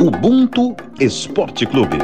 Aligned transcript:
Ubuntu 0.00 0.76
Esporte 1.00 1.66
Clube. 1.66 1.98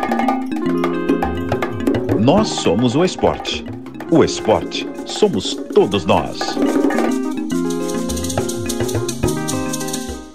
Nós 2.20 2.49
somos 2.49 2.97
o 2.97 3.05
esporte. 3.05 3.65
O 4.11 4.25
esporte 4.25 4.84
somos 5.07 5.55
todos 5.55 6.04
nós. 6.04 6.41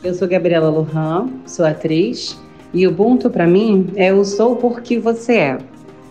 Eu 0.02 0.14
sou 0.14 0.26
Gabriela 0.26 0.70
Lohan, 0.70 1.28
sou 1.46 1.66
atriz, 1.66 2.40
e 2.74 2.88
Ubuntu 2.88 3.30
para 3.30 3.46
mim 3.46 3.90
é 3.98 4.14
o 4.14 4.24
sou 4.24 4.56
porque 4.56 4.98
você 4.98 5.34
é. 5.34 5.58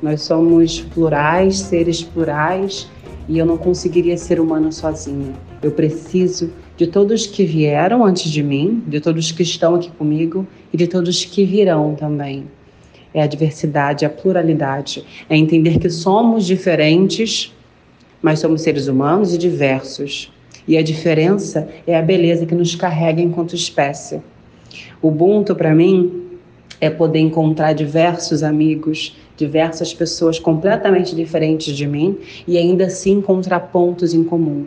Nós 0.02 0.20
somos 0.20 0.80
plurais, 0.80 1.60
seres 1.60 2.02
plurais, 2.02 2.90
e 3.26 3.38
eu 3.38 3.46
não 3.46 3.56
conseguiria 3.56 4.18
ser 4.18 4.38
humano 4.38 4.70
sozinha. 4.70 5.32
Eu 5.62 5.70
preciso 5.70 6.52
de 6.78 6.86
todos 6.86 7.26
que 7.26 7.44
vieram 7.44 8.04
antes 8.04 8.30
de 8.30 8.40
mim, 8.40 8.84
de 8.86 9.00
todos 9.00 9.32
que 9.32 9.42
estão 9.42 9.74
aqui 9.74 9.90
comigo 9.90 10.46
e 10.72 10.76
de 10.76 10.86
todos 10.86 11.24
que 11.24 11.44
virão 11.44 11.96
também. 11.96 12.44
É 13.12 13.20
a 13.20 13.26
diversidade, 13.26 14.06
a 14.06 14.10
pluralidade, 14.10 15.04
é 15.28 15.36
entender 15.36 15.80
que 15.80 15.90
somos 15.90 16.46
diferentes, 16.46 17.52
mas 18.22 18.38
somos 18.38 18.62
seres 18.62 18.86
humanos 18.86 19.34
e 19.34 19.38
diversos. 19.38 20.32
E 20.68 20.76
a 20.78 20.82
diferença 20.82 21.68
é 21.84 21.98
a 21.98 22.02
beleza 22.02 22.46
que 22.46 22.54
nos 22.54 22.76
carrega 22.76 23.20
enquanto 23.20 23.56
espécie. 23.56 24.22
O 25.02 25.08
Ubuntu, 25.08 25.56
para 25.56 25.74
mim, 25.74 26.28
é 26.80 26.88
poder 26.88 27.18
encontrar 27.18 27.72
diversos 27.72 28.44
amigos, 28.44 29.16
diversas 29.38 29.94
pessoas 29.94 30.38
completamente 30.38 31.14
diferentes 31.14 31.74
de 31.74 31.86
mim 31.86 32.18
e 32.46 32.58
ainda 32.58 32.86
assim 32.86 33.12
encontrar 33.12 33.60
pontos 33.60 34.12
em 34.12 34.24
comum. 34.24 34.66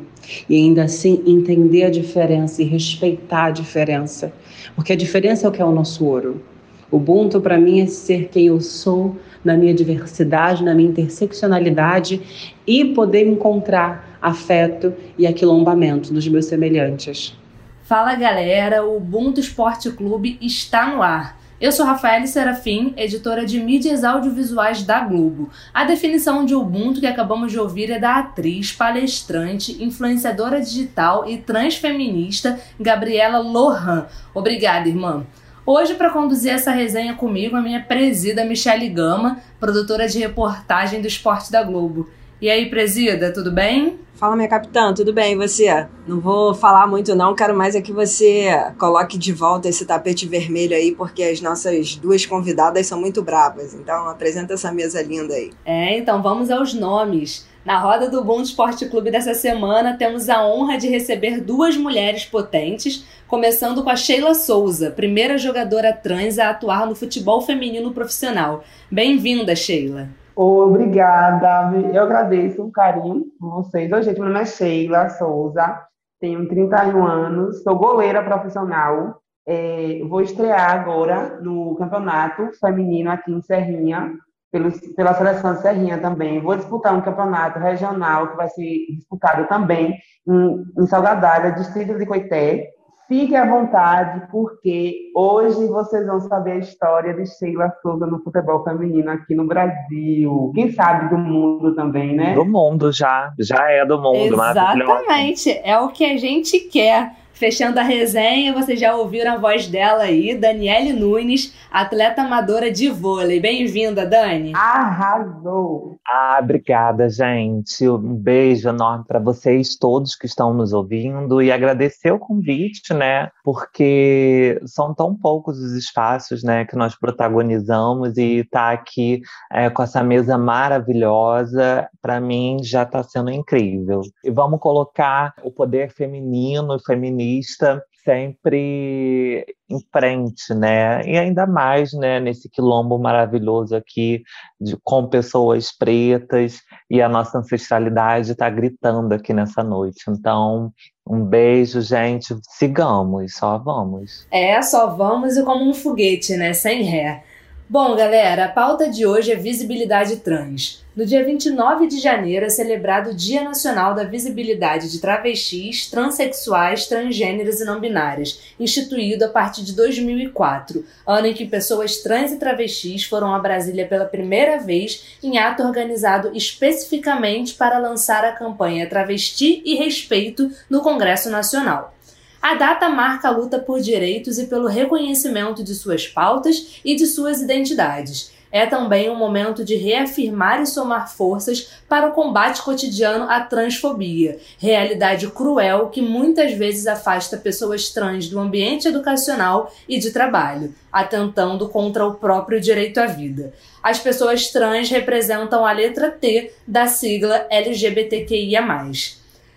E 0.50 0.56
ainda 0.56 0.86
assim 0.86 1.22
entender 1.28 1.84
a 1.84 1.90
diferença 1.92 2.62
e 2.62 2.66
respeitar 2.66 3.46
a 3.46 3.52
diferença. 3.52 4.32
Porque 4.74 4.94
a 4.94 4.96
diferença 4.96 5.46
é 5.46 5.50
o 5.50 5.52
que 5.52 5.62
é 5.62 5.66
o 5.66 5.72
nosso 5.72 6.06
ouro. 6.06 6.42
O 6.90 6.98
Ubuntu 6.98 7.42
para 7.42 7.58
mim 7.58 7.82
é 7.82 7.86
ser 7.86 8.30
quem 8.30 8.48
eu 8.48 8.62
sou 8.62 9.18
na 9.44 9.58
minha 9.58 9.74
diversidade, 9.74 10.64
na 10.64 10.74
minha 10.74 10.90
interseccionalidade 10.90 12.22
e 12.66 12.86
poder 12.86 13.28
encontrar 13.28 14.18
afeto 14.22 14.94
e 15.18 15.28
aquilombamento 15.28 16.14
dos 16.14 16.28
meus 16.28 16.46
semelhantes. 16.46 17.36
Fala 17.84 18.16
galera, 18.16 18.86
o 18.86 18.98
Ubuntu 18.98 19.42
Esporte 19.42 19.92
Clube 19.92 20.38
está 20.42 20.96
no 20.96 21.02
ar. 21.02 21.41
Eu 21.62 21.72
sou 21.72 21.86
Rafaela 21.86 22.26
Serafim, 22.26 22.92
editora 22.98 23.46
de 23.46 23.60
mídias 23.60 24.04
audiovisuais 24.04 24.82
da 24.82 25.02
Globo. 25.02 25.52
A 25.72 25.84
definição 25.84 26.44
de 26.44 26.56
Ubuntu 26.56 27.00
que 27.00 27.06
acabamos 27.06 27.52
de 27.52 27.60
ouvir 27.60 27.92
é 27.92 28.00
da 28.00 28.16
atriz, 28.16 28.72
palestrante, 28.72 29.78
influenciadora 29.84 30.60
digital 30.60 31.30
e 31.30 31.38
transfeminista 31.38 32.60
Gabriela 32.80 33.38
Lohan. 33.38 34.08
Obrigada, 34.34 34.90
irmã. 34.90 35.24
Hoje, 35.64 35.94
para 35.94 36.10
conduzir 36.10 36.52
essa 36.52 36.72
resenha 36.72 37.14
comigo, 37.14 37.56
a 37.56 37.62
minha 37.62 37.80
presida 37.80 38.44
Michele 38.44 38.90
Gama, 38.90 39.38
produtora 39.60 40.08
de 40.08 40.18
reportagem 40.18 41.00
do 41.00 41.08
Esporte 41.08 41.52
da 41.52 41.62
Globo. 41.62 42.10
E 42.42 42.50
aí, 42.50 42.72
presida, 42.72 43.32
tudo 43.32 43.52
bem? 43.52 44.00
Fala, 44.16 44.36
minha 44.36 44.48
capitã, 44.48 44.92
tudo 44.96 45.14
bem? 45.14 45.34
E 45.34 45.36
você? 45.36 45.86
Não 46.08 46.20
vou 46.20 46.56
falar 46.56 46.88
muito, 46.88 47.14
não. 47.14 47.36
Quero 47.36 47.56
mais 47.56 47.76
é 47.76 47.82
que 47.82 47.94
você 47.94 48.50
coloque 48.80 49.16
de 49.16 49.32
volta 49.32 49.70
esse 49.70 49.86
tapete 49.86 50.28
vermelho 50.28 50.76
aí, 50.76 50.92
porque 50.92 51.22
as 51.22 51.40
nossas 51.40 51.96
duas 51.96 52.26
convidadas 52.26 52.88
são 52.88 53.00
muito 53.00 53.22
bravas. 53.22 53.76
Então, 53.76 54.10
apresenta 54.10 54.56
essa 54.56 54.72
mesa 54.72 55.04
linda 55.04 55.36
aí. 55.36 55.52
É, 55.64 55.96
então 56.00 56.20
vamos 56.20 56.50
aos 56.50 56.74
nomes. 56.74 57.48
Na 57.64 57.78
roda 57.78 58.10
do 58.10 58.24
Bom 58.24 58.42
Esporte 58.42 58.88
Clube 58.88 59.12
dessa 59.12 59.36
semana, 59.36 59.96
temos 59.96 60.28
a 60.28 60.44
honra 60.44 60.80
de 60.80 60.88
receber 60.88 61.42
duas 61.42 61.78
mulheres 61.78 62.26
potentes, 62.26 63.06
começando 63.28 63.84
com 63.84 63.90
a 63.92 63.96
Sheila 63.96 64.34
Souza, 64.34 64.90
primeira 64.90 65.38
jogadora 65.38 65.94
trans 65.94 66.40
a 66.40 66.50
atuar 66.50 66.88
no 66.88 66.96
futebol 66.96 67.40
feminino 67.42 67.92
profissional. 67.92 68.64
Bem-vinda, 68.90 69.56
Sheila. 69.56 70.10
Obrigada, 70.36 71.78
eu 71.94 72.04
agradeço 72.04 72.64
o 72.64 72.72
carinho 72.72 73.26
de 73.26 73.32
vocês. 73.40 73.92
Oi, 73.92 74.02
gente, 74.02 74.20
meu 74.20 74.30
nome 74.30 74.42
é 74.42 74.46
Sheila 74.46 75.10
Souza, 75.10 75.86
tenho 76.22 76.48
31 76.48 77.06
anos, 77.06 77.62
sou 77.64 77.76
goleira 77.78 78.24
profissional. 78.24 79.22
É, 79.46 80.02
vou 80.08 80.22
estrear 80.22 80.72
agora 80.72 81.40
no 81.42 81.76
campeonato 81.76 82.50
feminino 82.60 83.12
aqui 83.12 83.32
em 83.32 83.42
Serrinha, 83.42 84.14
pelo, 84.52 84.72
pela 84.96 85.14
seleção 85.14 85.56
de 85.56 85.62
Serrinha 85.62 85.98
também. 85.98 86.40
Vou 86.40 86.56
disputar 86.56 86.96
um 86.96 87.02
campeonato 87.02 87.60
regional 87.60 88.30
que 88.30 88.38
vai 88.38 88.48
ser 88.50 88.86
disputado 88.96 89.48
também 89.48 89.98
em, 90.28 90.64
em 90.80 90.88
Salgadalha, 90.88 91.52
distrito 91.52 91.98
de 91.98 92.06
Coité. 92.06 92.70
Fique 93.12 93.36
à 93.36 93.46
vontade, 93.46 94.26
porque 94.32 95.12
hoje 95.14 95.68
vocês 95.68 96.08
vão 96.08 96.22
saber 96.22 96.52
a 96.54 96.58
história 96.60 97.14
de 97.14 97.26
Sheila 97.26 97.70
Souza 97.82 98.08
no 98.08 98.24
futebol 98.24 98.64
feminino 98.64 99.12
aqui 99.12 99.36
no 99.36 99.46
Brasil. 99.46 100.50
Quem 100.56 100.72
sabe 100.72 101.10
do 101.10 101.18
mundo 101.18 101.76
também, 101.76 102.16
né? 102.16 102.34
Do 102.34 102.46
mundo 102.46 102.90
já, 102.90 103.34
já 103.38 103.70
é 103.70 103.86
do 103.86 104.02
mundo. 104.02 104.16
Exatamente, 104.16 105.50
é 105.62 105.78
o 105.78 105.90
que 105.90 106.06
a 106.06 106.16
gente 106.16 106.58
quer. 106.70 107.12
Fechando 107.42 107.80
a 107.80 107.84
resenha, 107.84 108.54
vocês 108.54 108.80
já 108.80 108.96
ouviram 108.96 109.34
a 109.34 109.38
voz 109.38 109.66
dela 109.66 110.04
aí, 110.04 110.36
Daniele 110.36 110.94
Nunes, 110.94 111.52
atleta 111.72 112.22
amadora 112.22 112.70
de 112.70 112.88
vôlei. 112.88 113.40
Bem-vinda, 113.40 114.06
Dani. 114.06 114.52
Arrasou! 114.54 115.98
Ah, 116.08 116.38
obrigada, 116.40 117.10
gente. 117.10 117.90
Um 117.90 118.14
beijo 118.14 118.70
enorme 118.70 119.06
para 119.08 119.18
vocês 119.18 119.76
todos 119.76 120.16
que 120.16 120.28
estão 120.28 120.54
nos 120.54 120.72
ouvindo 120.72 121.42
e 121.42 121.52
agradecer 121.52 122.12
o 122.12 122.20
convite, 122.20 122.94
né? 122.94 123.32
Porque 123.44 124.62
são 124.68 124.94
tão 124.94 125.16
poucos 125.16 125.58
os 125.58 125.72
espaços, 125.74 126.44
né, 126.44 126.66
que 126.66 126.76
nós 126.76 126.96
protagonizamos 126.96 128.18
e 128.18 128.42
estar 128.42 128.68
tá 128.68 128.72
aqui 128.72 129.22
é, 129.52 129.68
com 129.68 129.82
essa 129.82 130.04
mesa 130.04 130.38
maravilhosa, 130.38 131.90
para 132.04 132.22
mim 132.22 132.60
já 132.62 132.84
está 132.84 133.02
sendo 133.02 133.32
incrível. 133.32 134.02
E 134.24 134.30
vamos 134.30 134.60
colocar 134.60 135.34
o 135.44 135.50
poder 135.50 135.92
feminino 135.92 136.76
e 136.76 136.86
feminino 136.86 137.31
feminista 137.32 137.82
sempre 138.04 139.46
em 139.70 139.80
frente, 139.92 140.54
né? 140.56 141.06
E 141.06 141.18
ainda 141.18 141.46
mais, 141.46 141.94
né, 141.94 142.20
nesse 142.20 142.50
quilombo 142.50 142.98
maravilhoso 142.98 143.76
aqui 143.76 144.24
de, 144.60 144.76
com 144.84 145.08
pessoas 145.08 145.72
pretas 145.72 146.62
e 146.90 147.00
a 147.00 147.08
nossa 147.08 147.38
ancestralidade 147.38 148.32
está 148.32 148.50
gritando 148.50 149.14
aqui 149.14 149.34
nessa 149.34 149.64
noite. 149.64 150.04
Então, 150.10 150.72
um 151.08 151.24
beijo, 151.24 151.80
gente. 151.82 152.36
Sigamos, 152.58 153.36
só 153.36 153.60
vamos. 153.60 154.28
É, 154.32 154.60
só 154.64 154.88
vamos 154.88 155.38
e 155.38 155.44
como 155.44 155.70
um 155.70 155.74
foguete, 155.74 156.36
né? 156.36 156.54
Sem 156.54 156.82
ré. 156.82 157.24
Bom, 157.72 157.96
galera, 157.96 158.44
a 158.44 158.50
pauta 158.50 158.90
de 158.90 159.06
hoje 159.06 159.32
é 159.32 159.36
visibilidade 159.38 160.18
trans. 160.18 160.84
No 160.94 161.06
dia 161.06 161.24
29 161.24 161.88
de 161.88 162.02
janeiro 162.02 162.46
é 162.46 162.50
celebrado 162.50 163.12
o 163.12 163.14
Dia 163.14 163.46
Nacional 163.46 163.96
da 163.96 164.04
Visibilidade 164.04 164.92
de 164.92 165.00
Travestis, 165.00 165.90
Transsexuais, 165.90 166.88
Transgêneros 166.88 167.62
e 167.62 167.64
Não 167.64 167.80
Binárias, 167.80 168.42
instituído 168.60 169.24
a 169.24 169.30
partir 169.30 169.64
de 169.64 169.74
2004, 169.74 170.86
ano 171.08 171.28
em 171.28 171.34
que 171.34 171.46
pessoas 171.46 172.00
trans 172.00 172.34
e 172.34 172.38
travestis 172.38 173.06
foram 173.06 173.34
a 173.34 173.40
Brasília 173.40 173.88
pela 173.88 174.04
primeira 174.04 174.58
vez 174.58 175.18
em 175.24 175.38
ato 175.38 175.64
organizado 175.64 176.36
especificamente 176.36 177.54
para 177.54 177.80
lançar 177.80 178.26
a 178.26 178.34
campanha 178.34 178.90
Travesti 178.90 179.62
e 179.64 179.76
Respeito 179.76 180.52
no 180.70 180.82
Congresso 180.82 181.30
Nacional. 181.30 181.96
A 182.42 182.56
data 182.56 182.90
marca 182.90 183.28
a 183.28 183.32
luta 183.32 183.60
por 183.60 183.80
direitos 183.80 184.40
e 184.40 184.48
pelo 184.48 184.68
reconhecimento 184.68 185.64
de 185.64 185.76
suas 185.76 186.08
pautas 186.08 186.80
e 186.84 186.96
de 186.96 187.06
suas 187.06 187.40
identidades. 187.40 188.32
É 188.52 188.66
também 188.66 189.10
um 189.10 189.16
momento 189.16 189.64
de 189.64 189.76
reafirmar 189.76 190.62
e 190.62 190.66
somar 190.66 191.10
forças 191.10 191.72
para 191.88 192.10
o 192.10 192.12
combate 192.12 192.62
cotidiano 192.62 193.30
à 193.30 193.40
transfobia, 193.40 194.40
realidade 194.58 195.28
cruel 195.28 195.88
que 195.88 196.02
muitas 196.02 196.52
vezes 196.54 196.86
afasta 196.86 197.38
pessoas 197.38 197.90
trans 197.90 198.28
do 198.28 198.40
ambiente 198.40 198.90
educacional 198.90 199.72
e 199.88 199.98
de 200.00 200.12
trabalho, 200.12 200.76
atentando 200.92 201.70
contra 201.70 202.06
o 202.06 202.16
próprio 202.16 202.60
direito 202.60 202.98
à 202.98 203.06
vida. 203.06 203.54
As 203.82 204.00
pessoas 204.00 204.48
trans 204.50 204.90
representam 204.90 205.66
a 205.66 205.72
letra 205.72 206.12
T 206.12 206.52
da 206.68 206.88
sigla 206.88 207.48
LGBTQIA. 207.50 208.62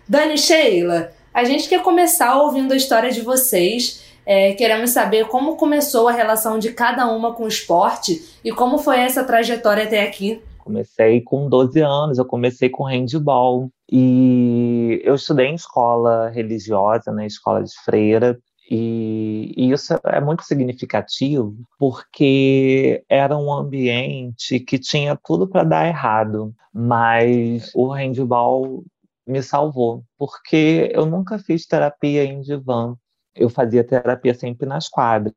Dani 0.07 0.39
Sheila, 0.39 1.13
a 1.35 1.43
gente 1.43 1.69
quer 1.69 1.83
começar 1.83 2.41
ouvindo 2.41 2.73
a 2.73 2.77
história 2.77 3.11
de 3.11 3.21
vocês. 3.21 4.05
É, 4.25 4.55
queremos 4.55 4.91
saber 4.91 5.27
como 5.27 5.57
começou 5.57 6.09
a 6.09 6.13
relação 6.13 6.59
de 6.59 6.73
cada 6.73 7.07
uma 7.09 7.35
com 7.35 7.43
o 7.43 7.49
esporte 7.49 8.25
e 8.45 8.53
como 8.53 8.79
foi 8.79 9.01
essa 9.01 9.25
trajetória 9.25 9.83
até 9.83 10.03
aqui. 10.03 10.41
Comecei 10.61 11.21
com 11.21 11.49
12 11.49 11.81
anos, 11.81 12.17
eu 12.17 12.25
comecei 12.25 12.71
com 12.71 12.85
handball 12.85 13.69
e 13.91 15.03
eu 15.05 15.17
estudei 15.17 15.49
em 15.49 15.57
escola 15.57 16.31
religiosa, 16.31 17.11
na 17.11 17.19
né, 17.19 17.27
escola 17.27 17.63
de 17.63 17.75
freira, 17.85 18.39
e, 18.71 19.53
e, 19.59 19.73
isso 19.73 19.93
é 20.07 20.21
muito 20.23 20.43
significativo 20.43 21.55
porque 21.79 23.05
era 23.11 23.37
um 23.37 23.53
ambiente 23.53 24.59
que 24.59 24.79
tinha 24.79 25.19
tudo 25.23 25.47
para 25.47 25.65
dar 25.65 25.87
errado, 25.87 26.55
mas 26.73 27.71
o 27.75 27.93
handball 27.93 28.83
me 29.27 29.43
salvou, 29.43 30.05
porque 30.19 30.91
eu 30.93 31.07
nunca 31.07 31.39
fiz 31.39 31.67
terapia 31.67 32.25
em 32.25 32.41
divã. 32.41 32.95
Eu 33.35 33.49
fazia 33.51 33.85
terapia 33.85 34.35
sempre 34.35 34.67
nas 34.67 34.89
quadras. 34.89 35.35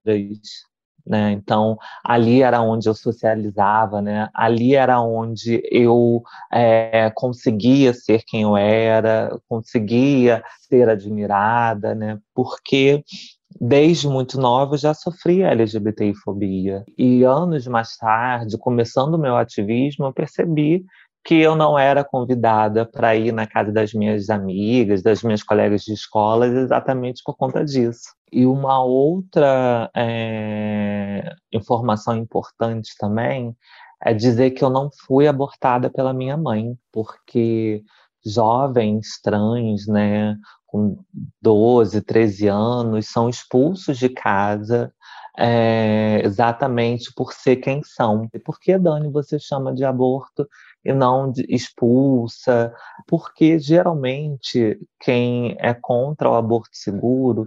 né? 1.05 1.31
Então, 1.31 1.77
ali 2.03 2.41
era 2.43 2.61
onde 2.61 2.89
eu 2.89 2.93
socializava, 2.93 4.01
né? 4.01 4.29
Ali 4.33 4.75
era 4.75 5.01
onde 5.01 5.61
eu 5.71 6.21
é, 6.51 7.09
conseguia 7.15 7.93
ser 7.93 8.23
quem 8.27 8.43
eu 8.43 8.57
era, 8.57 9.39
conseguia 9.47 10.43
ser 10.69 10.89
admirada, 10.89 11.95
né? 11.95 12.19
Porque 12.35 13.03
desde 13.59 14.07
muito 14.07 14.39
nova 14.39 14.75
eu 14.75 14.79
já 14.79 14.93
sofria 14.93 15.47
LGBTfobia. 15.47 16.83
E 16.97 17.23
anos 17.23 17.65
mais 17.67 17.95
tarde, 17.97 18.57
começando 18.57 19.15
o 19.15 19.19
meu 19.19 19.35
ativismo, 19.37 20.05
eu 20.05 20.13
percebi 20.13 20.83
que 21.27 21.35
eu 21.35 21.57
não 21.57 21.77
era 21.77 22.05
convidada 22.05 22.85
para 22.85 23.13
ir 23.13 23.33
na 23.33 23.45
casa 23.45 23.69
das 23.69 23.93
minhas 23.93 24.29
amigas, 24.29 25.03
das 25.03 25.21
minhas 25.21 25.43
colegas 25.43 25.81
de 25.81 25.91
escola, 25.91 26.47
exatamente 26.47 27.21
por 27.21 27.35
conta 27.35 27.65
disso. 27.65 28.13
E 28.31 28.45
uma 28.45 28.81
outra 28.81 29.91
é, 29.93 31.29
informação 31.51 32.15
importante 32.15 32.93
também 32.97 33.53
é 34.01 34.13
dizer 34.13 34.51
que 34.51 34.63
eu 34.63 34.69
não 34.69 34.89
fui 35.05 35.27
abortada 35.27 35.89
pela 35.89 36.13
minha 36.13 36.37
mãe, 36.37 36.77
porque 36.93 37.83
jovens 38.25 39.19
trans, 39.21 39.85
né, 39.85 40.37
com 40.65 40.97
12, 41.41 42.03
13 42.03 42.47
anos, 42.47 43.07
são 43.09 43.27
expulsos 43.27 43.97
de 43.97 44.07
casa 44.07 44.93
é, 45.37 46.21
exatamente 46.23 47.13
por 47.13 47.31
ser 47.31 47.57
quem 47.57 47.81
são. 47.83 48.27
E 48.33 48.39
por 48.39 48.59
que, 48.59 48.77
Dani, 48.77 49.11
você 49.11 49.37
chama 49.37 49.73
de 49.73 49.85
aborto 49.85 50.47
e 50.87 50.93
não 50.93 51.33
expulsa? 51.49 52.73
Porque 53.05 53.59
geralmente 53.59 54.79
quem 55.01 55.55
é 55.59 55.73
contra 55.73 56.29
o 56.29 56.35
aborto 56.35 56.69
seguro 56.71 57.45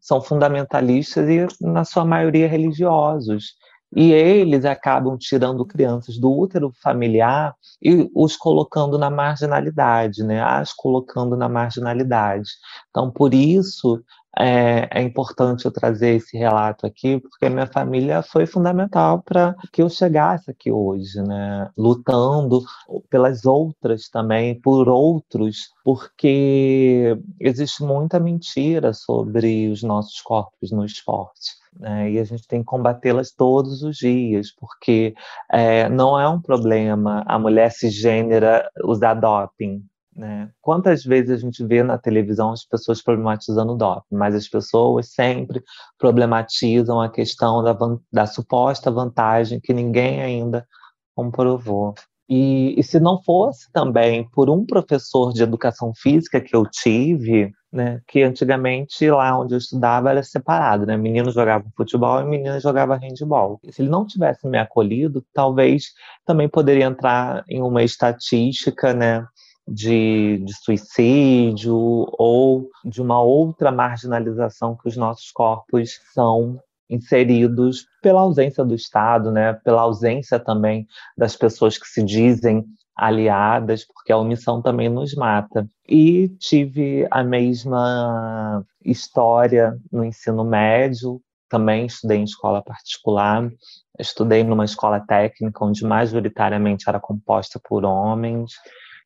são 0.00 0.20
fundamentalistas 0.20 1.28
e, 1.28 1.46
na 1.60 1.84
sua 1.84 2.04
maioria, 2.04 2.48
religiosos. 2.48 3.54
E 3.94 4.10
eles 4.10 4.64
acabam 4.64 5.18
tirando 5.18 5.66
crianças 5.66 6.18
do 6.18 6.32
útero 6.32 6.72
familiar 6.82 7.54
e 7.80 8.10
os 8.14 8.36
colocando 8.36 8.98
na 8.98 9.10
marginalidade, 9.10 10.24
né? 10.24 10.42
As 10.42 10.72
colocando 10.72 11.36
na 11.36 11.48
marginalidade. 11.48 12.48
Então, 12.88 13.10
por 13.10 13.34
isso, 13.34 14.02
é, 14.38 14.88
é, 14.90 15.02
importante 15.02 15.64
eu 15.64 15.70
trazer 15.70 16.16
esse 16.16 16.36
relato 16.36 16.86
aqui, 16.86 17.20
porque 17.20 17.48
minha 17.48 17.66
família 17.66 18.22
foi 18.22 18.46
fundamental 18.46 19.22
para 19.22 19.54
que 19.72 19.82
eu 19.82 19.90
chegasse 19.90 20.50
aqui 20.50 20.70
hoje, 20.70 21.20
né? 21.22 21.70
Lutando 21.76 22.62
pelas 23.10 23.44
outras 23.44 24.08
também, 24.08 24.58
por 24.60 24.88
outros, 24.88 25.72
porque 25.84 27.16
existe 27.40 27.82
muita 27.82 28.18
mentira 28.18 28.94
sobre 28.94 29.68
os 29.68 29.82
nossos 29.82 30.20
corpos 30.22 30.70
no 30.70 30.84
esporte. 30.84 31.62
Né? 31.78 32.12
E 32.12 32.18
a 32.18 32.24
gente 32.24 32.46
tem 32.46 32.60
que 32.60 32.66
combatê-las 32.66 33.32
todos 33.32 33.82
os 33.82 33.96
dias, 33.96 34.50
porque 34.54 35.14
é, 35.50 35.88
não 35.88 36.18
é 36.18 36.28
um 36.28 36.40
problema 36.40 37.22
a 37.26 37.38
mulher 37.38 37.70
cisgênera 37.70 38.68
usar 38.84 39.14
doping, 39.14 39.82
né? 40.14 40.50
Quantas 40.60 41.04
vezes 41.04 41.30
a 41.30 41.36
gente 41.36 41.64
vê 41.64 41.82
na 41.82 41.98
televisão 41.98 42.52
as 42.52 42.64
pessoas 42.64 43.02
problematizando 43.02 43.72
o 43.72 43.76
doping, 43.76 44.14
mas 44.14 44.34
as 44.34 44.48
pessoas 44.48 45.10
sempre 45.10 45.62
problematizam 45.98 47.00
a 47.00 47.08
questão 47.10 47.62
da, 47.62 47.76
da 48.12 48.26
suposta 48.26 48.90
vantagem 48.90 49.60
que 49.60 49.72
ninguém 49.72 50.22
ainda 50.22 50.66
comprovou. 51.14 51.94
E, 52.28 52.78
e, 52.78 52.82
se 52.82 52.98
não 53.00 53.22
fosse 53.22 53.70
também 53.72 54.28
por 54.30 54.48
um 54.48 54.64
professor 54.64 55.32
de 55.32 55.42
educação 55.42 55.92
física 55.94 56.40
que 56.40 56.54
eu 56.56 56.64
tive, 56.64 57.52
né, 57.70 58.00
que 58.06 58.22
antigamente 58.22 59.10
lá 59.10 59.38
onde 59.38 59.54
eu 59.54 59.58
estudava 59.58 60.10
era 60.10 60.22
separado, 60.22 60.86
né, 60.86 60.96
meninos 60.96 61.34
jogavam 61.34 61.70
futebol 61.76 62.20
e 62.20 62.24
meninas 62.24 62.62
jogavam 62.62 62.98
handball. 62.98 63.60
Se 63.70 63.82
ele 63.82 63.90
não 63.90 64.06
tivesse 64.06 64.46
me 64.46 64.58
acolhido, 64.58 65.24
talvez 65.34 65.92
também 66.24 66.48
poderia 66.48 66.84
entrar 66.84 67.44
em 67.48 67.60
uma 67.60 67.82
estatística, 67.82 68.94
né, 68.94 69.26
de, 69.72 70.38
de, 70.44 70.54
suicídio 70.54 71.74
ou 71.74 72.68
de 72.84 73.00
uma 73.00 73.22
outra 73.22 73.72
marginalização 73.72 74.76
que 74.76 74.88
os 74.88 74.96
nossos 74.96 75.30
corpos 75.30 75.98
são 76.12 76.60
inseridos 76.90 77.86
pela 78.02 78.20
ausência 78.20 78.62
do 78.64 78.74
Estado, 78.74 79.32
né, 79.32 79.54
pela 79.64 79.80
ausência 79.80 80.38
também 80.38 80.86
das 81.16 81.34
pessoas 81.34 81.78
que 81.78 81.86
se 81.86 82.02
dizem 82.02 82.64
aliadas, 82.94 83.86
porque 83.86 84.12
a 84.12 84.18
omissão 84.18 84.60
também 84.60 84.90
nos 84.90 85.14
mata. 85.14 85.66
E 85.88 86.28
tive 86.38 87.08
a 87.10 87.24
mesma 87.24 88.62
história 88.84 89.78
no 89.90 90.04
ensino 90.04 90.44
médio, 90.44 91.18
também 91.48 91.86
estudei 91.86 92.18
em 92.18 92.24
escola 92.24 92.62
particular, 92.62 93.50
estudei 93.98 94.44
numa 94.44 94.64
escola 94.64 95.00
técnica 95.00 95.64
onde 95.64 95.84
majoritariamente 95.84 96.84
era 96.88 97.00
composta 97.00 97.58
por 97.62 97.84
homens, 97.84 98.52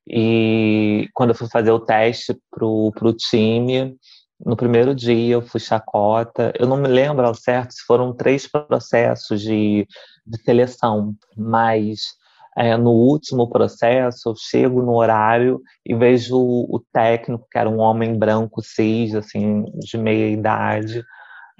e 0.08 1.08
quando 1.14 1.30
eu 1.30 1.34
fui 1.34 1.48
fazer 1.48 1.70
o 1.70 1.80
teste 1.80 2.36
pro, 2.50 2.92
pro 2.92 3.12
time, 3.12 3.96
no 4.44 4.56
primeiro 4.56 4.94
dia 4.94 5.34
eu 5.34 5.42
fui 5.42 5.60
chacota. 5.60 6.52
Eu 6.58 6.66
não 6.66 6.76
me 6.76 6.88
lembro 6.88 7.26
ao 7.26 7.34
certo 7.34 7.72
se 7.72 7.82
foram 7.86 8.14
três 8.14 8.46
processos 8.46 9.40
de, 9.40 9.86
de 10.26 10.42
seleção, 10.42 11.14
mas 11.36 12.14
é, 12.56 12.76
no 12.76 12.90
último 12.90 13.48
processo 13.48 14.30
eu 14.30 14.34
chego 14.36 14.82
no 14.82 14.94
horário 14.94 15.60
e 15.84 15.94
vejo 15.94 16.36
o, 16.36 16.76
o 16.76 16.80
técnico, 16.92 17.46
que 17.50 17.58
era 17.58 17.68
um 17.68 17.78
homem 17.78 18.18
branco 18.18 18.62
cis, 18.62 19.14
assim, 19.14 19.64
de 19.78 19.98
meia 19.98 20.30
idade, 20.30 21.04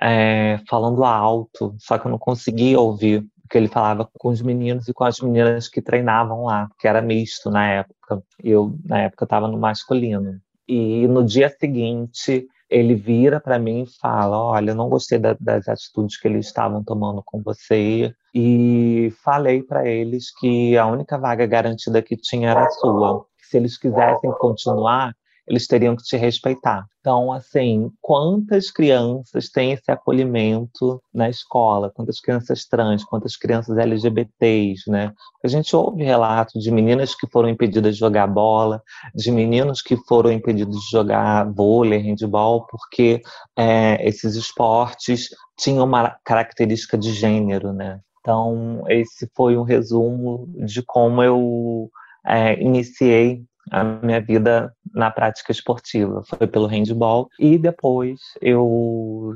é, 0.00 0.60
falando 0.69 1.04
alto, 1.04 1.75
só 1.78 1.98
que 1.98 2.06
eu 2.06 2.10
não 2.10 2.19
conseguia 2.19 2.78
ouvir 2.78 3.26
que 3.48 3.56
ele 3.58 3.69
falava 3.69 4.08
com 4.19 4.28
os 4.28 4.43
meninos 4.43 4.88
e 4.88 4.93
com 4.93 5.04
as 5.04 5.20
meninas 5.20 5.69
que 5.69 5.82
treinavam 5.82 6.44
lá, 6.44 6.69
que 6.78 6.88
era 6.88 7.00
misto 7.00 7.50
na 7.50 7.66
época. 7.66 8.22
Eu, 8.43 8.76
na 8.84 9.02
época, 9.02 9.25
estava 9.25 9.48
no 9.48 9.58
masculino. 9.58 10.40
E 10.69 11.06
no 11.06 11.25
dia 11.25 11.48
seguinte, 11.48 12.46
ele 12.69 12.94
vira 12.94 13.40
para 13.40 13.58
mim 13.58 13.82
e 13.82 14.00
fala: 14.00 14.37
Olha, 14.37 14.70
eu 14.70 14.75
não 14.75 14.88
gostei 14.88 15.19
da, 15.19 15.37
das 15.38 15.69
atitudes 15.69 16.19
que 16.19 16.26
eles 16.26 16.46
estavam 16.46 16.82
tomando 16.82 17.22
com 17.25 17.40
você. 17.43 18.12
E 18.34 19.12
falei 19.22 19.62
para 19.62 19.87
eles 19.88 20.32
que 20.38 20.76
a 20.76 20.87
única 20.87 21.16
vaga 21.16 21.46
garantida 21.46 22.02
que 22.02 22.16
tinha 22.16 22.50
era 22.50 22.64
a 22.64 22.70
sua. 22.70 23.25
Se 23.43 23.56
eles 23.56 23.78
quisessem 23.78 24.31
continuar, 24.32 25.14
eles 25.46 25.66
teriam 25.66 25.94
que 25.94 26.02
te 26.02 26.16
respeitar. 26.16 26.87
Então, 27.00 27.32
assim, 27.32 27.90
quantas 28.00 28.70
crianças 28.70 29.48
têm 29.48 29.72
esse 29.72 29.90
acolhimento 29.90 31.00
na 31.15 31.29
escola? 31.29 31.91
Quantas 31.94 32.20
crianças 32.20 32.67
trans, 32.67 33.05
quantas 33.05 33.36
crianças 33.36 33.79
LGBTs, 33.79 34.91
né? 34.91 35.12
A 35.44 35.48
gente 35.48 35.74
ouve 35.76 36.03
relatos 36.03 36.62
de 36.62 36.70
meninas 36.72 37.15
que 37.15 37.29
foram 37.31 37.48
impedidas 37.48 37.94
de 37.94 38.00
jogar 38.00 38.26
bola, 38.26 38.82
de 39.15 39.31
meninos 39.31 39.81
que 39.82 39.96
foram 40.08 40.32
impedidos 40.32 40.81
de 40.81 40.91
jogar 40.91 41.48
vôlei, 41.53 42.00
handball, 42.00 42.67
porque 42.67 43.22
é, 43.56 44.06
esses 44.06 44.34
esportes 44.34 45.29
tinham 45.56 45.84
uma 45.84 46.17
característica 46.24 46.98
de 46.98 47.12
gênero, 47.12 47.72
né? 47.72 48.00
Então, 48.20 48.82
esse 48.88 49.31
foi 49.36 49.56
um 49.56 49.62
resumo 49.62 50.48
de 50.67 50.82
como 50.82 51.22
eu 51.22 51.88
é, 52.26 52.60
iniciei 52.60 53.44
a 53.70 53.85
minha 53.85 54.20
vida 54.20 54.73
na 54.94 55.11
prática 55.11 55.53
esportiva. 55.53 56.23
Foi 56.25 56.46
pelo 56.46 56.67
handball 56.67 57.29
e 57.39 57.58
depois 57.58 58.20
eu 58.41 59.35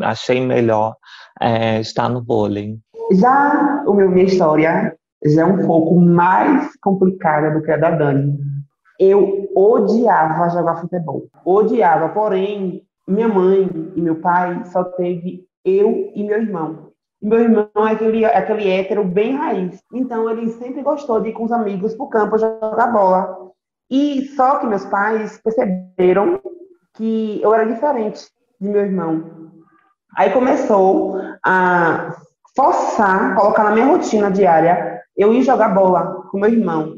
achei 0.00 0.40
melhor 0.44 0.96
é, 1.40 1.80
estar 1.80 2.08
no 2.08 2.22
vôlei. 2.22 2.78
Já 3.12 3.82
o 3.86 3.94
meu, 3.94 4.10
minha 4.10 4.26
história 4.26 4.96
já 5.24 5.42
é 5.42 5.44
um 5.44 5.66
pouco 5.66 6.00
mais 6.00 6.70
complicada 6.80 7.50
do 7.50 7.62
que 7.62 7.70
a 7.70 7.76
da 7.76 7.90
Dani. 7.90 8.38
Eu 8.98 9.48
odiava 9.54 10.50
jogar 10.50 10.80
futebol. 10.80 11.26
Odiava, 11.44 12.10
porém, 12.10 12.82
minha 13.08 13.28
mãe 13.28 13.68
e 13.96 14.00
meu 14.00 14.16
pai 14.16 14.64
só 14.66 14.84
teve 14.84 15.44
eu 15.64 16.12
e 16.14 16.22
meu 16.22 16.40
irmão. 16.40 16.90
Meu 17.22 17.40
irmão 17.40 17.68
é 17.76 17.92
aquele, 17.92 18.24
é 18.24 18.36
aquele 18.36 18.68
hétero 18.68 19.04
bem 19.04 19.36
raiz. 19.36 19.82
Então, 19.92 20.28
ele 20.30 20.48
sempre 20.50 20.82
gostou 20.82 21.20
de 21.20 21.30
ir 21.30 21.32
com 21.32 21.44
os 21.44 21.52
amigos 21.52 21.94
pro 21.94 22.08
campo 22.08 22.38
jogar 22.38 22.92
bola. 22.92 23.50
E 23.90 24.28
só 24.36 24.58
que 24.58 24.66
meus 24.66 24.84
pais 24.84 25.40
perceberam 25.42 26.40
que 26.94 27.40
eu 27.42 27.52
era 27.52 27.64
diferente 27.64 28.28
de 28.60 28.68
meu 28.68 28.82
irmão. 28.82 29.50
Aí 30.16 30.30
começou 30.30 31.20
a 31.44 32.14
forçar, 32.54 33.34
colocar 33.34 33.64
na 33.64 33.72
minha 33.72 33.86
rotina 33.86 34.30
diária, 34.30 35.00
eu 35.16 35.32
ir 35.32 35.42
jogar 35.42 35.70
bola 35.70 36.26
com 36.30 36.38
meu 36.38 36.50
irmão. 36.50 36.94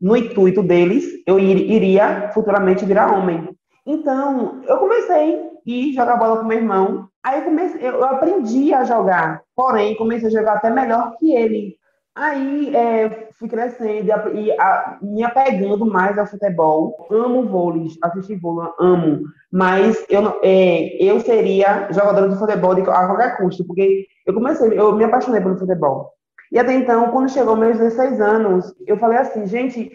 No 0.00 0.16
intuito 0.16 0.62
deles, 0.62 1.04
eu 1.26 1.38
iria 1.38 2.30
futuramente 2.32 2.84
virar 2.84 3.16
homem. 3.16 3.56
Então, 3.86 4.62
eu 4.66 4.78
comecei 4.78 5.14
a 5.14 5.44
ir 5.66 5.92
jogar 5.92 6.16
bola 6.16 6.38
com 6.38 6.46
meu 6.46 6.58
irmão. 6.58 7.08
Aí 7.24 7.38
eu, 7.38 7.44
comecei, 7.44 7.86
eu 7.86 8.04
aprendi 8.04 8.74
a 8.74 8.84
jogar, 8.84 9.42
porém, 9.54 9.96
comecei 9.96 10.28
a 10.28 10.32
jogar 10.32 10.54
até 10.54 10.68
melhor 10.68 11.16
que 11.18 11.34
ele. 11.34 11.76
Aí 12.16 12.74
é, 12.76 13.28
fui 13.32 13.48
crescendo 13.48 14.06
e 14.34 14.52
a, 14.52 14.98
me 15.02 15.24
apegando 15.24 15.84
mais 15.84 16.16
ao 16.16 16.26
futebol. 16.26 17.08
Amo 17.10 17.48
vôlei, 17.48 17.88
assistir 18.02 18.36
vôlei, 18.36 18.70
amo. 18.78 19.22
Mas 19.52 20.04
eu, 20.08 20.38
é, 20.42 20.96
eu 21.04 21.18
seria 21.20 21.88
jogadora 21.90 22.28
de 22.28 22.38
futebol 22.38 22.74
de, 22.76 22.82
a 22.82 23.06
qualquer 23.06 23.36
custo, 23.36 23.66
porque 23.66 24.06
eu 24.24 24.32
comecei, 24.32 24.78
eu 24.78 24.94
me 24.94 25.04
apaixonei 25.04 25.40
pelo 25.40 25.58
futebol. 25.58 26.12
E 26.52 26.58
até 26.58 26.72
então, 26.74 27.10
quando 27.10 27.32
chegou 27.32 27.56
meus 27.56 27.78
16 27.78 28.20
anos, 28.20 28.72
eu 28.86 28.96
falei 28.96 29.18
assim, 29.18 29.44
gente, 29.44 29.90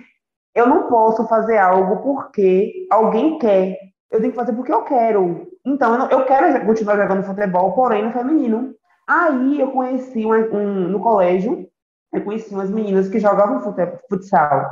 eu 0.53 0.67
não 0.67 0.89
posso 0.89 1.25
fazer 1.25 1.57
algo 1.57 2.03
porque 2.03 2.85
alguém 2.91 3.39
quer. 3.39 3.77
Eu 4.11 4.19
tenho 4.19 4.33
que 4.33 4.37
fazer 4.37 4.51
porque 4.51 4.73
eu 4.73 4.83
quero. 4.83 5.47
Então, 5.65 5.93
eu, 5.93 5.99
não, 5.99 6.09
eu 6.09 6.25
quero 6.25 6.65
continuar 6.65 6.97
jogando 6.97 7.23
futebol, 7.23 7.71
porém 7.71 8.03
no 8.03 8.11
feminino. 8.11 8.73
Aí 9.07 9.61
eu 9.61 9.71
conheci 9.71 10.25
um, 10.25 10.33
um, 10.33 10.87
no 10.89 10.99
colégio, 10.99 11.68
eu 12.13 12.23
conheci 12.23 12.53
umas 12.53 12.69
meninas 12.69 13.07
que 13.07 13.19
jogavam 13.19 13.61
futsal. 14.09 14.67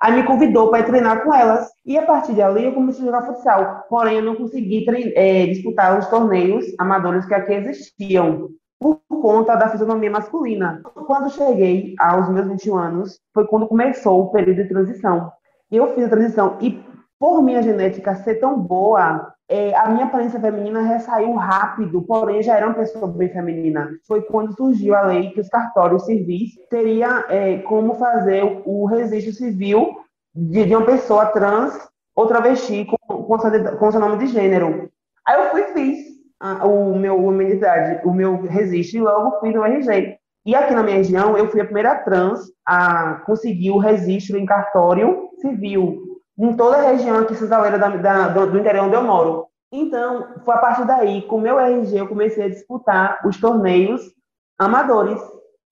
Aí 0.00 0.12
me 0.12 0.24
convidou 0.24 0.70
para 0.70 0.84
treinar 0.84 1.24
com 1.24 1.34
elas. 1.34 1.70
E 1.84 1.96
a 1.96 2.02
partir 2.04 2.34
dali 2.34 2.64
eu 2.64 2.74
comecei 2.74 3.02
a 3.02 3.06
jogar 3.06 3.26
futsal. 3.26 3.84
Porém, 3.88 4.18
eu 4.18 4.24
não 4.24 4.36
consegui 4.36 4.84
é, 5.14 5.46
disputar 5.46 5.98
os 5.98 6.06
torneios 6.06 6.66
amadores 6.78 7.24
que 7.24 7.34
aqui 7.34 7.54
existiam 7.54 8.50
por 8.78 9.00
conta 9.08 9.56
da 9.56 9.70
fisionomia 9.70 10.10
masculina. 10.10 10.82
Quando 11.06 11.30
cheguei 11.30 11.94
aos 11.98 12.28
meus 12.28 12.46
21 12.46 12.76
anos, 12.76 13.20
foi 13.32 13.46
quando 13.46 13.66
começou 13.66 14.22
o 14.22 14.30
período 14.30 14.62
de 14.62 14.68
transição. 14.68 15.32
Eu 15.70 15.94
fiz 15.94 16.04
a 16.04 16.10
transição 16.10 16.58
e, 16.60 16.84
por 17.18 17.42
minha 17.42 17.62
genética 17.62 18.14
ser 18.16 18.34
tão 18.36 18.60
boa, 18.60 19.32
é, 19.48 19.74
a 19.76 19.88
minha 19.88 20.06
aparência 20.06 20.40
feminina 20.40 20.82
ressaiu 20.82 21.32
rápido, 21.34 22.02
porém 22.02 22.42
já 22.42 22.56
era 22.56 22.66
uma 22.66 22.74
pessoa 22.74 23.06
bem 23.06 23.28
feminina. 23.28 23.90
Foi 24.06 24.22
quando 24.22 24.56
surgiu 24.56 24.94
a 24.94 25.02
lei 25.02 25.30
que 25.30 25.40
os 25.40 25.48
cartórios 25.48 26.04
civis 26.04 26.50
teriam 26.68 27.24
é, 27.28 27.58
como 27.58 27.94
fazer 27.94 28.62
o 28.64 28.86
registro 28.86 29.32
civil 29.32 29.96
de, 30.34 30.64
de, 30.64 30.74
uma 30.74 30.84
pessoa 30.84 31.26
trans 31.26 31.78
ou 32.14 32.26
travesti 32.26 32.86
com, 32.86 33.22
com, 33.22 33.38
seu, 33.38 33.78
com 33.78 33.90
seu 33.92 34.00
nome 34.00 34.18
de 34.18 34.26
gênero. 34.26 34.90
Aí 35.24 35.40
eu 35.40 35.50
fui 35.50 35.62
fiz 35.72 35.98
a, 36.40 36.66
o 36.66 36.98
meu 36.98 37.16
humanidade, 37.16 38.04
o 38.04 38.12
meu 38.12 38.42
registro 38.42 38.98
e 38.98 39.02
logo 39.02 39.38
fui 39.38 39.52
no 39.52 39.64
RG. 39.64 40.16
E 40.44 40.54
aqui 40.54 40.74
na 40.74 40.82
minha 40.82 40.96
região, 40.96 41.36
eu 41.36 41.48
fui 41.48 41.60
a 41.60 41.64
primeira 41.64 41.94
trans 41.96 42.40
a 42.64 43.22
conseguir 43.26 43.70
o 43.70 43.78
registro 43.78 44.38
em 44.38 44.46
cartório 44.46 45.28
civil 45.40 46.15
em 46.38 46.54
toda 46.54 46.76
a 46.76 46.90
região 46.90 47.18
aqui 47.18 47.34
cisaleira 47.34 47.78
da, 47.78 47.88
da, 47.88 48.28
do, 48.28 48.52
do 48.52 48.58
interior 48.58 48.86
onde 48.86 48.94
eu 48.94 49.02
moro. 49.02 49.46
Então, 49.72 50.26
foi 50.44 50.54
a 50.54 50.58
partir 50.58 50.86
daí, 50.86 51.22
com 51.22 51.36
o 51.36 51.40
meu 51.40 51.58
RG, 51.58 51.98
eu 51.98 52.08
comecei 52.08 52.44
a 52.44 52.48
disputar 52.48 53.20
os 53.26 53.38
torneios 53.40 54.02
amadores. 54.58 55.20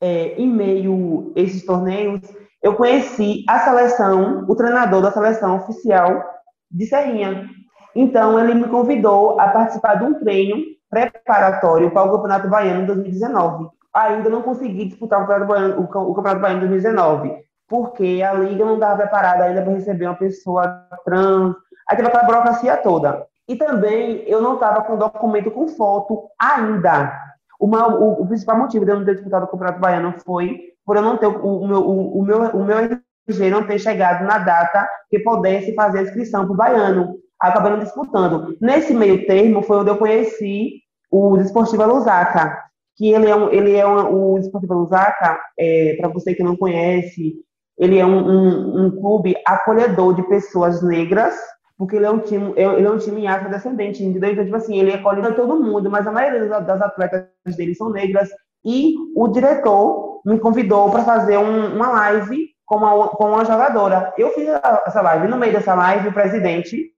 É, 0.01 0.35
em 0.35 0.49
meio 0.49 1.33
a 1.35 1.41
esses 1.41 1.65
torneios, 1.65 2.21
eu 2.63 2.75
conheci 2.75 3.43
a 3.49 3.61
seleção, 3.61 4.45
o 4.47 4.55
treinador 4.55 5.01
da 5.01 5.11
seleção 5.11 5.57
oficial 5.57 6.23
de 6.71 6.85
Serrinha, 6.85 7.49
então, 7.95 8.39
ele 8.41 8.55
me 8.55 8.69
convidou 8.69 9.39
a 9.41 9.49
participar 9.49 9.95
de 9.95 10.05
um 10.05 10.15
treino 10.15 10.57
preparatório 10.91 11.91
para 11.93 12.09
o 12.09 12.13
Campeonato 12.13 12.49
Baiano 12.49 12.83
em 12.83 12.87
2019. 12.87 13.69
Ainda 13.95 14.29
não 14.29 14.43
consegui 14.43 14.87
disputar 14.87 15.21
o 15.21 15.23
Campeonato 15.23 15.49
Baiano, 15.49 15.83
o 15.83 16.15
Campeonato 16.15 16.41
Baiano 16.41 16.65
em 16.65 16.69
2019, 16.69 17.37
porque 17.75 18.23
a 18.23 18.33
liga 18.35 18.65
não 18.65 18.75
estava 18.75 18.99
preparada 18.99 19.45
ainda 19.45 19.63
para 19.63 19.73
receber 19.73 20.07
uma 20.07 20.15
pessoa 20.15 20.87
trans. 21.05 21.57
Aí 21.91 21.97
teve 21.97 22.09
aquela 22.09 22.23
burocracia 22.23 22.77
toda. 22.77 23.27
E 23.49 23.57
também 23.57 24.23
eu 24.29 24.41
não 24.41 24.55
estava 24.55 24.83
com 24.83 24.97
documento 24.97 25.51
com 25.51 25.67
foto 25.67 26.29
ainda. 26.41 27.21
Uma, 27.61 27.89
o, 27.89 28.23
o, 28.23 28.27
principal 28.29 28.57
motivo 28.57 28.85
de 28.85 28.93
eu 28.93 28.99
não 28.99 29.05
ter 29.05 29.15
disputado 29.15 29.45
o 29.45 29.49
Campeonato 29.49 29.81
Baiano 29.81 30.15
foi 30.25 30.61
por 30.87 30.97
eu 30.97 31.03
não 31.03 31.17
ter 31.17 31.27
o, 31.27 31.63
o 31.63 31.67
meu, 31.67 31.81
o, 31.81 32.19
o, 32.21 32.23
meu, 32.23 32.41
o 32.51 32.65
meu 32.65 32.79
RG 32.79 33.51
não 33.51 33.67
ter 33.67 33.79
chegado 33.81 34.25
na 34.25 34.39
data 34.39 34.89
que 35.11 35.19
pudesse 35.19 35.75
fazer 35.75 35.99
a 35.99 36.03
inscrição 36.03 36.45
para 36.45 36.55
o 36.55 36.57
Baiano 36.57 37.17
acabando 37.41 37.83
disputando. 37.83 38.57
Nesse 38.61 38.95
meio 38.95 39.27
termo 39.27 39.63
foi 39.63 39.79
onde 39.79 39.91
eu 39.91 39.99
conheci 39.99 40.81
o 41.11 41.37
Desportivo 41.37 41.85
Lusaka, 41.87 42.57
que 42.97 43.11
ele 43.11 43.29
é 43.29 43.37
um, 43.37 43.51
ele 43.51 43.75
é 43.75 43.87
um, 43.87 44.35
o 44.35 44.39
Desportivo 44.39 44.75
Lusaka, 44.75 45.41
é, 45.59 45.97
para 45.99 46.09
você 46.09 46.35
que 46.35 46.43
não 46.43 46.57
conhece, 46.57 47.35
ele 47.79 47.99
é 47.99 48.07
um, 48.07 48.19
um, 48.19 48.87
um, 48.87 48.91
clube 48.91 49.35
acolhedor 49.47 50.15
de 50.15 50.23
pessoas 50.29 50.83
negras, 50.83 51.35
porque 51.77 51.97
ele 51.97 52.07
é 52.07 52.11
um 52.11 52.21
time, 52.21 52.53
é, 52.57 52.65
ele 52.65 52.87
é 52.87 52.91
um 52.91 52.99
time 52.99 53.27
afrodescendente, 53.27 54.05
entendeu? 54.05 54.33
Então, 54.33 54.45
tipo 54.45 54.57
assim, 54.57 54.79
ele 54.79 54.93
acolhe 54.93 55.23
todo 55.35 55.61
mundo, 55.61 55.91
mas 55.91 56.07
a 56.07 56.13
maioria 56.13 56.47
das 56.61 56.81
atletas 56.81 57.27
dele 57.57 57.75
são 57.75 57.91
negras, 57.91 58.29
e 58.65 58.95
o 59.15 59.29
diretor 59.29 60.21
me 60.25 60.39
convidou 60.39 60.91
para 60.91 61.05
fazer 61.05 61.37
um, 61.37 61.75
uma 61.75 61.91
live 61.91 62.49
com 62.65 62.77
uma, 62.77 63.09
com 63.09 63.25
uma 63.27 63.45
jogadora. 63.45 64.15
Eu 64.17 64.31
fiz 64.31 64.49
essa 64.87 65.03
live, 65.03 65.29
no 65.29 65.37
meio 65.37 65.53
dessa 65.53 65.75
live, 65.75 66.09
o 66.09 66.15
presidente 66.15 66.91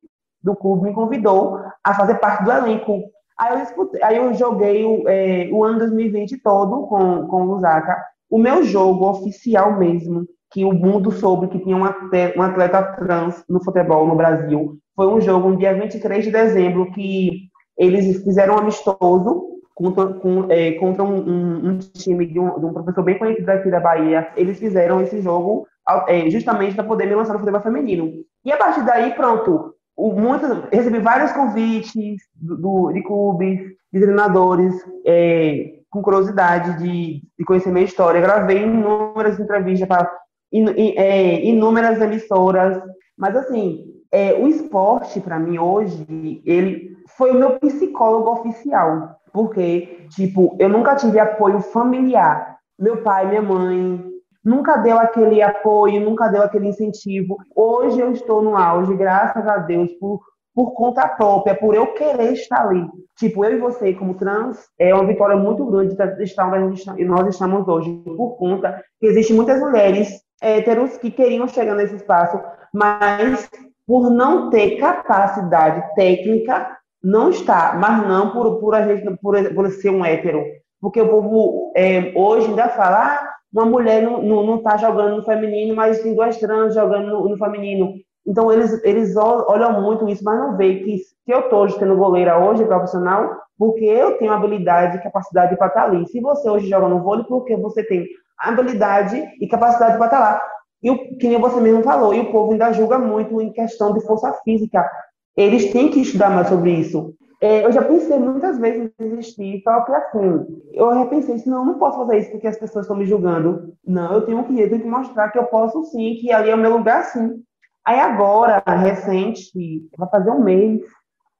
do 0.42 0.54
clube 0.54 0.88
me 0.88 0.94
convidou 0.94 1.58
a 1.82 1.94
fazer 1.94 2.16
parte 2.16 2.44
do 2.44 2.52
elenco. 2.52 3.02
Aí 3.38 3.52
eu, 3.52 3.60
disputei, 3.60 4.02
aí 4.02 4.16
eu 4.16 4.32
joguei 4.34 4.84
o, 4.84 5.08
é, 5.08 5.48
o 5.52 5.64
ano 5.64 5.80
2020 5.80 6.38
todo 6.38 6.86
com, 6.86 7.26
com 7.26 7.42
o 7.42 7.44
Lusaka. 7.46 8.00
O 8.30 8.38
meu 8.38 8.62
jogo 8.62 9.08
oficial 9.08 9.76
mesmo, 9.76 10.26
que 10.56 10.64
o 10.64 10.72
mundo 10.72 11.12
soube 11.12 11.48
que 11.48 11.58
tinha 11.58 11.76
um 11.76 11.84
atleta, 11.84 12.38
um 12.38 12.42
atleta 12.42 12.82
trans 12.82 13.44
no 13.46 13.62
futebol 13.62 14.06
no 14.06 14.16
Brasil, 14.16 14.78
foi 14.94 15.06
um 15.06 15.20
jogo 15.20 15.50
no 15.50 15.58
dia 15.58 15.74
23 15.74 16.24
de 16.24 16.30
dezembro 16.30 16.90
que 16.92 17.50
eles 17.76 18.24
fizeram 18.24 18.54
um 18.54 18.58
amistoso 18.60 19.60
contra, 19.74 20.14
com, 20.14 20.50
é, 20.50 20.72
contra 20.72 21.04
um, 21.04 21.18
um, 21.18 21.68
um, 21.68 21.78
time 21.78 22.24
de 22.24 22.40
um, 22.40 22.58
de 22.58 22.64
um, 22.64 22.72
professor 22.72 23.04
bem 23.04 23.18
conhecido 23.18 23.50
aqui 23.50 23.70
da 23.70 23.80
Bahia. 23.80 24.32
Eles 24.34 24.58
fizeram 24.58 24.98
esse 25.02 25.20
jogo 25.20 25.66
é, 26.08 26.30
justamente 26.30 26.74
para 26.74 26.84
poder 26.84 27.04
me 27.04 27.14
lançar 27.14 27.34
no 27.34 27.40
futebol 27.40 27.60
feminino. 27.60 28.14
E 28.42 28.50
a 28.50 28.56
partir 28.56 28.82
daí, 28.82 29.12
pronto, 29.12 29.74
o, 29.94 30.10
muitos, 30.14 30.48
recebi 30.72 31.00
vários 31.00 31.32
convites 31.32 32.22
do, 32.34 32.56
do, 32.56 32.92
de 32.92 33.02
clubes, 33.02 33.60
de 33.92 34.00
treinadores, 34.00 34.74
é, 35.04 35.74
com 35.90 36.00
curiosidade 36.00 36.78
de, 36.78 37.22
de, 37.38 37.44
conhecer 37.44 37.70
minha 37.70 37.84
história. 37.84 38.22
Gravei 38.22 38.62
inúmeras 38.62 39.38
entrevistas 39.38 39.86
para 39.86 40.10
in, 40.52 40.68
é, 40.68 41.44
inúmeras 41.44 42.00
emissoras. 42.00 42.80
Mas, 43.16 43.36
assim, 43.36 43.84
é, 44.12 44.34
o 44.34 44.46
esporte, 44.48 45.20
para 45.20 45.38
mim, 45.38 45.58
hoje, 45.58 46.06
ele 46.44 46.96
foi 47.16 47.30
o 47.30 47.38
meu 47.38 47.58
psicólogo 47.58 48.30
oficial. 48.30 49.16
Porque, 49.32 50.06
tipo, 50.10 50.56
eu 50.58 50.68
nunca 50.68 50.96
tive 50.96 51.18
apoio 51.18 51.60
familiar. 51.60 52.56
Meu 52.78 53.02
pai, 53.02 53.26
minha 53.28 53.42
mãe, 53.42 54.02
nunca 54.46 54.76
deu 54.76 54.98
aquele 54.98 55.42
apoio, 55.42 56.00
nunca 56.00 56.28
deu 56.28 56.42
aquele 56.42 56.68
incentivo. 56.68 57.36
Hoje 57.54 58.00
eu 58.00 58.12
estou 58.12 58.40
no 58.40 58.56
auge, 58.56 58.94
graças 58.94 59.46
a 59.46 59.58
Deus, 59.58 59.92
por, 59.94 60.20
por 60.54 60.72
conta 60.72 61.08
própria, 61.08 61.54
por 61.54 61.74
eu 61.74 61.92
querer 61.94 62.32
estar 62.32 62.66
ali. 62.66 62.86
Tipo, 63.18 63.44
eu 63.44 63.56
e 63.56 63.60
você, 63.60 63.92
como 63.92 64.14
trans, 64.14 64.58
é 64.78 64.94
uma 64.94 65.06
vitória 65.06 65.36
muito 65.36 65.66
grande 65.66 65.96
de 65.96 66.22
estar 66.22 66.50
onde 66.54 67.04
nós 67.04 67.26
estamos 67.26 67.66
hoje, 67.66 67.92
por 68.16 68.36
conta 68.36 68.80
que 69.00 69.06
existem 69.06 69.34
muitas 69.34 69.60
mulheres 69.60 70.25
héteros 70.40 70.96
que 70.98 71.10
queriam 71.10 71.48
chegar 71.48 71.74
nesse 71.74 71.96
espaço, 71.96 72.40
mas 72.72 73.48
por 73.86 74.10
não 74.10 74.50
ter 74.50 74.78
capacidade 74.78 75.94
técnica, 75.94 76.76
não 77.02 77.30
está, 77.30 77.74
mas 77.78 78.06
não 78.06 78.32
por, 78.32 78.58
por 78.58 78.74
a 78.74 78.82
gente 78.82 79.16
por, 79.22 79.54
por 79.54 79.70
ser 79.70 79.90
um 79.90 80.04
hétero. 80.04 80.42
Porque 80.80 81.00
o 81.00 81.08
povo 81.08 81.72
é, 81.76 82.12
hoje 82.14 82.48
ainda 82.48 82.68
fala, 82.68 83.06
ah, 83.06 83.36
uma 83.52 83.64
mulher 83.64 84.02
não 84.02 84.56
está 84.56 84.76
jogando 84.76 85.16
no 85.16 85.24
feminino, 85.24 85.74
mas 85.74 86.02
tem 86.02 86.14
duas 86.14 86.36
trans 86.38 86.74
jogando 86.74 87.06
no, 87.06 87.28
no, 87.28 87.38
feminino. 87.38 87.94
Então, 88.26 88.52
eles, 88.52 88.82
eles 88.84 89.16
olham 89.16 89.80
muito 89.80 90.08
isso, 90.08 90.24
mas 90.24 90.38
não 90.38 90.56
veem 90.56 90.82
que, 90.82 90.96
que 91.24 91.32
eu 91.32 91.40
estou 91.40 91.68
sendo 91.70 91.96
goleira 91.96 92.38
hoje, 92.38 92.64
profissional, 92.64 93.36
porque 93.56 93.84
eu 93.84 94.18
tenho 94.18 94.32
habilidade 94.32 94.96
e 94.96 95.02
capacidade 95.02 95.56
para 95.56 95.68
estar 95.68 95.82
tá 95.82 95.86
ali. 95.86 96.06
Se 96.08 96.20
você 96.20 96.50
hoje 96.50 96.68
joga 96.68 96.88
no 96.88 97.02
vôlei, 97.02 97.24
porque 97.24 97.56
você 97.56 97.84
tem 97.84 98.04
habilidade 98.38 99.22
e 99.40 99.48
capacidade 99.48 99.96
para 99.96 100.06
estar 100.06 100.18
tá 100.18 100.22
lá. 100.22 100.42
E 100.82 100.90
o, 100.90 101.18
que 101.18 101.28
nem 101.28 101.40
você 101.40 101.60
mesmo 101.60 101.82
falou, 101.82 102.14
e 102.14 102.20
o 102.20 102.30
povo 102.30 102.52
ainda 102.52 102.72
julga 102.72 102.98
muito 102.98 103.40
em 103.40 103.52
questão 103.52 103.92
de 103.92 104.04
força 104.06 104.32
física. 104.44 104.88
Eles 105.36 105.72
têm 105.72 105.90
que 105.90 106.00
estudar 106.00 106.30
mais 106.30 106.48
sobre 106.48 106.72
isso. 106.72 107.14
É, 107.40 107.64
eu 107.66 107.72
já 107.72 107.82
pensei 107.82 108.18
muitas 108.18 108.58
vezes 108.58 108.90
em 108.98 109.08
desistir, 109.08 109.60
só 109.62 109.82
que 109.82 109.92
assim, 109.92 110.46
eu 110.72 110.90
repensei, 110.90 111.36
não, 111.46 111.66
não 111.66 111.78
posso 111.78 111.98
fazer 111.98 112.18
isso 112.18 112.30
porque 112.30 112.46
as 112.46 112.58
pessoas 112.58 112.86
estão 112.86 112.96
me 112.96 113.04
julgando. 113.04 113.74
Não, 113.86 114.14
eu 114.14 114.22
tenho 114.22 114.42
que, 114.44 114.58
eu 114.58 114.70
tenho 114.70 114.82
que 114.82 114.88
mostrar 114.88 115.30
que 115.30 115.38
eu 115.38 115.44
posso 115.44 115.84
sim, 115.84 116.14
que 116.14 116.32
ali 116.32 116.48
é 116.48 116.54
o 116.54 116.58
meu 116.58 116.78
lugar 116.78 117.04
sim. 117.04 117.42
Aí 117.84 118.00
agora, 118.00 118.62
recente, 118.66 119.86
vai 119.98 120.08
fazer 120.08 120.30
um 120.30 120.42
mês, 120.42 120.80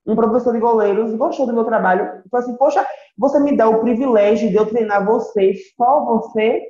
um 0.06 0.14
professor 0.14 0.52
de 0.52 0.60
goleiros 0.60 1.14
gostou 1.14 1.46
do 1.46 1.52
meu 1.52 1.64
trabalho 1.64 2.22
falou 2.30 2.46
assim, 2.46 2.56
poxa, 2.56 2.86
você 3.18 3.40
me 3.40 3.56
dá 3.56 3.68
o 3.68 3.80
privilégio 3.80 4.48
de 4.48 4.54
eu 4.54 4.66
treinar 4.66 5.04
você, 5.04 5.54
só 5.76 6.04
você, 6.04 6.62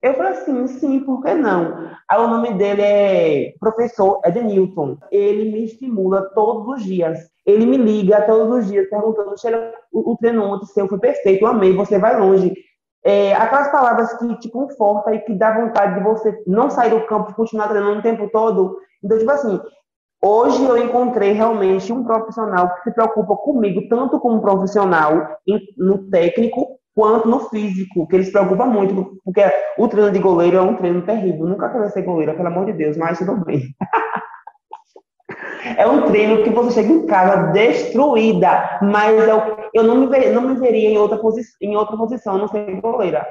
eu 0.00 0.14
falei 0.14 0.32
assim, 0.32 0.66
sim, 0.68 1.00
por 1.00 1.22
que 1.22 1.34
não? 1.34 1.90
Aí 2.08 2.20
o 2.20 2.28
nome 2.28 2.54
dele 2.54 2.82
é 2.82 3.52
professor 3.58 4.20
Edenilton. 4.24 4.96
Ele 5.10 5.50
me 5.50 5.64
estimula 5.64 6.30
todos 6.34 6.76
os 6.76 6.84
dias. 6.84 7.18
Ele 7.44 7.66
me 7.66 7.76
liga 7.76 8.22
todos 8.22 8.58
os 8.58 8.70
dias 8.70 8.88
perguntando, 8.88 9.34
o, 9.92 10.12
o 10.12 10.16
treino 10.18 10.44
ontem 10.44 10.66
seu 10.66 10.86
foi 10.86 10.98
perfeito, 10.98 11.42
eu 11.42 11.48
amei, 11.48 11.74
você 11.74 11.98
vai 11.98 12.18
longe. 12.20 12.52
é, 13.04 13.34
aquelas 13.34 13.70
palavras 13.70 14.12
que 14.18 14.38
te 14.38 14.50
confortam 14.50 15.14
e 15.14 15.20
que 15.20 15.34
dá 15.34 15.54
vontade 15.58 15.94
de 15.94 16.04
você 16.04 16.42
não 16.46 16.68
sair 16.68 16.90
do 16.90 17.06
campo, 17.06 17.34
continuar 17.34 17.68
treinando 17.68 18.00
o 18.00 18.02
tempo 18.02 18.28
todo. 18.30 18.76
Então, 19.02 19.18
tipo 19.18 19.30
assim, 19.30 19.60
hoje 20.22 20.62
eu 20.62 20.76
encontrei 20.76 21.32
realmente 21.32 21.92
um 21.92 22.04
profissional 22.04 22.74
que 22.74 22.82
se 22.82 22.92
preocupa 22.92 23.36
comigo, 23.36 23.88
tanto 23.88 24.20
como 24.20 24.42
profissional 24.42 25.38
no 25.76 26.10
técnico, 26.10 26.77
quanto 26.98 27.28
no 27.28 27.48
físico, 27.48 28.08
que 28.08 28.16
ele 28.16 28.24
se 28.24 28.32
preocupa 28.32 28.66
muito, 28.66 29.20
porque 29.24 29.40
o 29.78 29.86
treino 29.86 30.10
de 30.10 30.18
goleiro 30.18 30.56
é 30.56 30.60
um 30.60 30.74
treino 30.74 31.02
terrível. 31.02 31.46
Nunca 31.46 31.68
quero 31.68 31.88
ser 31.90 32.02
goleiro, 32.02 32.34
pelo 32.34 32.48
amor 32.48 32.66
de 32.66 32.72
Deus, 32.72 32.96
mas 32.96 33.18
tudo 33.18 33.36
bem. 33.44 33.62
É 35.76 35.86
um 35.86 36.06
treino 36.06 36.42
que 36.42 36.50
você 36.50 36.80
chega 36.80 36.92
em 36.92 37.06
casa 37.06 37.52
destruída, 37.52 38.78
mas 38.80 39.28
eu, 39.28 39.42
eu 39.74 39.82
não, 39.82 39.96
me 39.96 40.06
ver, 40.06 40.32
não 40.32 40.40
me 40.40 40.54
veria 40.54 40.88
em 40.88 40.96
outra, 40.96 41.18
posi 41.18 41.42
em 41.60 41.76
outra 41.76 41.96
posição, 41.96 42.38
não 42.38 42.48
ser 42.48 42.80
goleira. 42.80 43.26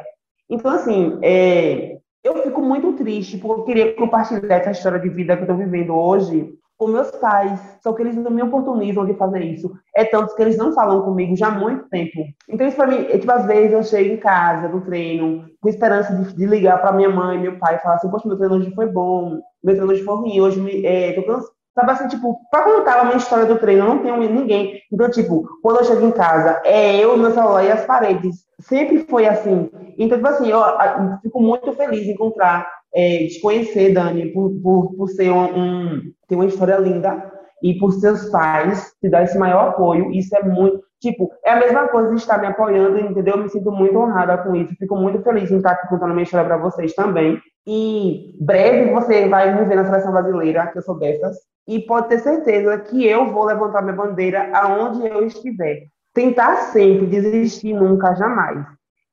Então, 0.50 0.71
assim, 0.71 1.17
é, 1.24 1.97
eu 2.24 2.43
fico 2.43 2.62
muito 2.62 2.93
triste, 2.93 3.38
porque 3.38 3.62
eu 3.62 3.65
queria 3.65 3.95
compartilhar 3.95 4.57
essa 4.57 4.71
história 4.71 5.00
de 5.00 5.09
vida 5.09 5.36
que 5.36 5.41
eu 5.41 5.45
estou 5.45 5.57
vivendo 5.57 5.95
hoje 5.95 6.53
com 6.77 6.88
meus 6.88 7.10
pais, 7.12 7.60
só 7.81 7.91
que 7.91 8.03
eles 8.03 8.15
não 8.15 8.29
me 8.29 8.43
oportunizam 8.43 9.05
de 9.05 9.15
fazer 9.15 9.43
isso. 9.43 9.72
É 9.96 10.05
tanto 10.05 10.36
que 10.36 10.41
eles 10.41 10.57
não 10.57 10.74
falam 10.74 11.01
comigo 11.01 11.36
já 11.36 11.48
há 11.48 11.51
muito 11.51 11.89
tempo. 11.89 12.24
Então, 12.48 12.67
isso 12.67 12.77
para 12.77 12.88
mim, 12.88 13.07
é, 13.10 13.17
tipo, 13.17 13.31
às 13.31 13.46
vezes 13.46 13.74
eu 13.74 13.84
chego 13.84 14.13
em 14.13 14.17
casa 14.17 14.69
do 14.69 14.81
treino, 14.81 15.46
com 15.60 15.69
esperança 15.69 16.13
de, 16.13 16.36
de 16.36 16.46
ligar 16.46 16.79
para 16.79 16.91
minha 16.91 17.10
mãe, 17.10 17.39
meu 17.39 17.57
pai, 17.57 17.75
e 17.75 17.79
falar 17.79 17.96
assim: 17.96 18.10
Poxa, 18.10 18.27
meu 18.27 18.38
treino 18.38 18.55
hoje 18.55 18.74
foi 18.75 18.86
bom, 18.86 19.39
meu 19.63 19.75
treino 19.75 19.91
hoje 19.91 20.03
foi 20.03 20.15
ruim, 20.15 20.39
hoje 20.39 20.60
me, 20.60 20.86
é, 20.86 21.13
tô 21.13 21.24
cansado 21.24 21.57
Sabe 21.77 21.91
assim, 21.91 22.07
tipo, 22.07 22.39
pra 22.50 22.63
contar 22.63 23.01
a 23.01 23.03
minha 23.03 23.17
história 23.17 23.46
do 23.46 23.60
treino, 23.60 23.84
eu 23.84 23.88
não 23.88 24.00
tenho 24.00 24.17
ninguém. 24.17 24.81
Então, 24.91 25.12
tipo, 25.12 25.48
quando 25.62 25.77
eu 25.77 25.86
chego 25.86 26.07
em 26.07 26.12
casa, 26.12 26.60
é 26.65 26.98
eu, 26.98 27.15
meu 27.15 27.29
celular 27.29 27.63
e 27.63 27.72
as 27.72 27.86
paredes. 27.86 28.48
Sempre 28.60 29.05
foi 29.07 29.27
assim. 29.27 29.69
Então, 29.96 30.17
tipo 30.17 30.27
assim, 30.27 30.50
eu, 30.50 30.57
eu 30.57 31.19
fico 31.22 31.39
muito 31.39 31.72
feliz 31.74 32.03
de 32.03 32.13
encontrar, 32.13 32.67
é, 32.94 33.25
de 33.25 33.39
conhecer 33.41 33.94
Dani, 33.94 34.32
por, 34.34 34.51
por, 34.62 34.94
por 34.96 35.10
ser 35.10 35.32
um, 35.32 35.46
um, 35.46 36.13
uma 36.32 36.46
história 36.46 36.77
linda 36.77 37.32
e 37.62 37.77
por 37.77 37.91
seus 37.94 38.29
pais 38.29 38.94
te 39.01 39.10
dar 39.10 39.24
esse 39.24 39.38
maior 39.38 39.70
apoio. 39.70 40.12
Isso 40.12 40.36
é 40.36 40.44
muito. 40.44 40.82
Tipo, 41.00 41.29
é 41.46 41.51
a 41.51 41.60
mesma 41.60 41.88
coisa 41.89 42.10
de 42.10 42.15
estar 42.15 42.39
me 42.39 42.48
apoiando, 42.48 43.00
entendeu? 43.00 43.36
Eu 43.36 43.44
me 43.44 43.50
sinto 43.50 43.72
muito 43.72 43.98
honrada 43.98 44.38
com 44.39 44.56
isso. 44.56 44.74
Fico 44.79 44.96
muito 44.96 45.22
feliz 45.22 45.51
em 45.51 45.58
estar 45.58 45.72
aqui 45.72 45.88
contando 45.88 46.12
minha 46.12 46.24
história 46.24 46.48
para 46.48 46.58
vocês 46.58 46.94
também. 46.94 47.39
E 47.67 48.36
breve 48.39 48.91
você 48.91 49.27
vai 49.27 49.53
me 49.53 49.65
ver 49.65 49.75
na 49.75 49.86
seleção 49.86 50.12
brasileira, 50.12 50.67
que 50.67 50.79
eu 50.79 50.82
sou 50.82 50.98
dessas 50.98 51.38
e 51.67 51.79
pode 51.82 52.08
ter 52.08 52.20
certeza 52.20 52.79
que 52.79 53.06
eu 53.06 53.32
vou 53.32 53.44
levantar 53.44 53.82
minha 53.82 53.96
bandeira 53.96 54.50
aonde 54.53 55.06
eu 55.06 55.25
estiver. 55.25 55.88
Tentar 56.13 56.56
sempre, 56.72 57.06
desistir 57.06 57.74
nunca, 57.74 58.15
jamais. 58.15 58.65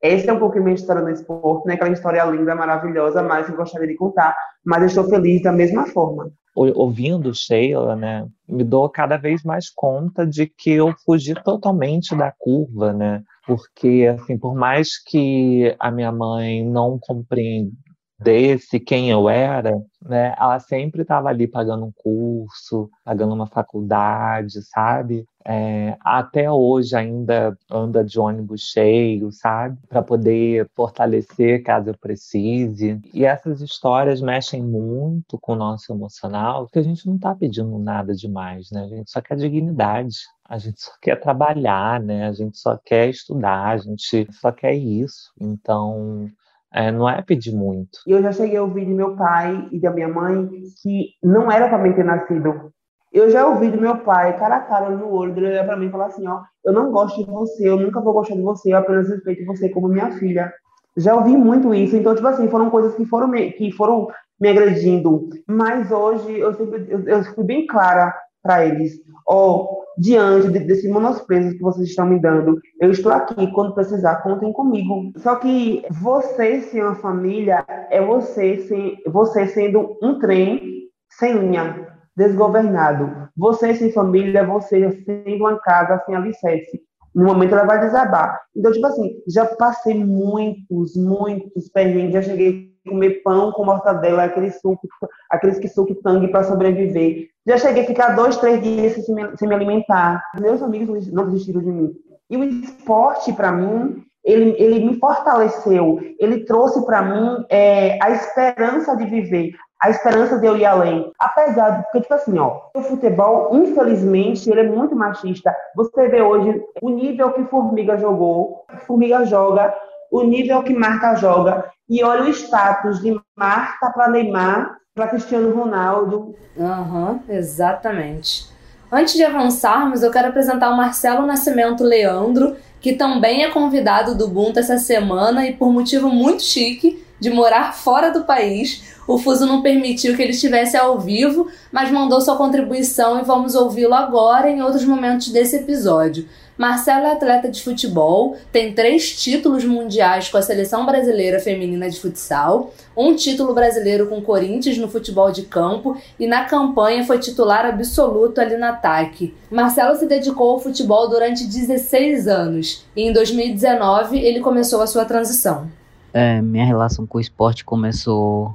Essa 0.05 0.33
é 0.33 0.35
um 0.35 0.47
a 0.47 0.61
minha 0.61 0.75
história 0.75 1.01
no 1.01 1.09
esporte, 1.09 1.67
né? 1.67 1.75
Aquela 1.75 1.91
história 1.91 2.23
linda, 2.27 2.55
maravilhosa, 2.55 3.23
mas 3.23 3.49
eu 3.49 3.57
gostaria 3.57 3.89
de 3.89 3.97
contar. 3.97 4.37
Mas 4.63 4.83
eu 4.83 4.89
estou 4.89 5.09
feliz 5.09 5.41
da 5.43 5.51
mesma 5.51 5.87
forma. 5.87 6.31
Ouvindo 6.55 7.35
Sheila, 7.35 7.97
né, 7.97 8.29
me 8.47 8.63
dou 8.63 8.89
cada 8.91 9.17
vez 9.17 9.43
mais 9.43 9.71
conta 9.71 10.27
de 10.27 10.47
que 10.47 10.73
eu 10.73 10.95
fugi 11.07 11.35
totalmente 11.43 12.15
da 12.15 12.31
curva, 12.39 12.93
né? 12.93 13.23
Porque, 13.47 14.07
assim, 14.15 14.39
por 14.39 14.55
mais 14.55 15.03
que 15.03 15.75
a 15.81 15.91
minha 15.91 16.13
mãe 16.13 16.63
não 16.63 16.99
compreenda 17.01 17.73
desse 18.19 18.79
quem 18.81 19.11
eu 19.11 19.29
era, 19.29 19.73
né? 20.03 20.35
Ela 20.39 20.59
sempre 20.61 21.03
estava 21.03 21.29
ali 21.29 21.47
pagando 21.47 21.85
um 21.85 21.93
curso, 21.93 22.91
pagando 23.05 23.35
uma 23.35 23.47
faculdade, 23.47 24.63
sabe? 24.63 25.27
É, 25.47 25.97
até 26.01 26.51
hoje 26.51 26.97
ainda 26.97 27.57
anda 27.71 28.03
de 28.03 28.19
ônibus 28.19 28.63
cheio, 28.63 29.31
sabe? 29.31 29.79
Para 29.89 30.03
poder 30.03 30.71
fortalecer 30.75 31.63
caso 31.63 31.91
eu 31.91 31.99
precise. 31.99 33.01
E 33.13 33.25
essas 33.25 33.61
histórias 33.61 34.21
mexem 34.23 34.63
muito 34.63 35.39
com 35.39 35.53
o 35.53 35.57
nosso 35.57 35.93
emocional, 35.93 36.65
porque 36.65 36.79
a 36.79 36.83
gente 36.83 37.07
não 37.07 37.17
está 37.17 37.35
pedindo 37.35 37.79
nada 37.79 38.15
demais, 38.15 38.71
né? 38.71 38.85
A 38.85 38.89
gente 38.89 39.11
só 39.11 39.21
quer 39.21 39.37
dignidade. 39.37 40.17
A 40.47 40.59
gente 40.59 40.81
só 40.83 40.93
quer 41.01 41.17
trabalhar, 41.21 42.01
né? 42.01 42.27
A 42.29 42.33
gente 42.33 42.59
só 42.59 42.77
quer 42.77 43.09
estudar, 43.09 43.69
a 43.69 43.79
gente 43.79 44.27
só 44.33 44.53
quer 44.53 44.75
isso. 44.75 45.33
Então, 45.41 46.31
é, 46.75 46.91
não 46.91 47.09
é 47.09 47.23
pedir 47.23 47.55
muito. 47.55 48.01
E 48.07 48.11
eu 48.11 48.21
já 48.21 48.33
cheguei 48.33 48.57
a 48.57 48.63
ouvir 48.63 48.85
de 48.85 48.93
meu 48.93 49.15
pai 49.17 49.69
e 49.71 49.81
da 49.81 49.93
minha 49.93 50.09
mãe 50.09 50.51
que 50.83 51.11
não 51.23 51.51
era 51.51 51.69
para 51.69 51.79
mim 51.79 51.93
ter 51.93 52.05
nascido. 52.05 52.73
Eu 53.13 53.31
já 53.31 53.47
ouvi 53.47 53.71
do 53.71 53.81
meu 53.81 53.99
pai, 53.99 54.37
cara 54.37 54.57
a 54.57 54.61
cara 54.61 54.91
no 54.91 55.09
olho, 55.09 55.37
ele 55.37 55.47
olhar 55.47 55.65
para 55.65 55.77
mim 55.77 55.87
e 55.87 55.91
falar 55.91 56.07
assim: 56.07 56.27
ó, 56.27 56.41
eu 56.65 56.73
não 56.73 56.91
gosto 56.91 57.25
de 57.25 57.31
você, 57.31 57.69
eu 57.69 57.79
nunca 57.79 58.01
vou 58.01 58.13
gostar 58.13 58.35
de 58.35 58.43
você, 58.43 58.73
eu 58.73 58.79
apenas 58.79 59.09
respeito 59.09 59.47
você 59.47 59.69
como 59.69 59.87
minha 59.87 60.11
filha. 60.19 60.53
Já 60.97 61.15
ouvi 61.15 61.37
muito 61.37 61.73
isso, 61.73 61.97
então, 61.97 62.15
tipo 62.15 62.27
assim, 62.27 62.49
foram 62.49 62.71
coisas 62.71 62.95
que 62.97 63.05
foram 63.07 63.29
me, 63.29 63.53
que 63.53 63.71
foram 63.73 64.09
me 64.41 64.49
agredindo. 64.49 65.29
Mas 65.47 65.93
hoje 65.93 66.39
eu 66.39 66.53
sempre 66.55 66.87
eu, 66.89 67.05
eu 67.07 67.25
fui 67.25 67.45
bem 67.45 67.67
clara 67.67 68.13
para 68.45 68.67
eles. 68.67 69.01
Ó, 69.27 69.57
oh, 69.57 69.85
diante 69.99 70.51
de, 70.51 70.61
desse 70.61 70.87
menosprezo 70.87 71.57
que 71.57 71.63
vocês 71.63 71.89
estão 71.89 72.07
me 72.07 72.21
dando, 72.21 72.61
eu 72.81 72.91
estou 72.91 73.11
aqui, 73.11 73.51
quando 73.53 73.75
precisar, 73.75 74.17
contem 74.17 74.53
comigo. 74.53 75.11
Só 75.17 75.37
que 75.37 75.83
você 75.91 76.61
ser 76.61 76.83
uma 76.83 76.95
família 76.97 77.65
é 77.91 78.05
você, 78.05 78.59
sem, 78.59 78.99
você 79.07 79.47
sendo 79.47 79.97
um 80.03 80.19
trem 80.19 80.85
sem 81.19 81.39
linha, 81.39 81.89
desgovernado. 82.15 83.29
Você 83.37 83.75
sem 83.75 83.91
família 83.91 84.41
é 84.41 84.47
você 84.47 84.93
sendo 85.05 85.45
uma 85.45 85.59
casa 85.59 86.03
sem 86.05 86.15
alicerce. 86.15 86.83
No 87.15 87.25
momento 87.25 87.55
ela 87.55 87.65
vai 87.65 87.81
desabar. 87.81 88.41
Então, 88.55 88.73
tipo 88.73 88.87
assim, 88.87 89.23
já 89.29 89.47
passei 89.47 89.95
muitos, 89.95 90.97
muitos 90.97 91.69
perrengues, 91.69 92.13
já 92.13 92.23
cheguei 92.23 92.75
comer 92.87 93.23
pão 93.23 93.51
com 93.53 93.65
mortadela, 93.65 94.25
aquele 94.25 94.51
suco, 94.51 94.87
aqueles 95.31 95.59
que 95.59 95.69
suco 95.69 95.95
tangue 95.97 96.29
para 96.29 96.45
sobreviver. 96.45 97.29
Já 97.47 97.59
cheguei 97.59 97.85
a 97.85 97.87
ficar 97.87 98.17
dois, 98.17 98.37
três 98.39 98.63
dias 98.63 99.05
sem 99.05 99.15
me, 99.15 99.37
sem 99.37 99.49
me 99.49 99.55
alimentar. 99.55 100.23
Meus 100.41 100.63
amigos 100.63 101.11
não 101.13 101.27
desistiram 101.27 101.61
de 101.61 101.71
mim. 101.71 101.95
E 102.31 102.37
o 102.37 102.45
esporte, 102.45 103.33
para 103.33 103.53
mim, 103.53 104.03
ele, 104.25 104.57
ele 104.59 104.85
me 104.85 104.99
fortaleceu. 104.99 106.01
Ele 106.19 106.45
trouxe 106.45 106.85
para 106.87 107.03
mim 107.03 107.45
é, 107.51 107.99
a 108.03 108.11
esperança 108.11 108.97
de 108.97 109.05
viver, 109.05 109.53
a 109.83 109.91
esperança 109.91 110.39
de 110.39 110.47
eu 110.47 110.57
ir 110.57 110.65
além. 110.65 111.13
Apesar 111.19 111.71
de, 111.71 111.83
porque, 111.85 112.01
tipo 112.01 112.15
assim, 112.15 112.39
ó, 112.39 112.63
o 112.75 112.81
futebol, 112.81 113.51
infelizmente, 113.53 114.51
ele 114.51 114.61
é 114.61 114.69
muito 114.69 114.97
machista. 114.97 115.55
Você 115.77 116.09
vê 116.09 116.23
hoje 116.23 116.63
o 116.81 116.89
nível 116.89 117.33
que 117.33 117.45
Formiga 117.45 117.99
jogou, 117.99 118.65
Formiga 118.87 119.27
joga, 119.27 119.75
o 120.11 120.23
nível 120.23 120.63
que 120.63 120.73
Marta 120.73 121.15
joga, 121.17 121.71
e 121.89 122.03
olha 122.03 122.23
o 122.23 122.29
status 122.29 123.01
de 123.01 123.21
Marta 123.37 123.91
para 123.91 124.09
Neymar, 124.09 124.79
para 124.95 125.09
Cristiano 125.09 125.53
Ronaldo. 125.53 126.37
Uhum, 126.57 127.19
exatamente. 127.29 128.47
Antes 128.93 129.15
de 129.15 129.25
avançarmos, 129.25 130.05
eu 130.05 130.11
quero 130.13 130.29
apresentar 130.29 130.71
o 130.71 130.77
Marcelo 130.77 131.27
Nascimento 131.27 131.83
Leandro, 131.83 132.57
que 132.81 132.93
também 132.93 133.43
é 133.43 133.51
convidado 133.51 134.15
do 134.15 134.27
Ubuntu 134.27 134.61
essa 134.61 134.79
semana 134.79 135.49
e 135.49 135.53
por 135.53 135.73
motivo 135.73 136.09
muito 136.09 136.45
chique 136.45 137.05
de 137.19 137.29
morar 137.29 137.75
fora 137.75 138.13
do 138.13 138.23
país, 138.23 138.85
o 139.09 139.19
Fuso 139.19 139.47
não 139.47 139.63
permitiu 139.63 140.15
que 140.15 140.23
ele 140.23 140.31
estivesse 140.31 140.77
ao 140.77 141.01
vivo, 141.01 141.49
mas 141.73 141.91
mandou 141.91 142.21
sua 142.21 142.37
contribuição 142.37 143.19
e 143.19 143.25
vamos 143.25 143.57
ouvi-lo 143.57 143.95
agora 143.95 144.49
em 144.49 144.63
outros 144.63 144.85
momentos 144.85 145.31
desse 145.31 145.57
episódio. 145.57 146.29
Marcelo 146.57 147.07
é 147.07 147.13
atleta 147.13 147.51
de 147.51 147.63
futebol, 147.63 148.37
tem 148.53 148.73
três 148.73 149.11
títulos 149.21 149.65
mundiais 149.65 150.29
com 150.29 150.37
a 150.37 150.43
seleção 150.43 150.87
brasileira 150.87 151.41
feminina 151.41 151.91
de 151.91 152.01
futsal, 152.01 152.73
um 152.97 153.15
título 153.15 153.53
brasileiro 153.53 154.07
com 154.07 154.23
Corinthians 154.23 154.79
no 154.79 154.89
futebol 154.89 155.33
de 155.33 155.43
campo 155.43 155.97
e 156.19 156.27
na 156.27 156.45
campanha 156.45 157.05
foi 157.05 157.19
titular 157.19 157.67
absoluto 157.67 158.41
ali 158.41 158.57
no 158.57 158.67
ataque. 158.67 159.35
Marcelo 159.51 159.97
se 159.97 160.07
dedicou 160.07 160.51
ao 160.51 160.61
futebol 160.61 161.09
durante 161.09 161.45
16 161.45 162.29
anos 162.29 162.85
e 162.95 163.03
em 163.03 163.13
2019 163.13 164.19
ele 164.19 164.41
começou 164.41 164.81
a 164.81 164.87
sua 164.87 165.05
transição. 165.05 165.69
É, 166.13 166.41
minha 166.41 166.65
relação 166.65 167.05
com 167.05 167.19
o 167.19 167.21
esporte 167.21 167.65
começou 167.65 168.55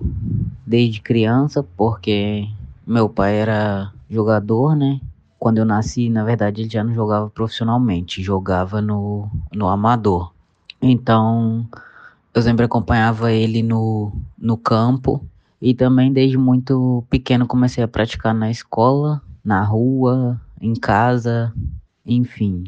desde 0.66 1.02
criança, 1.02 1.66
porque 1.76 2.48
meu 2.88 3.10
pai 3.10 3.36
era 3.36 3.92
jogador, 4.10 4.78
né? 4.78 5.02
Quando 5.40 5.60
eu 5.60 5.66
nasci, 5.66 6.10
na 6.10 6.24
verdade, 6.24 6.62
ele 6.62 6.70
já 6.70 6.84
não 6.84 6.94
jogava 6.94 7.30
profissionalmente, 7.30 8.22
jogava 8.22 8.82
no, 8.82 9.32
no 9.56 9.70
amador. 9.70 10.34
Então, 10.82 11.66
eu 12.34 12.42
sempre 12.42 12.66
acompanhava 12.66 13.32
ele 13.32 13.64
no, 13.64 14.12
no 14.38 14.58
campo 14.58 15.26
e 15.62 15.74
também 15.74 16.12
desde 16.12 16.38
muito 16.38 17.06
pequeno 17.10 17.48
comecei 17.48 17.82
a 17.84 17.88
praticar 17.88 18.34
na 18.34 18.52
escola, 18.52 19.22
na 19.44 19.64
rua, 19.64 20.40
em 20.60 20.74
casa, 20.74 21.54
enfim. 22.06 22.66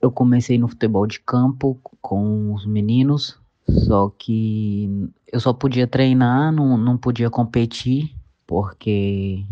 Eu 0.00 0.10
comecei 0.10 0.56
no 0.56 0.68
futebol 0.68 1.06
de 1.06 1.20
campo 1.20 1.78
com 2.00 2.54
os 2.54 2.64
meninos, 2.64 3.38
só 3.68 4.10
que 4.18 5.10
eu 5.30 5.40
só 5.40 5.52
podia 5.52 5.86
treinar, 5.86 6.50
não, 6.52 6.78
não 6.78 6.96
podia 6.96 7.28
competir, 7.28 8.14
porque 8.46 9.44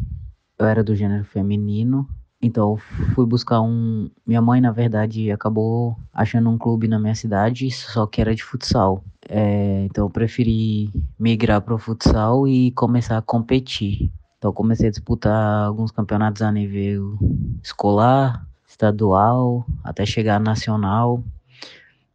eu 0.58 0.66
era 0.66 0.82
do 0.82 0.94
gênero 0.94 1.24
feminino 1.24 2.08
Então 2.42 2.76
fui 3.14 3.24
buscar 3.24 3.60
um. 3.60 4.10
Minha 4.26 4.42
mãe, 4.42 4.60
na 4.60 4.72
verdade, 4.72 5.30
acabou 5.30 5.96
achando 6.12 6.50
um 6.50 6.58
clube 6.58 6.88
na 6.88 6.98
minha 6.98 7.14
cidade, 7.14 7.70
só 7.70 8.04
que 8.04 8.20
era 8.20 8.34
de 8.34 8.42
futsal. 8.42 9.04
É, 9.28 9.84
então 9.84 10.06
eu 10.06 10.10
preferi 10.10 10.90
migrar 11.16 11.62
para 11.62 11.74
o 11.74 11.78
futsal 11.78 12.48
e 12.48 12.72
começar 12.72 13.16
a 13.16 13.22
competir. 13.22 14.10
Então 14.38 14.52
comecei 14.52 14.88
a 14.88 14.90
disputar 14.90 15.64
alguns 15.64 15.92
campeonatos 15.92 16.42
a 16.42 16.50
nível 16.50 17.16
escolar, 17.62 18.44
estadual, 18.66 19.64
até 19.84 20.04
chegar 20.04 20.40
nacional. 20.40 21.22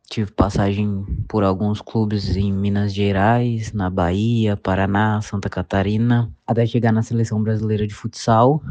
Tive 0.09 0.31
passagem 0.31 1.05
por 1.29 1.43
alguns 1.43 1.81
clubes 1.81 2.35
em 2.35 2.51
Minas 2.51 2.93
Gerais, 2.93 3.71
na 3.71 3.89
Bahia, 3.89 4.57
Paraná, 4.57 5.21
Santa 5.21 5.49
Catarina, 5.49 6.29
até 6.45 6.65
chegar 6.65 6.91
na 6.91 7.01
seleção 7.01 7.41
brasileira 7.41 7.87
de 7.87 7.93
futsal 7.93 8.61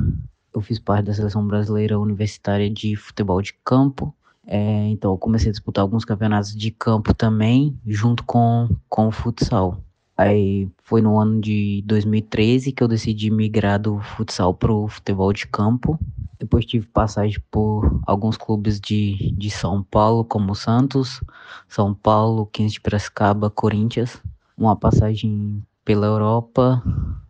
eu 0.57 0.63
fiz 0.63 0.79
parte 0.79 1.05
da 1.05 1.15
seleção 1.15 1.47
brasileira 1.47 2.01
universitária 2.01 2.71
de 2.71 2.97
futebol 2.97 3.43
de 3.43 3.53
campo. 3.63 4.15
É, 4.47 4.89
então 4.89 5.13
eu 5.13 5.19
comecei 5.19 5.51
a 5.51 5.53
disputar 5.53 5.83
alguns 5.83 6.05
campeonatos 6.05 6.57
de 6.57 6.71
campo 6.71 7.13
também, 7.13 7.79
junto 7.87 8.25
com, 8.25 8.69
com 8.89 9.09
o 9.09 9.11
futsal. 9.11 9.79
Aí 10.17 10.67
foi 10.83 11.03
no 11.03 11.19
ano 11.19 11.43
de 11.43 11.83
2013 11.85 12.73
que 12.73 12.83
eu 12.83 12.89
decidi 12.89 13.31
migrar 13.31 13.79
do 13.79 13.99
futsal 14.01 14.55
pro 14.55 14.89
futebol 14.89 15.31
de 15.31 15.47
campo. 15.47 15.99
Depois 16.39 16.65
tive 16.65 16.87
passagem 16.87 17.39
por 17.51 18.01
alguns 18.07 18.39
clubes 18.39 18.81
de, 18.81 19.33
de 19.37 19.51
São 19.51 19.83
Paulo, 19.83 20.25
como 20.25 20.55
Santos, 20.55 21.23
São 21.69 21.93
Paulo, 21.93 22.47
15 22.47 22.75
de 22.75 22.81
Piracicaba, 22.81 23.51
Corinthians. 23.51 24.23
Uma 24.57 24.75
passagem 24.75 25.63
pela 25.85 26.07
Europa, 26.07 26.83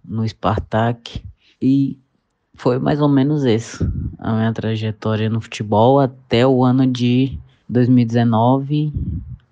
no 0.04 0.24
Spartak. 0.28 1.24
E 1.60 1.98
foi 2.56 2.78
mais 2.78 3.00
ou 3.00 3.08
menos 3.08 3.44
isso. 3.44 3.88
A 4.18 4.32
minha 4.32 4.52
trajetória 4.52 5.30
no 5.30 5.40
futebol 5.40 6.00
até 6.00 6.46
o 6.46 6.64
ano 6.64 6.86
de 6.86 7.38
2019, 7.68 8.92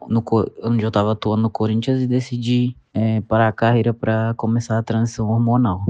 no, 0.09 0.25
onde 0.63 0.85
eu 0.85 0.89
estava 0.89 1.13
atuando 1.13 1.43
no 1.43 1.51
Corinthians 1.51 2.03
e 2.03 2.07
decidi 2.07 2.77
é, 2.93 3.21
parar 3.23 3.49
a 3.49 3.53
carreira 3.53 3.93
para 3.93 4.35
começar 4.37 4.79
a 4.79 4.83
transição 4.83 5.31
hormonal. 5.31 5.83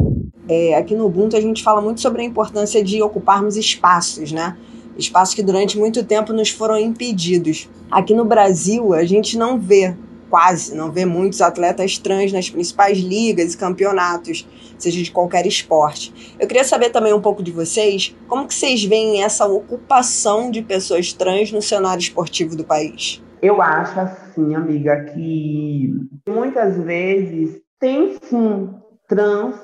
É, 0.48 0.74
aqui 0.76 0.94
no 0.94 1.06
Ubuntu 1.06 1.36
a 1.36 1.40
gente 1.40 1.62
fala 1.62 1.80
muito 1.80 2.00
sobre 2.00 2.22
a 2.22 2.24
importância 2.24 2.82
de 2.82 3.02
ocuparmos 3.02 3.56
espaços, 3.56 4.32
né? 4.32 4.56
Espaços 4.96 5.34
que 5.34 5.42
durante 5.42 5.78
muito 5.78 6.04
tempo 6.04 6.32
nos 6.32 6.50
foram 6.50 6.78
impedidos. 6.78 7.68
Aqui 7.90 8.14
no 8.14 8.24
Brasil 8.24 8.94
a 8.94 9.04
gente 9.04 9.36
não 9.36 9.58
vê 9.58 9.96
quase 10.34 10.74
não 10.74 10.90
vê 10.90 11.04
muitos 11.04 11.40
atletas 11.40 11.96
trans 11.96 12.32
nas 12.32 12.50
principais 12.50 12.98
ligas 12.98 13.54
e 13.54 13.56
campeonatos, 13.56 14.44
seja 14.76 15.00
de 15.00 15.12
qualquer 15.12 15.46
esporte. 15.46 16.34
Eu 16.40 16.48
queria 16.48 16.64
saber 16.64 16.90
também 16.90 17.12
um 17.12 17.20
pouco 17.20 17.40
de 17.40 17.52
vocês, 17.52 18.16
como 18.26 18.48
que 18.48 18.52
vocês 18.52 18.82
veem 18.84 19.22
essa 19.22 19.46
ocupação 19.46 20.50
de 20.50 20.60
pessoas 20.60 21.12
trans 21.12 21.52
no 21.52 21.62
cenário 21.62 22.00
esportivo 22.00 22.56
do 22.56 22.64
país? 22.64 23.22
Eu 23.40 23.62
acho 23.62 24.00
assim, 24.00 24.56
amiga, 24.56 25.04
que 25.04 25.94
muitas 26.28 26.78
vezes 26.78 27.60
tem 27.78 28.18
sim 28.20 28.70
trans 29.06 29.54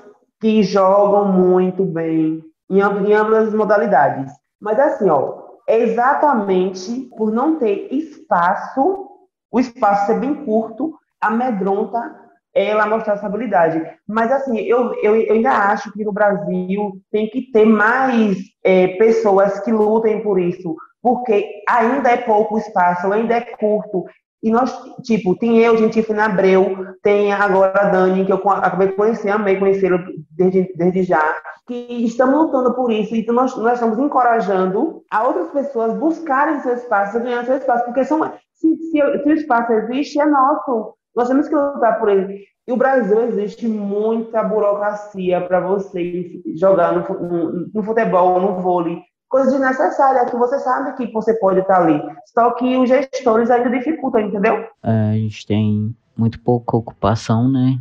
que 0.40 0.62
jogam 0.62 1.32
muito 1.32 1.84
bem 1.84 2.44
em, 2.70 2.80
ambas 2.80 3.48
as 3.48 3.54
modalidades. 3.54 4.32
Mas 4.60 4.78
assim, 4.78 5.10
ó, 5.10 5.34
exatamente 5.68 7.08
por 7.16 7.32
não 7.32 7.58
ter 7.58 7.92
espaço 7.92 9.09
o 9.50 9.60
espaço 9.60 10.06
ser 10.06 10.20
bem 10.20 10.34
curto 10.44 10.94
amedronta 11.20 12.20
ela 12.54 12.86
mostrar 12.86 13.14
essa 13.14 13.26
habilidade. 13.26 13.80
Mas, 14.06 14.30
assim, 14.32 14.58
eu, 14.58 14.92
eu, 15.02 15.16
eu 15.16 15.34
ainda 15.34 15.50
acho 15.50 15.92
que 15.92 16.04
no 16.04 16.12
Brasil 16.12 17.00
tem 17.10 17.28
que 17.28 17.50
ter 17.52 17.64
mais 17.64 18.38
é, 18.64 18.88
pessoas 18.98 19.60
que 19.60 19.70
lutem 19.70 20.22
por 20.22 20.40
isso, 20.40 20.74
porque 21.02 21.48
ainda 21.68 22.10
é 22.10 22.16
pouco 22.16 22.58
espaço, 22.58 23.12
ainda 23.12 23.36
é 23.36 23.40
curto. 23.40 24.04
E 24.42 24.50
nós, 24.50 24.74
tipo, 25.02 25.36
tem 25.36 25.58
eu, 25.58 25.76
gente, 25.76 26.02
Fina 26.02 26.24
Abreu, 26.24 26.94
tem 27.02 27.30
agora 27.30 27.78
a 27.82 27.90
Dani, 27.90 28.24
que 28.24 28.32
eu 28.32 28.40
acabei 28.50 28.88
de 28.88 28.94
conhecer, 28.94 29.28
amei 29.28 29.58
conhecê-la 29.58 29.98
desde, 30.30 30.72
desde 30.74 31.02
já, 31.02 31.22
que 31.66 31.74
estamos 31.74 32.34
lutando 32.34 32.74
por 32.74 32.90
isso. 32.90 33.14
Então, 33.14 33.34
nós, 33.34 33.54
nós 33.58 33.74
estamos 33.74 33.98
encorajando 33.98 35.02
a 35.10 35.24
outras 35.24 35.50
pessoas 35.50 35.92
buscarem 35.92 36.60
seu 36.60 36.74
espaço, 36.74 37.20
ganhar 37.20 37.44
seu 37.44 37.58
espaço, 37.58 37.84
porque 37.84 38.02
são, 38.02 38.32
se, 38.60 38.76
se, 38.76 38.90
se 39.22 39.28
o 39.28 39.32
espaço 39.32 39.72
existe, 39.72 40.20
é 40.20 40.26
nosso. 40.26 40.94
Nós 41.16 41.28
temos 41.28 41.48
que 41.48 41.54
lutar 41.54 41.98
por 41.98 42.08
ele. 42.08 42.44
E 42.68 42.72
o 42.72 42.76
Brasil 42.76 43.22
existe 43.22 43.66
muita 43.66 44.44
burocracia 44.44 45.40
para 45.40 45.60
você 45.60 46.42
jogar 46.56 46.92
no, 46.92 47.20
no, 47.20 47.70
no, 47.74 47.82
futebol, 47.82 48.40
no 48.40 48.60
vôlei. 48.60 49.00
Coisa 49.28 49.50
desnecessária, 49.50 50.26
que 50.26 50.36
você 50.36 50.58
sabe 50.58 50.96
que 50.96 51.12
você 51.12 51.34
pode 51.34 51.60
estar 51.60 51.82
ali. 51.82 52.00
Só 52.26 52.50
que 52.52 52.76
os 52.76 52.88
gestores 52.88 53.50
ainda 53.50 53.70
dificultam, 53.70 54.20
entendeu? 54.20 54.64
É, 54.82 55.10
a 55.10 55.14
gente 55.14 55.46
tem 55.46 55.96
muito 56.16 56.40
pouca 56.40 56.76
ocupação, 56.76 57.48
né? 57.48 57.78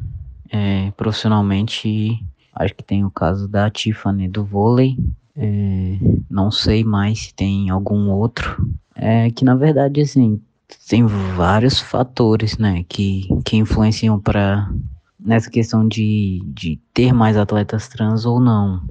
É, 0.51 0.91
profissionalmente, 0.95 2.19
acho 2.55 2.73
que 2.73 2.83
tem 2.83 3.03
o 3.03 3.11
caso 3.11 3.47
da 3.47 3.69
Tiffany 3.69 4.27
do 4.27 4.45
vôlei. 4.45 4.97
É, 5.35 5.97
não 6.29 6.49
sei 6.49 6.83
mais 6.83 7.25
se 7.27 7.35
tem 7.35 7.69
algum 7.69 8.09
outro. 8.11 8.65
É 8.95 9.29
que 9.29 9.45
na 9.45 9.55
verdade, 9.55 10.01
assim, 10.01 10.41
tem 10.87 11.05
vários 11.05 11.79
fatores, 11.79 12.57
né, 12.57 12.83
que, 12.87 13.27
que 13.45 13.57
influenciam 13.57 14.19
para 14.19 14.69
nessa 15.19 15.49
questão 15.49 15.87
de, 15.87 16.41
de 16.45 16.79
ter 16.93 17.13
mais 17.13 17.35
atletas 17.37 17.87
trans 17.87 18.25
ou 18.25 18.39
não. 18.39 18.81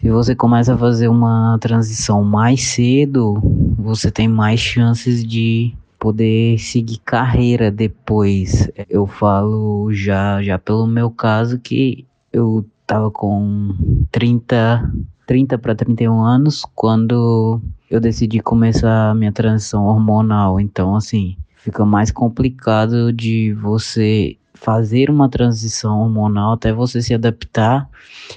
Se 0.00 0.10
você 0.10 0.34
começa 0.34 0.74
a 0.74 0.78
fazer 0.78 1.08
uma 1.08 1.58
transição 1.60 2.22
mais 2.22 2.62
cedo, 2.62 3.40
você 3.78 4.10
tem 4.10 4.28
mais 4.28 4.60
chances 4.60 5.24
de 5.24 5.74
poder 5.98 6.58
seguir 6.58 6.98
carreira 6.98 7.70
depois. 7.70 8.70
Eu 8.88 9.06
falo 9.06 9.92
já 9.92 10.42
já 10.42 10.58
pelo 10.58 10.86
meu 10.86 11.10
caso 11.10 11.58
que 11.58 12.06
eu 12.32 12.64
tava 12.86 13.10
com 13.10 13.74
30 14.12 14.88
30 15.28 15.58
para 15.58 15.74
31 15.74 16.24
anos 16.24 16.64
quando 16.74 17.60
eu 17.90 18.00
decidi 18.00 18.40
começar 18.40 19.10
a 19.10 19.14
minha 19.14 19.30
transição 19.30 19.84
hormonal. 19.84 20.58
Então, 20.58 20.96
assim, 20.96 21.36
fica 21.58 21.84
mais 21.84 22.10
complicado 22.10 23.12
de 23.12 23.52
você 23.52 24.38
fazer 24.54 25.10
uma 25.10 25.28
transição 25.28 26.00
hormonal 26.00 26.54
até 26.54 26.72
você 26.72 27.02
se 27.02 27.12
adaptar 27.12 27.88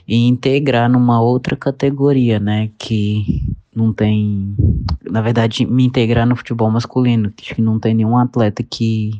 e 0.06 0.28
integrar 0.28 0.90
numa 0.90 1.22
outra 1.22 1.56
categoria, 1.56 2.42
né? 2.42 2.70
Que 2.78 3.42
não 3.74 3.94
tem. 3.94 4.54
Na 5.10 5.22
verdade, 5.22 5.66
me 5.66 5.86
integrar 5.86 6.28
no 6.28 6.36
futebol 6.36 6.70
masculino. 6.70 7.32
Que 7.32 7.62
não 7.62 7.80
tem 7.80 7.94
nenhum 7.94 8.18
atleta 8.18 8.62
que 8.64 9.12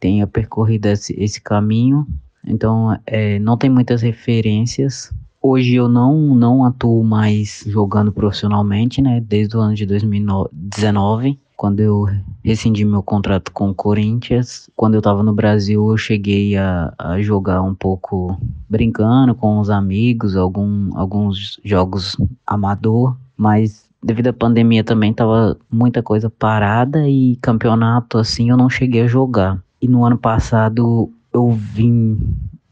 tenha 0.00 0.26
percorrido 0.26 0.86
esse, 0.86 1.14
esse 1.16 1.40
caminho. 1.40 2.04
Então, 2.44 2.98
é, 3.06 3.38
não 3.38 3.56
tem 3.56 3.70
muitas 3.70 4.02
referências 4.02 5.12
Hoje 5.42 5.74
eu 5.74 5.88
não, 5.88 6.34
não 6.34 6.64
atuo 6.66 7.02
mais 7.02 7.64
jogando 7.66 8.12
profissionalmente, 8.12 9.00
né? 9.00 9.20
Desde 9.20 9.56
o 9.56 9.60
ano 9.60 9.74
de 9.74 9.86
2019, 9.86 11.38
quando 11.56 11.80
eu 11.80 12.06
rescindi 12.44 12.84
meu 12.84 13.02
contrato 13.02 13.50
com 13.50 13.70
o 13.70 13.74
Corinthians. 13.74 14.68
Quando 14.76 14.94
eu 14.94 14.98
estava 14.98 15.22
no 15.22 15.32
Brasil, 15.32 15.90
eu 15.90 15.96
cheguei 15.96 16.58
a, 16.58 16.92
a, 16.98 17.22
jogar 17.22 17.62
um 17.62 17.74
pouco 17.74 18.38
brincando 18.68 19.34
com 19.34 19.58
os 19.58 19.70
amigos, 19.70 20.36
algum, 20.36 20.90
alguns 20.94 21.58
jogos 21.64 22.18
amador, 22.46 23.16
mas 23.34 23.88
devido 24.02 24.26
à 24.28 24.32
pandemia 24.34 24.84
também 24.84 25.12
tava 25.14 25.56
muita 25.70 26.02
coisa 26.02 26.28
parada 26.28 27.08
e 27.08 27.36
campeonato 27.36 28.18
assim 28.18 28.50
eu 28.50 28.58
não 28.58 28.68
cheguei 28.68 29.02
a 29.02 29.06
jogar. 29.06 29.58
E 29.80 29.88
no 29.88 30.04
ano 30.04 30.18
passado 30.18 31.10
eu 31.32 31.50
vim, 31.50 32.18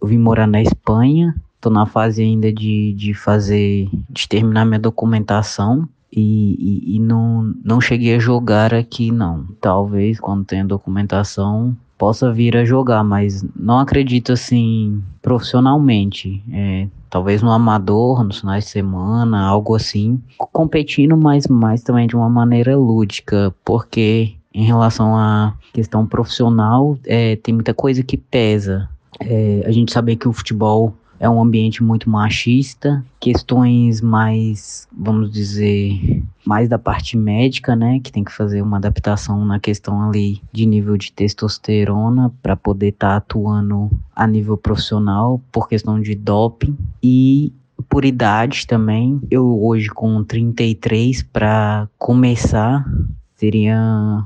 eu 0.03 0.09
vim 0.09 0.19
morar 0.19 0.47
na 0.47 0.61
Espanha 0.61 1.35
Tô 1.61 1.71
na 1.71 1.87
fase 1.87 2.23
ainda 2.23 2.53
de, 2.53 2.93
de 2.93 3.15
fazer, 3.15 3.89
de 4.09 4.29
terminar 4.29 4.65
minha 4.65 4.79
documentação 4.79 5.89
e, 6.13 6.57
e, 6.59 6.97
e, 6.97 7.01
não, 7.01 7.55
não 7.65 7.81
cheguei 7.81 8.15
a 8.15 8.19
jogar 8.19 8.73
aqui 8.73 9.11
não. 9.11 9.45
Talvez 9.61 10.19
quando 10.19 10.45
tenha 10.45 10.65
documentação 10.65 11.77
possa 11.99 12.33
vir 12.33 12.57
a 12.57 12.65
jogar, 12.65 13.03
mas 13.03 13.45
não 13.57 13.81
acredito 13.81 14.33
assim 14.33 15.03
profissionalmente. 15.21 16.43
É, 16.53 16.87
talvez 17.11 17.43
no 17.43 17.51
amador, 17.51 18.23
nos 18.23 18.41
finais 18.41 18.65
de 18.65 18.71
semana, 18.71 19.45
algo 19.45 19.75
assim, 19.75 20.23
competindo, 20.53 21.17
mas 21.17 21.49
mais 21.49 21.83
também 21.83 22.07
de 22.07 22.15
uma 22.15 22.31
maneira 22.31 22.77
lúdica, 22.77 23.53
porque 23.65 24.37
em 24.55 24.65
relação 24.65 25.17
à 25.17 25.55
questão 25.73 26.07
profissional, 26.07 26.97
é, 27.05 27.37
tem 27.37 27.53
muita 27.55 27.75
coisa 27.75 28.03
que 28.03 28.17
pesa. 28.17 28.89
É, 29.21 29.63
a 29.67 29.73
gente 29.73 29.93
sabe 29.93 30.17
que 30.17 30.29
o 30.29 30.33
futebol 30.33 30.95
é 31.21 31.29
um 31.29 31.41
ambiente 31.41 31.83
muito 31.83 32.09
machista, 32.09 33.05
questões 33.19 34.01
mais, 34.01 34.87
vamos 34.97 35.31
dizer, 35.31 36.23
mais 36.47 36.69
da 36.69 36.79
parte 36.79 37.17
médica, 37.17 37.75
né, 37.75 38.01
que 38.01 38.13
tem 38.13 38.25
que 38.25 38.33
fazer 38.33 38.63
uma 38.63 38.77
adaptação 38.77 39.45
na 39.45 39.59
questão 39.59 40.09
ali 40.09 40.41
de 40.53 40.65
nível 40.65 40.97
de 40.97 41.13
testosterona 41.13 42.33
para 42.43 42.57
poder 42.57 42.89
estar 42.89 43.11
tá 43.11 43.17
atuando 43.17 43.91
a 44.15 44.27
nível 44.27 44.57
profissional 44.57 45.41
por 45.51 45.69
questão 45.69 46.01
de 46.01 46.15
doping 46.15 46.77
e 47.03 47.53
por 47.89 48.05
idade 48.05 48.67
também. 48.67 49.21
Eu 49.31 49.63
hoje 49.63 49.89
com 49.89 50.23
33 50.23 51.23
para 51.23 51.89
começar 51.99 52.85
seria 53.37 54.25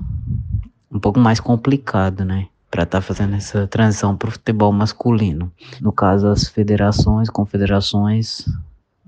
um 0.90 0.98
pouco 0.98 1.18
mais 1.20 1.38
complicado, 1.38 2.24
né? 2.24 2.48
Para 2.72 2.84
estar 2.84 2.98
tá 2.98 3.02
fazendo 3.02 3.36
essa 3.36 3.66
transição 3.66 4.16
para 4.16 4.30
o 4.30 4.32
futebol 4.32 4.72
masculino. 4.72 5.52
No 5.78 5.92
caso, 5.92 6.26
as 6.28 6.48
federações, 6.48 7.28
confederações 7.28 8.46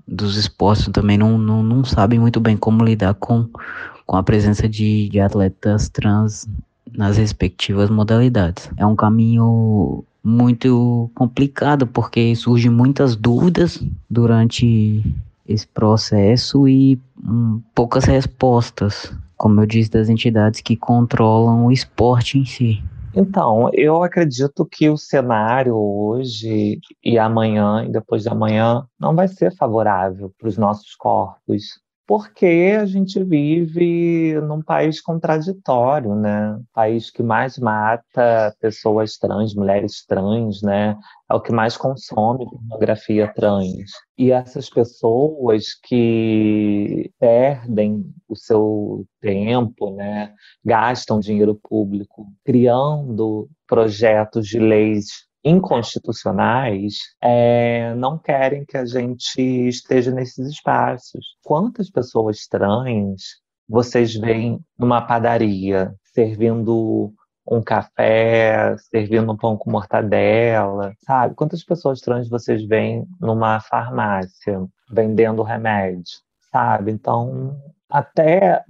dos 0.07 0.37
esportes 0.37 0.87
também 0.93 1.17
não, 1.17 1.35
não, 1.37 1.63
não 1.63 1.83
sabem 1.83 2.19
muito 2.19 2.39
bem 2.39 2.55
como 2.55 2.85
lidar 2.85 3.15
com, 3.15 3.49
com 4.05 4.15
a 4.15 4.21
presença 4.21 4.69
de, 4.69 5.09
de 5.09 5.19
atletas 5.19 5.89
trans 5.89 6.47
nas 6.93 7.17
respectivas 7.17 7.89
modalidades. 7.89 8.69
É 8.77 8.85
um 8.85 8.95
caminho 8.95 10.05
muito 10.23 11.09
complicado 11.15 11.87
porque 11.87 12.35
surgem 12.35 12.71
muitas 12.71 13.15
dúvidas 13.15 13.83
durante 14.09 15.03
esse 15.47 15.67
processo 15.67 16.67
e 16.67 16.99
hum, 17.23 17.61
poucas 17.73 18.05
respostas, 18.05 19.11
como 19.37 19.61
eu 19.61 19.65
disse, 19.65 19.91
das 19.91 20.09
entidades 20.09 20.61
que 20.61 20.75
controlam 20.75 21.65
o 21.65 21.71
esporte 21.71 22.37
em 22.37 22.45
si. 22.45 22.83
Então, 23.15 23.69
eu 23.73 24.03
acredito 24.03 24.65
que 24.65 24.89
o 24.89 24.97
cenário 24.97 25.73
hoje 25.75 26.79
e 27.01 27.17
amanhã 27.17 27.85
e 27.85 27.91
depois 27.91 28.23
de 28.23 28.29
amanhã 28.29 28.85
não 28.99 29.15
vai 29.15 29.27
ser 29.27 29.55
favorável 29.55 30.33
para 30.37 30.49
os 30.49 30.57
nossos 30.57 30.93
corpos 30.95 31.79
porque 32.07 32.77
a 32.79 32.85
gente 32.85 33.23
vive 33.23 34.39
num 34.41 34.61
país 34.61 35.01
contraditório, 35.01 36.13
né? 36.15 36.59
País 36.71 37.09
que 37.09 37.23
mais 37.23 37.57
mata 37.57 38.55
pessoas 38.59 39.17
trans, 39.17 39.55
mulheres 39.55 40.05
trans, 40.05 40.61
né? 40.61 40.95
É 41.29 41.33
o 41.33 41.41
que 41.41 41.51
mais 41.51 41.75
consome 41.75 42.45
pornografia 42.45 43.31
trans. 43.33 43.91
E 44.17 44.31
essas 44.31 44.69
pessoas 44.69 45.73
que 45.83 47.11
perdem 47.19 48.05
o 48.27 48.35
seu 48.35 49.05
tempo, 49.19 49.95
né? 49.95 50.31
Gastam 50.63 51.19
dinheiro 51.19 51.59
público 51.61 52.27
criando 52.45 53.49
projetos 53.67 54.47
de 54.47 54.59
leis 54.59 55.24
inconstitucionais 55.45 56.95
é, 57.21 57.93
não 57.95 58.17
querem 58.17 58.65
que 58.65 58.75
a 58.75 58.85
gente 58.85 59.39
esteja 59.67 60.11
nesses 60.11 60.47
espaços. 60.49 61.23
Quantas 61.43 61.89
pessoas 61.89 62.47
trans 62.47 63.21
vocês 63.69 64.15
veem 64.15 64.59
numa 64.77 65.01
padaria 65.01 65.93
servindo 66.13 67.13
um 67.47 67.61
café, 67.61 68.75
servindo 68.91 69.31
um 69.31 69.37
pão 69.37 69.55
com 69.55 69.69
mortadela, 69.69 70.93
sabe? 71.05 71.35
Quantas 71.35 71.63
pessoas 71.63 72.01
trans 72.01 72.27
vocês 72.27 72.65
veem 72.65 73.05
numa 73.21 73.59
farmácia 73.59 74.65
vendendo 74.91 75.43
remédio, 75.43 76.11
sabe? 76.51 76.91
Então, 76.91 77.55
até 77.89 78.63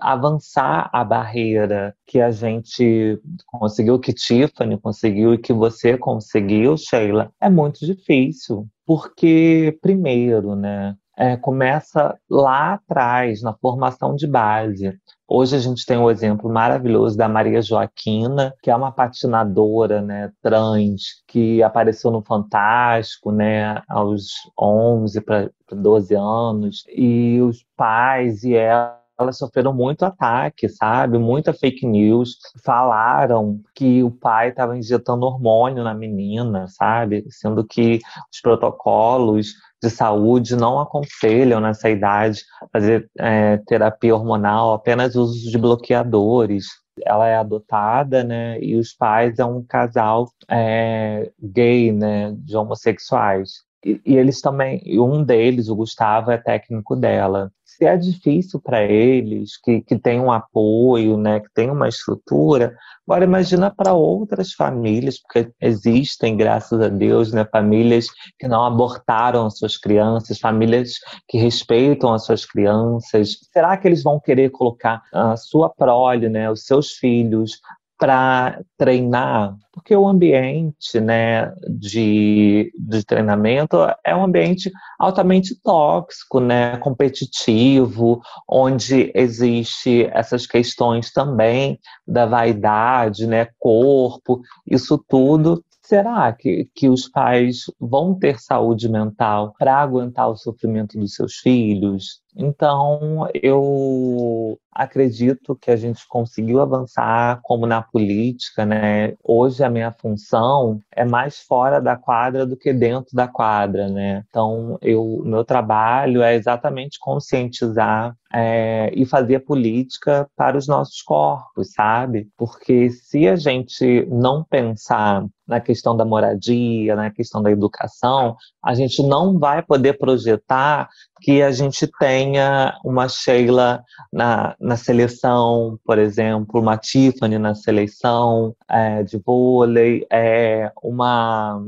avançar 0.00 0.88
a 0.92 1.04
barreira 1.04 1.94
que 2.06 2.20
a 2.20 2.30
gente 2.30 3.20
conseguiu, 3.46 3.98
que 3.98 4.12
Tiffany 4.12 4.78
conseguiu 4.78 5.34
e 5.34 5.38
que 5.38 5.52
você 5.52 5.96
conseguiu, 5.98 6.76
Sheila, 6.76 7.32
é 7.40 7.48
muito 7.50 7.84
difícil. 7.84 8.66
Porque, 8.86 9.78
primeiro, 9.80 10.56
né, 10.56 10.96
é, 11.16 11.36
começa 11.36 12.16
lá 12.28 12.74
atrás, 12.74 13.42
na 13.42 13.52
formação 13.52 14.14
de 14.16 14.26
base. 14.26 14.98
Hoje 15.32 15.54
a 15.54 15.60
gente 15.60 15.86
tem 15.86 15.96
o 15.96 16.06
um 16.06 16.10
exemplo 16.10 16.50
maravilhoso 16.50 17.16
da 17.16 17.28
Maria 17.28 17.62
Joaquina, 17.62 18.52
que 18.60 18.68
é 18.68 18.74
uma 18.74 18.90
patinadora 18.90 20.02
né, 20.02 20.32
trans, 20.42 21.22
que 21.28 21.62
apareceu 21.62 22.10
no 22.10 22.20
Fantástico 22.20 23.30
né, 23.30 23.80
aos 23.88 24.32
11 24.60 25.20
para 25.20 25.48
12 25.70 26.16
anos, 26.16 26.82
e 26.88 27.40
os 27.40 27.64
pais 27.76 28.42
e 28.42 28.54
ela 28.56 29.00
elas 29.20 29.36
sofreram 29.36 29.74
muito 29.74 30.02
ataque, 30.02 30.66
sabe? 30.66 31.18
Muita 31.18 31.52
fake 31.52 31.86
news. 31.86 32.38
Falaram 32.64 33.60
que 33.74 34.02
o 34.02 34.10
pai 34.10 34.48
estava 34.48 34.76
injetando 34.78 35.26
hormônio 35.26 35.84
na 35.84 35.92
menina, 35.92 36.66
sabe? 36.68 37.26
Sendo 37.28 37.62
que 37.62 38.00
os 38.32 38.40
protocolos 38.40 39.48
de 39.82 39.88
saúde 39.88 40.56
não 40.56 40.78
aconselham 40.78 41.60
nessa 41.60 41.88
idade 41.88 42.42
fazer 42.72 43.08
é, 43.18 43.56
terapia 43.66 44.14
hormonal, 44.14 44.74
apenas 44.74 45.16
uso 45.16 45.50
de 45.50 45.58
bloqueadores. 45.58 46.66
Ela 47.04 47.28
é 47.28 47.36
adotada, 47.36 48.22
né? 48.22 48.60
E 48.60 48.76
os 48.76 48.92
pais 48.92 49.38
é 49.38 49.44
um 49.44 49.62
casal 49.62 50.28
é, 50.48 51.30
gay, 51.40 51.92
né? 51.92 52.34
De 52.36 52.56
homossexuais. 52.56 53.62
E, 53.84 53.98
e 54.04 54.16
eles 54.16 54.42
também, 54.42 54.82
um 54.98 55.24
deles, 55.24 55.68
o 55.68 55.76
Gustavo, 55.76 56.30
é 56.30 56.36
técnico 56.36 56.94
dela 56.94 57.50
se 57.80 57.86
é 57.86 57.96
difícil 57.96 58.60
para 58.60 58.82
eles, 58.82 59.56
que, 59.56 59.80
que 59.80 59.98
tem 59.98 60.20
um 60.20 60.30
apoio, 60.30 61.16
né, 61.16 61.40
que 61.40 61.48
tem 61.54 61.70
uma 61.70 61.88
estrutura, 61.88 62.76
agora 63.08 63.24
imagina 63.24 63.70
para 63.74 63.94
outras 63.94 64.52
famílias, 64.52 65.18
porque 65.18 65.50
existem, 65.58 66.36
graças 66.36 66.78
a 66.78 66.88
Deus, 66.88 67.32
né, 67.32 67.46
famílias 67.50 68.08
que 68.38 68.46
não 68.46 68.66
abortaram 68.66 69.46
as 69.46 69.56
suas 69.56 69.78
crianças, 69.78 70.38
famílias 70.38 70.96
que 71.26 71.38
respeitam 71.38 72.12
as 72.12 72.26
suas 72.26 72.44
crianças. 72.44 73.38
Será 73.50 73.78
que 73.78 73.88
eles 73.88 74.02
vão 74.02 74.20
querer 74.20 74.50
colocar 74.50 75.02
a 75.10 75.34
sua 75.38 75.70
prole, 75.70 76.28
né, 76.28 76.50
os 76.50 76.66
seus 76.66 76.92
filhos, 76.92 77.60
para 78.00 78.58
treinar, 78.78 79.54
porque 79.70 79.94
o 79.94 80.08
ambiente 80.08 80.98
né, 80.98 81.52
de, 81.68 82.72
de 82.78 83.04
treinamento 83.04 83.76
é 84.02 84.16
um 84.16 84.24
ambiente 84.24 84.72
altamente 84.98 85.54
tóxico, 85.62 86.40
né, 86.40 86.78
competitivo, 86.78 88.22
onde 88.48 89.12
existe 89.14 90.08
essas 90.12 90.46
questões 90.46 91.12
também 91.12 91.78
da 92.08 92.24
vaidade, 92.24 93.26
né, 93.26 93.48
corpo, 93.58 94.40
isso 94.66 94.96
tudo 95.06 95.62
Será 95.90 96.32
que, 96.32 96.70
que 96.72 96.88
os 96.88 97.08
pais 97.08 97.64
vão 97.80 98.14
ter 98.16 98.38
saúde 98.38 98.88
mental 98.88 99.52
para 99.58 99.76
aguentar 99.76 100.30
o 100.30 100.36
sofrimento 100.36 100.96
dos 100.96 101.14
seus 101.14 101.38
filhos? 101.38 102.22
Então, 102.36 103.28
eu 103.34 104.58
acredito 104.72 105.56
que 105.56 105.70
a 105.70 105.76
gente 105.76 106.06
conseguiu 106.08 106.60
avançar 106.60 107.40
como 107.42 107.66
na 107.66 107.82
política, 107.82 108.64
né? 108.64 109.14
Hoje 109.22 109.64
a 109.64 109.70
minha 109.70 109.90
função 109.92 110.80
é 110.92 111.04
mais 111.04 111.40
fora 111.40 111.80
da 111.80 111.96
quadra 111.96 112.46
do 112.46 112.56
que 112.56 112.72
dentro 112.72 113.14
da 113.14 113.26
quadra, 113.26 113.88
né? 113.88 114.24
Então, 114.28 114.78
eu, 114.80 115.22
meu 115.24 115.44
trabalho 115.44 116.22
é 116.22 116.34
exatamente 116.34 116.98
conscientizar 117.00 118.14
é, 118.32 118.92
e 118.94 119.04
fazer 119.04 119.40
política 119.40 120.28
para 120.36 120.56
os 120.56 120.68
nossos 120.68 121.02
corpos, 121.02 121.72
sabe? 121.72 122.28
Porque 122.36 122.90
se 122.90 123.26
a 123.26 123.34
gente 123.36 124.06
não 124.08 124.44
pensar 124.44 125.26
na 125.46 125.60
questão 125.60 125.96
da 125.96 126.04
moradia, 126.04 126.94
na 126.94 127.10
questão 127.10 127.42
da 127.42 127.50
educação, 127.50 128.36
a 128.64 128.72
gente 128.72 129.02
não 129.02 129.36
vai 129.36 129.62
poder 129.62 129.94
projetar 129.98 130.88
que 131.20 131.42
a 131.42 131.50
gente 131.50 131.88
tenha 132.20 132.78
uma 132.84 133.08
Sheila 133.08 133.82
na, 134.12 134.54
na 134.60 134.76
seleção, 134.76 135.78
por 135.84 135.98
exemplo, 135.98 136.60
uma 136.60 136.76
Tiffany 136.76 137.38
na 137.38 137.54
seleção 137.54 138.54
é, 138.68 139.02
de 139.02 139.18
vôlei, 139.18 140.06
é, 140.12 140.70
uma 140.82 141.62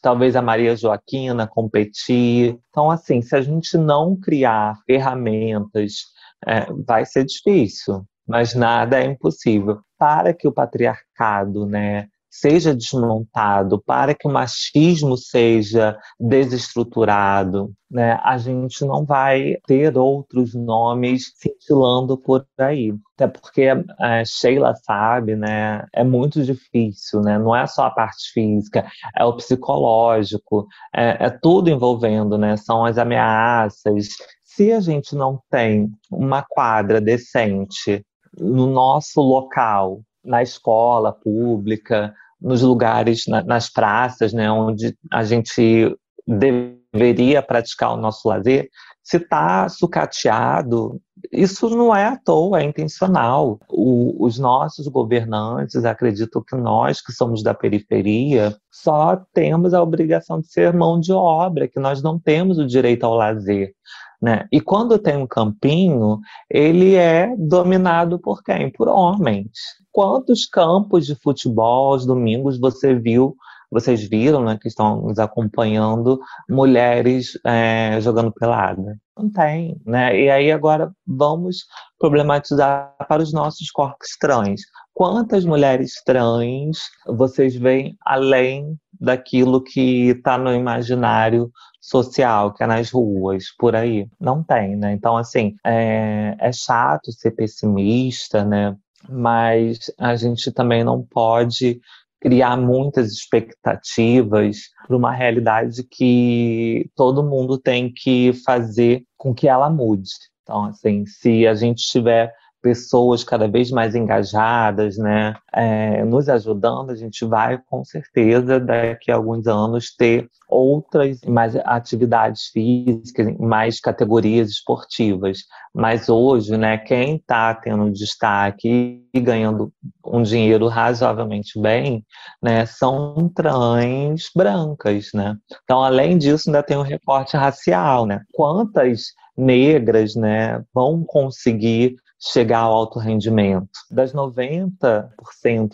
talvez 0.00 0.36
a 0.36 0.42
Maria 0.42 0.76
Joaquina 0.76 1.48
competir. 1.48 2.56
Então, 2.70 2.88
assim, 2.88 3.20
se 3.20 3.34
a 3.34 3.40
gente 3.40 3.76
não 3.76 4.14
criar 4.14 4.76
ferramentas, 4.86 6.04
é, 6.46 6.66
vai 6.86 7.04
ser 7.04 7.24
difícil, 7.24 8.04
mas 8.24 8.54
nada 8.54 9.00
é 9.00 9.04
impossível. 9.04 9.80
Para 9.98 10.32
que 10.32 10.46
o 10.46 10.52
patriarcado, 10.52 11.66
né, 11.66 12.06
seja 12.40 12.74
desmontado, 12.74 13.82
para 13.82 14.14
que 14.14 14.28
o 14.28 14.32
machismo 14.32 15.16
seja 15.16 15.98
desestruturado, 16.20 17.72
né, 17.90 18.18
a 18.22 18.36
gente 18.36 18.84
não 18.84 19.04
vai 19.04 19.56
ter 19.66 19.96
outros 19.96 20.54
nomes 20.54 21.32
cintilando 21.36 22.18
por 22.18 22.46
aí. 22.58 22.92
Até 23.14 23.28
porque 23.28 23.68
a 23.98 24.24
Sheila 24.24 24.74
sabe, 24.74 25.36
né, 25.36 25.86
é 25.94 26.04
muito 26.04 26.42
difícil, 26.42 27.20
né, 27.20 27.38
não 27.38 27.54
é 27.54 27.66
só 27.66 27.86
a 27.86 27.90
parte 27.90 28.32
física, 28.32 28.86
é 29.16 29.24
o 29.24 29.36
psicológico, 29.36 30.66
é, 30.94 31.26
é 31.26 31.30
tudo 31.30 31.70
envolvendo, 31.70 32.36
né, 32.36 32.56
são 32.56 32.84
as 32.84 32.98
ameaças. 32.98 34.08
Se 34.44 34.72
a 34.72 34.80
gente 34.80 35.14
não 35.14 35.40
tem 35.50 35.88
uma 36.10 36.42
quadra 36.42 37.00
decente 37.00 38.04
no 38.38 38.66
nosso 38.66 39.20
local, 39.20 40.00
na 40.24 40.42
escola 40.42 41.12
pública, 41.12 42.12
nos 42.40 42.62
lugares, 42.62 43.26
na, 43.26 43.42
nas 43.42 43.68
praças, 43.68 44.32
né, 44.32 44.50
onde 44.50 44.96
a 45.12 45.24
gente 45.24 45.96
deveria 46.26 47.42
praticar 47.42 47.92
o 47.92 47.96
nosso 47.96 48.28
lazer, 48.28 48.68
se 49.02 49.18
está 49.18 49.68
sucateado, 49.68 51.00
isso 51.32 51.70
não 51.70 51.94
é 51.94 52.06
à 52.06 52.16
toa, 52.16 52.60
é 52.60 52.64
intencional. 52.64 53.60
O, 53.68 54.24
os 54.24 54.36
nossos 54.36 54.88
governantes 54.88 55.84
acreditam 55.84 56.42
que 56.42 56.56
nós, 56.56 57.00
que 57.00 57.12
somos 57.12 57.40
da 57.40 57.54
periferia, 57.54 58.56
só 58.68 59.16
temos 59.32 59.74
a 59.74 59.82
obrigação 59.82 60.40
de 60.40 60.48
ser 60.48 60.72
mão 60.72 60.98
de 60.98 61.12
obra, 61.12 61.68
que 61.68 61.78
nós 61.78 62.02
não 62.02 62.18
temos 62.18 62.58
o 62.58 62.66
direito 62.66 63.04
ao 63.04 63.14
lazer. 63.14 63.72
Né? 64.20 64.46
E 64.50 64.60
quando 64.60 64.98
tem 64.98 65.16
um 65.16 65.26
campinho, 65.26 66.18
ele 66.50 66.94
é 66.94 67.34
dominado 67.36 68.18
por 68.18 68.42
quem? 68.42 68.70
Por 68.70 68.88
homens. 68.88 69.50
Quantos 69.92 70.46
campos 70.46 71.06
de 71.06 71.14
futebol 71.14 71.92
aos 71.92 72.06
domingos 72.06 72.58
você 72.58 72.94
viu 72.94 73.36
vocês 73.70 74.08
viram, 74.08 74.44
né, 74.44 74.58
que 74.60 74.68
estão 74.68 75.02
nos 75.02 75.18
acompanhando, 75.18 76.20
mulheres 76.48 77.38
é, 77.44 78.00
jogando 78.00 78.32
pelada. 78.32 78.96
Não 79.16 79.30
tem, 79.30 79.80
né? 79.84 80.18
E 80.18 80.30
aí 80.30 80.52
agora 80.52 80.92
vamos 81.06 81.64
problematizar 81.98 82.94
para 83.08 83.22
os 83.22 83.32
nossos 83.32 83.70
corpos 83.70 84.08
trans. 84.20 84.60
Quantas 84.92 85.44
mulheres 85.44 86.02
trans 86.04 86.78
vocês 87.06 87.56
veem 87.56 87.96
além 88.04 88.76
daquilo 89.00 89.62
que 89.62 90.10
está 90.10 90.38
no 90.38 90.52
imaginário 90.52 91.50
social, 91.86 92.52
que 92.52 92.64
é 92.64 92.66
nas 92.66 92.90
ruas, 92.90 93.44
por 93.56 93.76
aí? 93.76 94.08
Não 94.20 94.42
tem, 94.42 94.74
né? 94.76 94.92
Então, 94.92 95.16
assim, 95.16 95.54
é, 95.64 96.34
é 96.38 96.52
chato 96.52 97.12
ser 97.12 97.30
pessimista, 97.30 98.44
né? 98.44 98.76
Mas 99.08 99.92
a 99.96 100.16
gente 100.16 100.50
também 100.50 100.82
não 100.82 101.00
pode 101.00 101.80
criar 102.20 102.56
muitas 102.56 103.12
expectativas 103.12 104.62
para 104.84 104.96
uma 104.96 105.12
realidade 105.12 105.84
que 105.84 106.90
todo 106.96 107.22
mundo 107.22 107.56
tem 107.56 107.92
que 107.92 108.32
fazer 108.44 109.04
com 109.16 109.32
que 109.32 109.46
ela 109.46 109.70
mude. 109.70 110.10
Então, 110.42 110.64
assim, 110.64 111.06
se 111.06 111.46
a 111.46 111.54
gente 111.54 111.84
tiver 111.86 112.32
pessoas 112.66 113.22
cada 113.22 113.46
vez 113.46 113.70
mais 113.70 113.94
engajadas, 113.94 114.98
né, 114.98 115.36
é, 115.54 116.04
nos 116.04 116.28
ajudando, 116.28 116.90
a 116.90 116.96
gente 116.96 117.24
vai 117.24 117.60
com 117.70 117.84
certeza 117.84 118.58
daqui 118.58 119.12
a 119.12 119.14
alguns 119.14 119.46
anos 119.46 119.94
ter 119.96 120.28
outras 120.48 121.20
mais 121.20 121.54
atividades 121.54 122.48
físicas, 122.52 123.36
mais 123.38 123.78
categorias 123.78 124.50
esportivas. 124.50 125.44
Mas 125.72 126.08
hoje, 126.08 126.56
né, 126.56 126.76
quem 126.76 127.16
está 127.16 127.54
tendo 127.54 127.88
destaque 127.92 129.00
e 129.14 129.20
ganhando 129.20 129.72
um 130.04 130.22
dinheiro 130.22 130.66
razoavelmente 130.66 131.60
bem, 131.60 132.04
né, 132.42 132.66
são 132.66 133.30
trans 133.32 134.28
brancas, 134.34 135.10
né? 135.14 135.36
Então, 135.62 135.84
além 135.84 136.18
disso, 136.18 136.48
ainda 136.48 136.64
tem 136.64 136.76
o 136.76 136.80
um 136.80 136.82
recorte 136.82 137.36
racial, 137.36 138.06
né? 138.06 138.22
Quantas 138.32 139.12
negras, 139.36 140.16
né, 140.16 140.64
vão 140.74 141.04
conseguir 141.04 141.94
chegar 142.18 142.60
ao 142.60 142.72
alto 142.72 142.98
rendimento. 142.98 143.68
Das 143.90 144.12
90% 144.12 145.08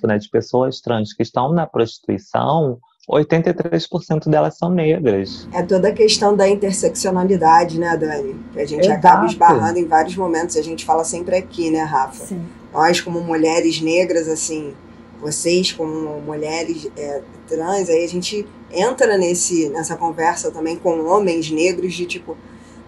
né, 0.04 0.18
de 0.18 0.28
pessoas 0.28 0.80
trans 0.80 1.12
que 1.12 1.22
estão 1.22 1.52
na 1.52 1.66
prostituição, 1.66 2.78
83% 3.10 4.28
delas 4.28 4.56
são 4.56 4.70
negras. 4.70 5.48
É 5.52 5.62
toda 5.62 5.88
a 5.88 5.92
questão 5.92 6.36
da 6.36 6.48
interseccionalidade, 6.48 7.78
né, 7.78 7.96
Dani? 7.96 8.36
Que 8.52 8.60
a 8.60 8.66
gente 8.66 8.84
Exato. 8.84 8.98
acaba 8.98 9.26
esbarrando 9.26 9.78
em 9.78 9.86
vários 9.86 10.16
momentos. 10.16 10.56
A 10.56 10.62
gente 10.62 10.84
fala 10.84 11.04
sempre 11.04 11.36
aqui, 11.36 11.70
né, 11.70 11.82
Rafa? 11.82 12.26
Sim. 12.26 12.44
Nós, 12.72 13.00
como 13.00 13.20
mulheres 13.20 13.80
negras, 13.80 14.28
assim, 14.28 14.74
vocês, 15.20 15.72
como 15.72 16.20
mulheres 16.20 16.90
é, 16.96 17.22
trans, 17.48 17.88
aí 17.88 18.04
a 18.04 18.08
gente 18.08 18.46
entra 18.70 19.18
nesse, 19.18 19.68
nessa 19.68 19.96
conversa 19.96 20.50
também 20.50 20.76
com 20.76 21.04
homens 21.04 21.50
negros 21.50 21.94
de 21.94 22.06
tipo. 22.06 22.36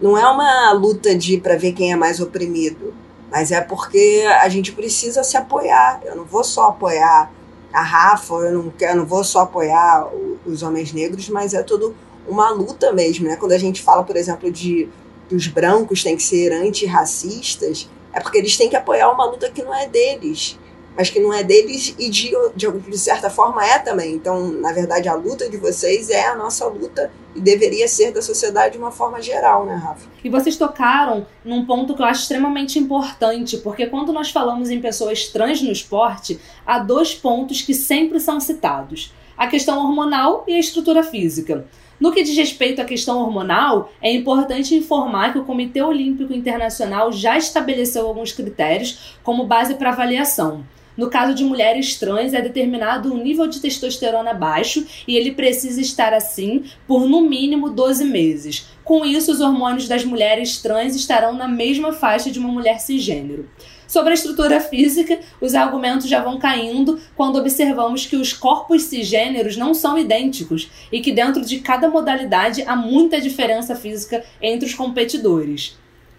Não 0.00 0.18
é 0.18 0.26
uma 0.26 0.72
luta 0.72 1.14
de 1.14 1.38
para 1.38 1.56
ver 1.56 1.72
quem 1.72 1.92
é 1.92 1.96
mais 1.96 2.20
oprimido 2.20 2.94
mas 3.34 3.50
é 3.50 3.60
porque 3.60 4.24
a 4.40 4.48
gente 4.48 4.70
precisa 4.70 5.24
se 5.24 5.36
apoiar. 5.36 6.00
Eu 6.04 6.14
não 6.14 6.24
vou 6.24 6.44
só 6.44 6.68
apoiar 6.68 7.32
a 7.72 7.82
Rafa, 7.82 8.32
eu 8.34 8.52
não, 8.52 8.72
eu 8.80 8.96
não 8.96 9.04
vou 9.04 9.24
só 9.24 9.40
apoiar 9.40 10.08
os 10.46 10.62
homens 10.62 10.92
negros, 10.92 11.28
mas 11.28 11.52
é 11.52 11.60
tudo 11.60 11.96
uma 12.28 12.50
luta 12.50 12.92
mesmo, 12.92 13.26
né? 13.26 13.34
Quando 13.34 13.50
a 13.50 13.58
gente 13.58 13.82
fala, 13.82 14.04
por 14.04 14.14
exemplo, 14.14 14.52
de 14.52 14.88
que 15.28 15.34
os 15.34 15.48
brancos 15.48 16.04
têm 16.04 16.16
que 16.16 16.22
ser 16.22 16.52
antirracistas, 16.52 17.90
é 18.12 18.20
porque 18.20 18.38
eles 18.38 18.56
têm 18.56 18.70
que 18.70 18.76
apoiar 18.76 19.10
uma 19.10 19.24
luta 19.24 19.50
que 19.50 19.64
não 19.64 19.74
é 19.74 19.88
deles 19.88 20.56
mas 20.96 21.10
que 21.10 21.20
não 21.20 21.32
é 21.32 21.42
deles 21.42 21.94
e 21.98 22.08
de, 22.08 22.30
de, 22.54 22.70
de, 22.70 22.98
certa 22.98 23.28
forma 23.28 23.64
é 23.64 23.78
também. 23.78 24.14
Então, 24.14 24.48
na 24.48 24.72
verdade, 24.72 25.08
a 25.08 25.14
luta 25.14 25.48
de 25.48 25.56
vocês 25.56 26.08
é 26.10 26.26
a 26.28 26.36
nossa 26.36 26.66
luta 26.66 27.10
e 27.34 27.40
deveria 27.40 27.88
ser 27.88 28.12
da 28.12 28.22
sociedade 28.22 28.72
de 28.72 28.78
uma 28.78 28.92
forma 28.92 29.20
geral, 29.20 29.66
né, 29.66 29.74
Rafa? 29.74 30.08
E 30.22 30.28
vocês 30.28 30.56
tocaram 30.56 31.26
num 31.44 31.66
ponto 31.66 31.94
que 31.94 32.02
eu 32.02 32.06
acho 32.06 32.22
extremamente 32.22 32.78
importante, 32.78 33.58
porque 33.58 33.86
quando 33.86 34.12
nós 34.12 34.30
falamos 34.30 34.70
em 34.70 34.80
pessoas 34.80 35.28
trans 35.28 35.60
no 35.60 35.72
esporte, 35.72 36.38
há 36.64 36.78
dois 36.78 37.14
pontos 37.14 37.60
que 37.60 37.74
sempre 37.74 38.20
são 38.20 38.38
citados: 38.38 39.12
a 39.36 39.48
questão 39.48 39.78
hormonal 39.78 40.44
e 40.46 40.54
a 40.54 40.60
estrutura 40.60 41.02
física. 41.02 41.66
No 41.98 42.12
que 42.12 42.22
diz 42.22 42.36
respeito 42.36 42.82
à 42.82 42.84
questão 42.84 43.18
hormonal, 43.20 43.90
é 44.02 44.12
importante 44.12 44.74
informar 44.74 45.32
que 45.32 45.38
o 45.38 45.44
Comitê 45.44 45.80
Olímpico 45.80 46.32
Internacional 46.32 47.12
já 47.12 47.38
estabeleceu 47.38 48.06
alguns 48.06 48.32
critérios 48.32 49.16
como 49.22 49.46
base 49.46 49.74
para 49.74 49.90
avaliação. 49.90 50.64
No 50.96 51.10
caso 51.10 51.34
de 51.34 51.44
mulheres 51.44 51.96
trans, 51.96 52.32
é 52.32 52.40
determinado 52.40 53.12
um 53.12 53.22
nível 53.22 53.46
de 53.46 53.60
testosterona 53.60 54.32
baixo 54.32 54.86
e 55.06 55.16
ele 55.16 55.32
precisa 55.32 55.80
estar 55.80 56.12
assim 56.12 56.64
por 56.86 57.08
no 57.08 57.22
mínimo 57.22 57.70
12 57.70 58.04
meses. 58.04 58.68
Com 58.84 59.04
isso, 59.04 59.32
os 59.32 59.40
hormônios 59.40 59.88
das 59.88 60.04
mulheres 60.04 60.58
trans 60.58 60.94
estarão 60.94 61.34
na 61.34 61.48
mesma 61.48 61.92
faixa 61.92 62.30
de 62.30 62.38
uma 62.38 62.48
mulher 62.48 62.78
cisgênero. 62.80 63.48
Sobre 63.86 64.10
a 64.10 64.14
estrutura 64.14 64.60
física, 64.60 65.20
os 65.40 65.54
argumentos 65.54 66.08
já 66.08 66.22
vão 66.22 66.38
caindo 66.38 66.98
quando 67.16 67.36
observamos 67.38 68.06
que 68.06 68.16
os 68.16 68.32
corpos 68.32 68.82
cisgêneros 68.82 69.56
não 69.56 69.74
são 69.74 69.96
idênticos 69.98 70.70
e 70.90 71.00
que 71.00 71.12
dentro 71.12 71.44
de 71.44 71.60
cada 71.60 71.88
modalidade 71.88 72.62
há 72.66 72.74
muita 72.74 73.20
diferença 73.20 73.76
física 73.76 74.24
entre 74.40 74.66
os 74.66 74.74
competidores. 74.74 75.76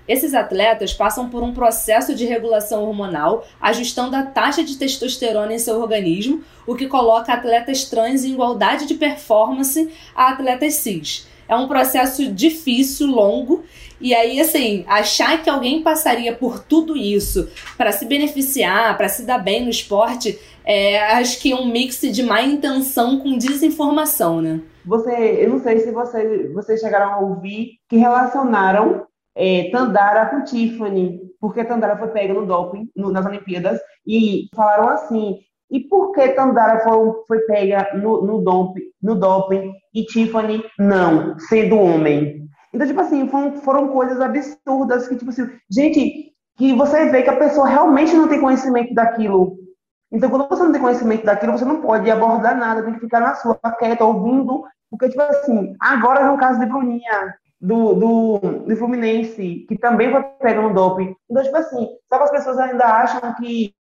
Esses 0.08 0.34
atletas 0.34 0.94
passam 0.94 1.30
por 1.30 1.42
um 1.42 1.54
processo 1.54 2.14
de 2.14 2.26
regulação 2.26 2.84
hormonal, 2.84 3.46
ajustando 3.60 4.16
a 4.16 4.24
taxa 4.24 4.64
de 4.64 4.78
testosterona 4.78 5.54
em 5.54 5.60
seu 5.60 5.80
organismo, 5.80 6.44
o 6.68 6.76
que 6.76 6.88
coloca 6.88 7.34
atletas 7.34 7.86
trans 7.86 8.24
em 8.24 8.34
igualdade 8.34 8.86
de 8.86 8.96
performance 8.96 9.92
a 10.16 10.30
atletas 10.30 10.76
cis. 10.76 11.28
É 11.48 11.56
um 11.56 11.68
processo 11.68 12.32
difícil, 12.32 13.08
longo, 13.08 13.64
e 14.02 14.14
aí, 14.14 14.40
assim, 14.42 14.84
achar 14.88 15.42
que 15.42 15.50
alguém 15.50 15.82
passaria 15.82 16.34
por 16.34 16.60
tudo 16.60 16.98
isso 16.98 17.50
para 17.78 17.92
se 17.92 18.06
beneficiar, 18.06 18.98
para 18.98 19.08
se 19.08 19.24
dar 19.24 19.38
bem 19.38 19.64
no 19.64 19.70
esporte, 19.70 20.40
é, 20.66 21.00
acho 21.14 21.40
que 21.40 21.52
é 21.52 21.56
um 21.56 21.68
mix 21.68 22.02
de 22.02 22.24
má 22.24 22.42
intenção 22.42 23.20
com 23.20 23.38
desinformação, 23.38 24.42
né? 24.42 24.60
Você, 24.86 25.12
eu 25.40 25.50
não 25.50 25.60
sei 25.60 25.80
se 25.80 25.92
você, 25.92 26.50
vocês 26.54 26.80
chegaram 26.80 27.14
a 27.14 27.20
ouvir 27.20 27.80
que 27.88 27.98
relacionaram 27.98 29.06
é, 29.36 29.70
Tandara 29.72 30.28
com 30.28 30.44
Tiffany, 30.44 31.20
porque 31.40 31.66
Tandara 31.66 31.98
foi 31.98 32.08
pega 32.10 32.34
no 32.34 32.46
doping 32.46 32.90
no, 32.96 33.12
nas 33.12 33.26
Olimpíadas 33.26 33.80
e 34.08 34.48
falaram 34.56 34.90
assim. 34.90 35.40
E 35.70 35.80
por 35.80 36.12
que 36.12 36.30
Tandara 36.30 36.80
foi, 36.82 37.14
foi 37.28 37.40
pega 37.42 37.92
no, 37.96 38.22
no, 38.22 38.44
doping, 38.44 38.84
no 39.02 39.16
doping 39.16 39.74
e 39.94 40.06
Tiffany 40.06 40.64
não, 40.78 41.38
sendo 41.40 41.80
homem? 41.80 42.48
Então, 42.74 42.86
tipo 42.88 43.02
assim, 43.02 43.28
foram, 43.28 43.58
foram 43.58 43.88
coisas 43.88 44.20
absurdas 44.22 45.08
que, 45.08 45.16
tipo 45.16 45.32
assim, 45.32 45.50
gente, 45.70 46.34
que 46.58 46.74
você 46.74 47.10
vê 47.10 47.24
que 47.24 47.30
a 47.30 47.38
pessoa 47.38 47.68
realmente 47.68 48.14
não 48.14 48.28
tem 48.28 48.40
conhecimento 48.40 48.94
daquilo. 48.94 49.58
Então, 50.12 50.30
quando 50.30 50.48
você 50.48 50.64
não 50.64 50.72
tem 50.72 50.82
conhecimento 50.82 51.26
daquilo, 51.26 51.54
você 51.54 51.66
não 51.66 51.82
pode 51.82 52.10
abordar 52.10 52.56
nada, 52.56 52.84
tem 52.84 52.94
que 52.94 53.00
ficar 53.00 53.20
na 53.20 53.36
sua, 53.36 53.56
quieta, 53.80 54.06
ouvindo, 54.06 54.64
porque, 54.90 55.10
tipo 55.10 55.22
assim, 55.22 55.74
agora 55.80 56.30
no 56.30 56.38
caso 56.38 56.60
de 56.60 56.66
Bruninha, 56.66 57.36
do, 57.66 57.94
do, 57.94 58.40
do 58.68 58.78
Fluminense, 58.78 59.66
que 59.68 59.78
também 59.78 60.12
foi 60.12 60.24
pegando 60.42 60.74
doping. 60.74 61.16
Então, 61.30 61.44
tipo 61.44 61.58
assim, 61.58 61.86
que 61.86 62.16
as 62.16 62.32
pessoas 62.32 62.58
ainda 62.60 62.86
acham 62.86 63.34
que 63.36 63.74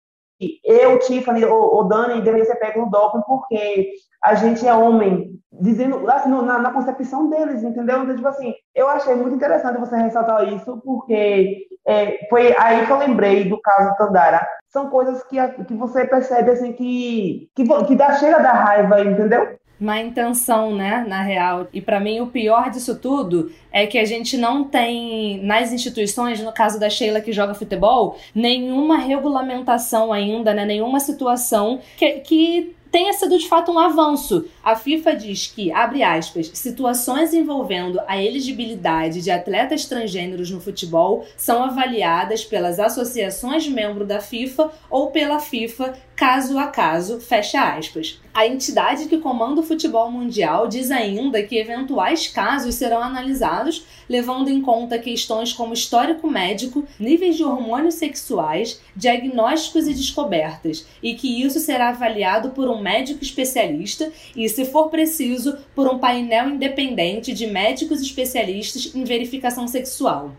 eu, 0.63 0.99
Tiffany 0.99 1.45
ou, 1.45 1.75
ou 1.75 1.87
Dani 1.87 2.21
deveria 2.21 2.45
ser 2.45 2.55
pego 2.55 2.81
no 2.81 2.89
doping 2.89 3.21
porque 3.25 3.91
a 4.23 4.35
gente 4.35 4.65
é 4.67 4.73
homem, 4.73 5.39
dizendo 5.51 6.09
assim, 6.09 6.29
na, 6.29 6.59
na, 6.59 6.71
concepção 6.71 7.29
deles, 7.29 7.63
entendeu? 7.63 8.03
Então, 8.03 8.15
tipo 8.15 8.27
assim, 8.27 8.53
eu 8.73 8.87
achei 8.87 9.15
muito 9.15 9.35
interessante 9.35 9.79
você 9.79 9.95
ressaltar 9.97 10.51
isso, 10.51 10.81
porque 10.83 11.67
é, 11.85 12.27
foi 12.29 12.55
aí 12.57 12.85
que 12.85 12.91
eu 12.91 12.97
lembrei 12.97 13.47
do 13.49 13.59
caso 13.61 13.95
Tandara. 13.97 14.45
São 14.69 14.89
coisas 14.89 15.23
que, 15.23 15.37
que 15.65 15.73
você 15.75 16.05
percebe 16.05 16.51
assim 16.51 16.73
que, 16.73 17.49
que, 17.55 17.63
que 17.85 17.95
dá, 17.95 18.13
chega 18.13 18.39
da 18.39 18.53
raiva, 18.53 19.01
entendeu? 19.01 19.57
Má 19.79 19.99
intenção, 20.01 20.75
né, 20.75 21.05
na 21.07 21.21
real. 21.21 21.67
E 21.73 21.81
para 21.81 21.99
mim 21.99 22.21
o 22.21 22.27
pior 22.27 22.69
disso 22.69 22.95
tudo 22.95 23.51
é 23.71 23.85
que 23.85 23.97
a 23.97 24.05
gente 24.05 24.37
não 24.37 24.63
tem 24.63 25.41
nas 25.43 25.73
instituições, 25.73 26.39
no 26.41 26.51
caso 26.51 26.79
da 26.79 26.89
Sheila 26.89 27.21
que 27.21 27.33
joga 27.33 27.53
futebol, 27.53 28.17
nenhuma 28.33 28.97
regulamentação 28.97 30.13
ainda, 30.13 30.53
né, 30.53 30.65
nenhuma 30.65 30.99
situação 30.99 31.79
que, 31.97 32.11
que 32.19 32.75
tenha 32.93 33.11
sido 33.11 33.39
de 33.39 33.49
fato 33.49 33.71
um 33.71 33.79
avanço. 33.79 34.45
A 34.63 34.75
FIFA 34.75 35.15
diz 35.15 35.47
que, 35.47 35.71
abre 35.71 36.03
aspas, 36.03 36.51
situações 36.53 37.33
envolvendo 37.33 37.99
a 38.07 38.21
elegibilidade 38.21 39.19
de 39.19 39.31
atletas 39.31 39.85
transgêneros 39.85 40.51
no 40.51 40.61
futebol 40.61 41.25
são 41.35 41.63
avaliadas 41.63 42.45
pelas 42.45 42.79
associações 42.79 43.67
membros 43.67 44.07
da 44.07 44.19
FIFA 44.19 44.71
ou 44.91 45.09
pela 45.09 45.39
FIFA 45.39 45.95
caso 46.15 46.57
a 46.59 46.67
caso, 46.67 47.19
fecha 47.19 47.75
aspas. 47.75 48.19
A 48.33 48.47
entidade 48.47 49.07
que 49.07 49.17
comanda 49.17 49.61
o 49.61 49.63
futebol 49.63 50.11
mundial 50.11 50.67
diz 50.67 50.91
ainda 50.91 51.41
que 51.43 51.57
eventuais 51.57 52.27
casos 52.27 52.75
serão 52.75 53.01
analisados 53.01 53.85
levando 54.07 54.49
em 54.49 54.61
conta 54.61 54.99
questões 54.99 55.53
como 55.53 55.73
histórico 55.73 56.29
médico, 56.29 56.85
níveis 56.99 57.35
de 57.35 57.43
hormônios 57.43 57.95
sexuais, 57.95 58.79
diagnósticos 58.95 59.87
e 59.87 59.93
descobertas, 59.93 60.85
e 61.01 61.15
que 61.15 61.43
isso 61.43 61.59
será 61.59 61.89
avaliado 61.89 62.51
por 62.51 62.67
um 62.67 62.81
médico 62.81 63.23
especialista 63.23 64.11
e, 64.35 64.47
se 64.49 64.65
for 64.65 64.89
preciso, 64.89 65.57
por 65.75 65.87
um 65.87 65.99
painel 65.99 66.49
independente 66.49 67.33
de 67.33 67.47
médicos 67.47 68.01
especialistas 68.01 68.93
em 68.93 69.03
verificação 69.03 69.67
sexual. 69.67 70.31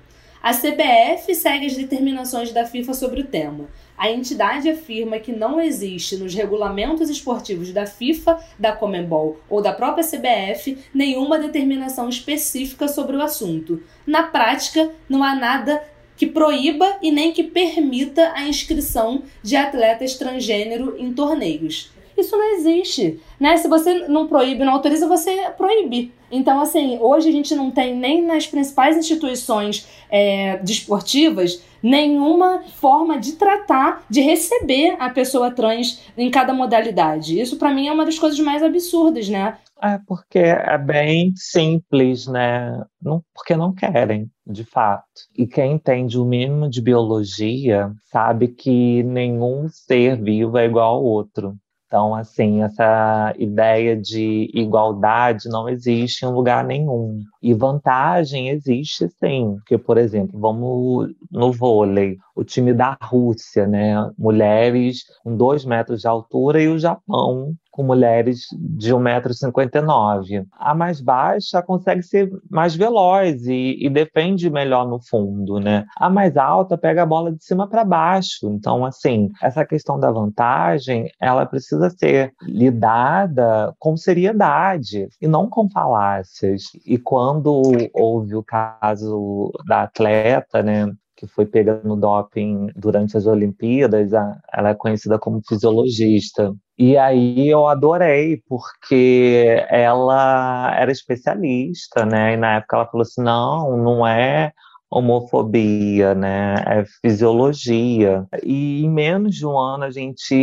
A 0.44 0.52
CBF 0.52 1.34
segue 1.34 1.64
as 1.64 1.74
determinações 1.74 2.52
da 2.52 2.66
FIFA 2.66 2.92
sobre 2.92 3.22
o 3.22 3.26
tema. 3.26 3.64
A 3.96 4.10
entidade 4.10 4.68
afirma 4.68 5.18
que 5.18 5.32
não 5.32 5.58
existe 5.58 6.18
nos 6.18 6.34
regulamentos 6.34 7.08
esportivos 7.08 7.72
da 7.72 7.86
FIFA, 7.86 8.38
da 8.58 8.72
Comembol 8.72 9.40
ou 9.48 9.62
da 9.62 9.72
própria 9.72 10.04
CBF 10.04 10.76
nenhuma 10.92 11.38
determinação 11.38 12.10
específica 12.10 12.88
sobre 12.88 13.16
o 13.16 13.22
assunto. 13.22 13.82
Na 14.06 14.24
prática, 14.24 14.90
não 15.08 15.24
há 15.24 15.34
nada 15.34 15.82
que 16.14 16.26
proíba 16.26 16.98
e 17.00 17.10
nem 17.10 17.32
que 17.32 17.44
permita 17.44 18.30
a 18.34 18.46
inscrição 18.46 19.22
de 19.42 19.56
atletas 19.56 20.12
transgênero 20.18 20.94
em 20.98 21.10
torneios. 21.14 21.90
Isso 22.16 22.36
não 22.36 22.54
existe, 22.54 23.20
né? 23.38 23.56
Se 23.56 23.68
você 23.68 24.06
não 24.08 24.26
proíbe, 24.26 24.64
não 24.64 24.74
autoriza, 24.74 25.08
você 25.08 25.50
proíbe. 25.56 26.12
Então, 26.30 26.60
assim, 26.60 26.98
hoje 27.00 27.28
a 27.28 27.32
gente 27.32 27.54
não 27.54 27.70
tem 27.70 27.94
nem 27.94 28.22
nas 28.24 28.46
principais 28.46 28.96
instituições 28.96 29.86
é, 30.10 30.58
desportivas 30.58 31.62
nenhuma 31.84 32.62
forma 32.62 33.20
de 33.20 33.32
tratar, 33.32 34.04
de 34.08 34.22
receber 34.22 34.96
a 34.98 35.10
pessoa 35.10 35.50
trans 35.50 36.00
em 36.16 36.30
cada 36.30 36.54
modalidade. 36.54 37.38
Isso, 37.38 37.58
para 37.58 37.72
mim, 37.72 37.88
é 37.88 37.92
uma 37.92 38.06
das 38.06 38.18
coisas 38.18 38.40
mais 38.40 38.62
absurdas, 38.62 39.28
né? 39.28 39.58
É 39.82 39.98
porque 40.06 40.38
é 40.38 40.78
bem 40.78 41.34
simples, 41.36 42.26
né? 42.26 42.82
Não, 43.02 43.22
porque 43.34 43.54
não 43.54 43.74
querem, 43.74 44.30
de 44.46 44.64
fato. 44.64 45.04
E 45.36 45.46
quem 45.46 45.72
entende 45.72 46.18
o 46.18 46.24
mínimo 46.24 46.70
de 46.70 46.80
biologia 46.80 47.92
sabe 48.10 48.48
que 48.48 49.02
nenhum 49.02 49.68
ser 49.68 50.16
vivo 50.16 50.56
é 50.56 50.64
igual 50.64 50.94
ao 50.94 51.04
outro. 51.04 51.54
Então, 51.86 52.14
assim, 52.14 52.62
essa 52.62 53.32
ideia 53.38 53.96
de 53.96 54.50
igualdade 54.52 55.48
não 55.48 55.68
existe 55.68 56.24
em 56.24 56.28
lugar 56.28 56.64
nenhum. 56.64 57.22
E 57.42 57.54
vantagem 57.54 58.48
existe 58.48 59.08
sim, 59.08 59.54
porque, 59.56 59.78
por 59.78 59.96
exemplo, 59.98 60.38
vamos 60.40 61.10
no 61.30 61.52
vôlei, 61.52 62.16
o 62.34 62.42
time 62.42 62.72
da 62.72 62.96
Rússia, 63.00 63.66
né? 63.66 63.94
Mulheres 64.18 65.04
com 65.22 65.36
dois 65.36 65.64
metros 65.64 66.00
de 66.00 66.08
altura 66.08 66.60
e 66.60 66.68
o 66.68 66.78
Japão 66.78 67.54
com 67.74 67.82
mulheres 67.82 68.46
de 68.52 68.94
1,59m. 68.94 70.46
A 70.52 70.76
mais 70.76 71.00
baixa 71.00 71.60
consegue 71.60 72.04
ser 72.04 72.30
mais 72.48 72.76
veloz 72.76 73.48
e, 73.48 73.76
e, 73.80 73.90
defende 73.90 74.48
melhor 74.48 74.86
no 74.86 75.00
fundo, 75.02 75.58
né? 75.58 75.84
A 75.96 76.08
mais 76.08 76.36
alta 76.36 76.78
pega 76.78 77.02
a 77.02 77.06
bola 77.06 77.32
de 77.32 77.44
cima 77.44 77.68
para 77.68 77.84
baixo. 77.84 78.48
Então, 78.48 78.84
assim, 78.84 79.28
essa 79.42 79.66
questão 79.66 79.98
da 79.98 80.12
vantagem, 80.12 81.10
ela 81.20 81.44
precisa 81.44 81.90
ser 81.90 82.32
lidada 82.42 83.74
com 83.80 83.96
seriedade 83.96 85.08
e 85.20 85.26
não 85.26 85.50
com 85.50 85.68
falácias. 85.68 86.62
E 86.86 86.96
quando 86.96 87.60
houve 87.92 88.36
o 88.36 88.44
caso 88.44 89.50
da 89.66 89.82
atleta, 89.82 90.62
né, 90.62 90.92
que 91.16 91.26
foi 91.26 91.46
pega 91.46 91.80
no 91.84 91.96
doping 91.96 92.68
durante 92.76 93.16
as 93.16 93.26
Olimpíadas, 93.26 94.12
ela 94.12 94.70
é 94.70 94.74
conhecida 94.74 95.18
como 95.18 95.40
fisiologista. 95.46 96.54
E 96.76 96.96
aí 96.96 97.48
eu 97.48 97.68
adorei, 97.68 98.42
porque 98.48 99.64
ela 99.68 100.74
era 100.76 100.90
especialista, 100.90 102.04
né? 102.04 102.34
E 102.34 102.36
na 102.36 102.56
época 102.56 102.76
ela 102.76 102.86
falou 102.86 103.02
assim: 103.02 103.22
não, 103.22 103.76
não 103.76 104.06
é 104.06 104.52
homofobia, 104.90 106.14
né? 106.14 106.54
É 106.66 106.84
fisiologia. 107.00 108.26
E 108.42 108.84
em 108.84 108.90
menos 108.90 109.34
de 109.34 109.46
um 109.46 109.58
ano 109.58 109.84
a 109.84 109.90
gente 109.90 110.34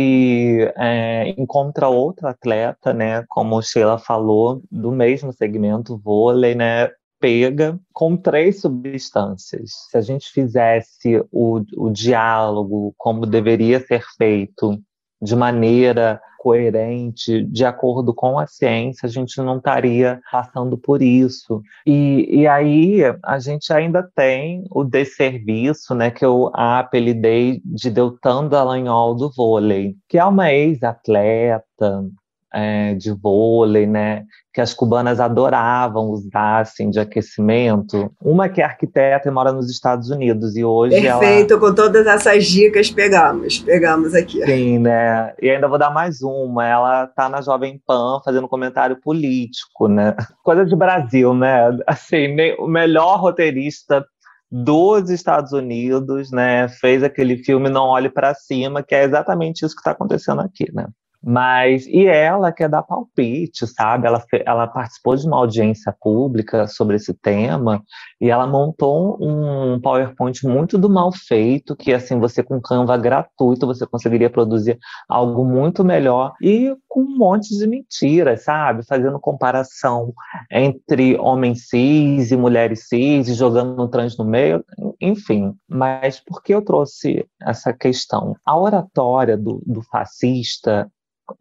é, 0.76 1.30
encontra 1.38 1.88
outra 1.88 2.30
atleta, 2.30 2.92
né? 2.92 3.24
Como 3.28 3.62
Sheila 3.62 3.98
falou, 3.98 4.62
do 4.70 4.92
mesmo 4.92 5.32
segmento 5.32 5.98
vôlei, 5.98 6.54
né? 6.54 6.90
Pega 7.22 7.78
com 7.92 8.16
três 8.16 8.60
substâncias. 8.60 9.70
Se 9.88 9.96
a 9.96 10.00
gente 10.00 10.28
fizesse 10.28 11.24
o, 11.30 11.62
o 11.76 11.90
diálogo 11.90 12.92
como 12.98 13.24
deveria 13.24 13.78
ser 13.78 14.02
feito, 14.18 14.76
de 15.22 15.36
maneira 15.36 16.20
coerente, 16.36 17.44
de 17.44 17.64
acordo 17.64 18.12
com 18.12 18.36
a 18.36 18.48
ciência, 18.48 19.06
a 19.06 19.08
gente 19.08 19.40
não 19.40 19.58
estaria 19.58 20.20
passando 20.32 20.76
por 20.76 21.00
isso. 21.00 21.62
E, 21.86 22.40
e 22.40 22.48
aí 22.48 23.02
a 23.24 23.38
gente 23.38 23.72
ainda 23.72 24.02
tem 24.16 24.64
o 24.72 24.82
desserviço, 24.82 25.94
né, 25.94 26.10
que 26.10 26.24
eu 26.24 26.50
apelidei 26.52 27.62
de 27.64 27.88
Deltan 27.88 28.48
Dallagnol 28.48 29.14
do 29.14 29.30
vôlei, 29.30 29.94
que 30.08 30.18
é 30.18 30.24
uma 30.24 30.52
ex-atleta, 30.52 32.04
é, 32.52 32.94
de 32.94 33.10
vôlei, 33.12 33.86
né? 33.86 34.24
Que 34.52 34.60
as 34.60 34.74
cubanas 34.74 35.18
adoravam 35.18 36.10
usar, 36.10 36.60
assim, 36.60 36.90
de 36.90 37.00
aquecimento. 37.00 38.12
Uma 38.20 38.48
que 38.48 38.60
é 38.60 38.64
arquiteta 38.64 39.28
e 39.28 39.32
mora 39.32 39.52
nos 39.52 39.70
Estados 39.70 40.10
Unidos 40.10 40.56
e 40.56 40.64
hoje 40.64 41.00
Perfeito, 41.00 41.54
ela... 41.54 41.60
com 41.60 41.74
todas 41.74 42.06
essas 42.06 42.44
dicas 42.46 42.90
pegamos, 42.90 43.60
pegamos 43.60 44.14
aqui. 44.14 44.44
Sim, 44.44 44.78
né? 44.78 45.32
E 45.40 45.48
ainda 45.48 45.68
vou 45.68 45.78
dar 45.78 45.90
mais 45.90 46.20
uma. 46.20 46.66
Ela 46.66 47.06
tá 47.06 47.28
na 47.28 47.40
Jovem 47.40 47.80
Pan 47.86 48.20
fazendo 48.24 48.48
comentário 48.48 49.00
político, 49.00 49.88
né? 49.88 50.14
Coisa 50.44 50.66
de 50.66 50.76
Brasil, 50.76 51.32
né? 51.34 51.76
Assim, 51.86 52.36
o 52.58 52.66
melhor 52.66 53.18
roteirista 53.18 54.04
dos 54.52 55.08
Estados 55.08 55.52
Unidos, 55.52 56.30
né, 56.30 56.68
fez 56.68 57.02
aquele 57.02 57.38
filme 57.38 57.70
Não 57.70 57.86
Olhe 57.86 58.10
para 58.10 58.34
Cima, 58.34 58.82
que 58.82 58.94
é 58.94 59.02
exatamente 59.02 59.64
isso 59.64 59.74
que 59.74 59.80
está 59.80 59.92
acontecendo 59.92 60.42
aqui, 60.42 60.70
né? 60.74 60.86
Mas, 61.24 61.86
e 61.86 62.06
ela 62.06 62.50
quer 62.50 62.68
dar 62.68 62.82
palpite, 62.82 63.64
sabe? 63.66 64.08
Ela, 64.08 64.24
ela 64.44 64.66
participou 64.66 65.14
de 65.14 65.26
uma 65.26 65.38
audiência 65.38 65.94
pública 66.00 66.66
sobre 66.66 66.96
esse 66.96 67.14
tema 67.14 67.80
e 68.20 68.28
ela 68.28 68.46
montou 68.46 69.18
um 69.20 69.80
PowerPoint 69.80 70.44
muito 70.44 70.76
do 70.76 70.90
mal 70.90 71.12
feito, 71.12 71.76
que 71.76 71.92
assim, 71.92 72.18
você 72.18 72.42
com 72.42 72.60
Canva 72.60 72.96
gratuito, 72.96 73.66
você 73.66 73.86
conseguiria 73.86 74.28
produzir 74.28 74.78
algo 75.08 75.44
muito 75.44 75.84
melhor 75.84 76.32
e 76.42 76.74
com 76.88 77.02
um 77.02 77.16
monte 77.16 77.56
de 77.56 77.66
mentiras, 77.68 78.42
sabe? 78.44 78.84
Fazendo 78.84 79.20
comparação 79.20 80.12
entre 80.50 81.16
homens 81.18 81.68
cis 81.68 82.32
e 82.32 82.36
mulheres 82.36 82.88
cis, 82.88 83.28
e 83.28 83.34
jogando 83.34 83.86
trans 83.88 84.16
no 84.18 84.24
meio, 84.24 84.64
enfim. 85.00 85.54
Mas 85.68 86.18
por 86.18 86.42
que 86.42 86.52
eu 86.52 86.64
trouxe 86.64 87.24
essa 87.40 87.72
questão? 87.72 88.36
A 88.44 88.58
oratória 88.58 89.36
do, 89.36 89.62
do 89.64 89.82
fascista 89.82 90.90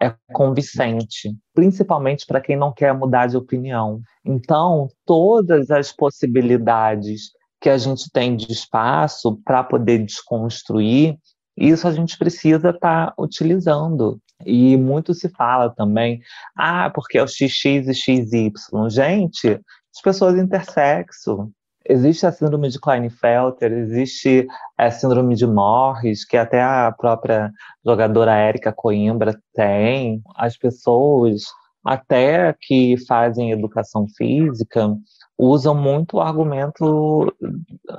é 0.02 0.14
convincente, 0.32 1.36
principalmente 1.54 2.26
para 2.26 2.42
quem 2.42 2.56
não 2.56 2.72
quer 2.72 2.94
mudar 2.94 3.28
de 3.28 3.38
opinião. 3.38 4.02
Então, 4.24 4.88
todas 5.06 5.72
as 5.72 5.92
possibilidades 5.92 7.32
que 7.60 7.70
a 7.70 7.78
gente 7.78 8.10
tem 8.12 8.36
de 8.36 8.52
espaço 8.52 9.40
para 9.44 9.64
poder 9.64 10.04
desconstruir, 10.04 11.18
isso 11.56 11.88
a 11.88 11.92
gente 11.92 12.18
precisa 12.18 12.70
estar 12.70 13.08
tá 13.08 13.14
utilizando. 13.20 14.20
E 14.46 14.76
muito 14.78 15.14
se 15.14 15.30
fala 15.30 15.70
também, 15.70 16.20
ah, 16.56 16.90
porque 16.90 17.18
é 17.18 17.24
o 17.24 17.28
XX 17.28 17.88
e 17.88 17.94
XY. 17.94 18.52
Gente, 18.90 19.50
as 19.50 20.02
pessoas 20.02 20.38
intersexo, 20.38 21.52
Existe 21.92 22.26
a 22.26 22.32
síndrome 22.32 22.70
de 22.70 22.80
Klinefelter, 22.80 23.70
existe 23.70 24.48
a 24.78 24.90
síndrome 24.90 25.36
de 25.36 25.46
Morris, 25.46 26.24
que 26.24 26.38
até 26.38 26.64
a 26.64 26.90
própria 26.90 27.52
jogadora 27.86 28.34
Érica 28.34 28.72
Coimbra 28.72 29.38
tem. 29.54 30.22
As 30.38 30.56
pessoas, 30.56 31.44
até 31.84 32.56
que 32.62 32.96
fazem 33.06 33.52
educação 33.52 34.08
física, 34.16 34.96
usam 35.38 35.76
muito 35.76 36.16
o 36.16 36.22
argumento 36.22 37.30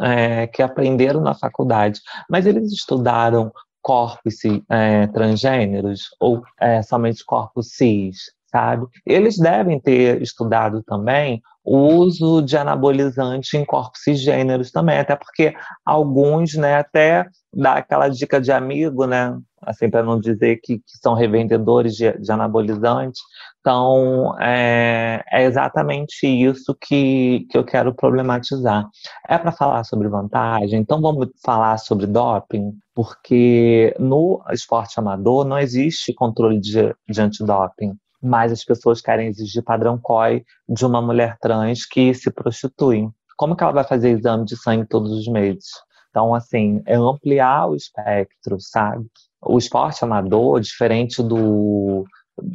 é, 0.00 0.46
que 0.46 0.62
aprenderam 0.62 1.20
na 1.20 1.34
faculdade, 1.34 2.00
mas 2.30 2.46
eles 2.46 2.72
estudaram 2.72 3.52
corpos 3.82 4.36
é, 4.70 5.06
transgêneros 5.08 6.04
ou 6.18 6.42
é, 6.58 6.80
somente 6.80 7.22
corpos 7.26 7.72
cis, 7.74 8.32
sabe? 8.46 8.86
Eles 9.04 9.36
devem 9.36 9.78
ter 9.78 10.22
estudado 10.22 10.82
também 10.82 11.42
o 11.64 11.78
uso 11.78 12.42
de 12.42 12.56
anabolizante 12.56 13.56
em 13.56 13.64
corpos 13.64 14.02
cisgêneros 14.02 14.70
também, 14.70 14.98
até 14.98 15.14
porque 15.14 15.54
alguns, 15.84 16.54
né, 16.54 16.76
até 16.76 17.26
dá 17.54 17.74
aquela 17.74 18.08
dica 18.08 18.40
de 18.40 18.50
amigo, 18.50 19.06
né, 19.06 19.36
assim, 19.62 19.88
para 19.88 20.02
não 20.02 20.18
dizer 20.18 20.60
que, 20.62 20.78
que, 20.78 20.98
são 21.00 21.14
revendedores 21.14 21.94
de, 21.94 22.10
de 22.18 22.32
anabolizantes. 22.32 23.20
Então, 23.60 24.36
é, 24.40 25.22
é, 25.30 25.44
exatamente 25.44 26.26
isso 26.26 26.76
que, 26.80 27.46
que 27.48 27.56
eu 27.56 27.64
quero 27.64 27.94
problematizar. 27.94 28.88
É 29.28 29.38
para 29.38 29.52
falar 29.52 29.84
sobre 29.84 30.08
vantagem, 30.08 30.80
então 30.80 31.00
vamos 31.00 31.28
falar 31.44 31.78
sobre 31.78 32.06
doping, 32.06 32.72
porque 32.92 33.94
no 34.00 34.42
esporte 34.50 34.98
amador 34.98 35.44
não 35.44 35.58
existe 35.58 36.12
controle 36.12 36.58
de, 36.58 36.92
de 37.08 37.20
antidoping 37.20 37.96
mas 38.22 38.52
as 38.52 38.64
pessoas 38.64 39.00
querem 39.00 39.28
exigir 39.28 39.62
padrão 39.62 39.98
COI 39.98 40.44
de 40.68 40.86
uma 40.86 41.02
mulher 41.02 41.36
trans 41.40 41.84
que 41.84 42.14
se 42.14 42.30
prostitui. 42.30 43.08
Como 43.36 43.56
que 43.56 43.64
ela 43.64 43.72
vai 43.72 43.84
fazer 43.84 44.10
exame 44.10 44.44
de 44.44 44.56
sangue 44.56 44.86
todos 44.86 45.10
os 45.10 45.26
meses? 45.26 45.66
Então, 46.10 46.34
assim, 46.34 46.82
é 46.86 46.94
ampliar 46.94 47.68
o 47.68 47.74
espectro, 47.74 48.58
sabe? 48.60 49.06
O 49.40 49.58
esporte 49.58 50.04
amador, 50.04 50.60
diferente 50.60 51.22
do, 51.22 52.04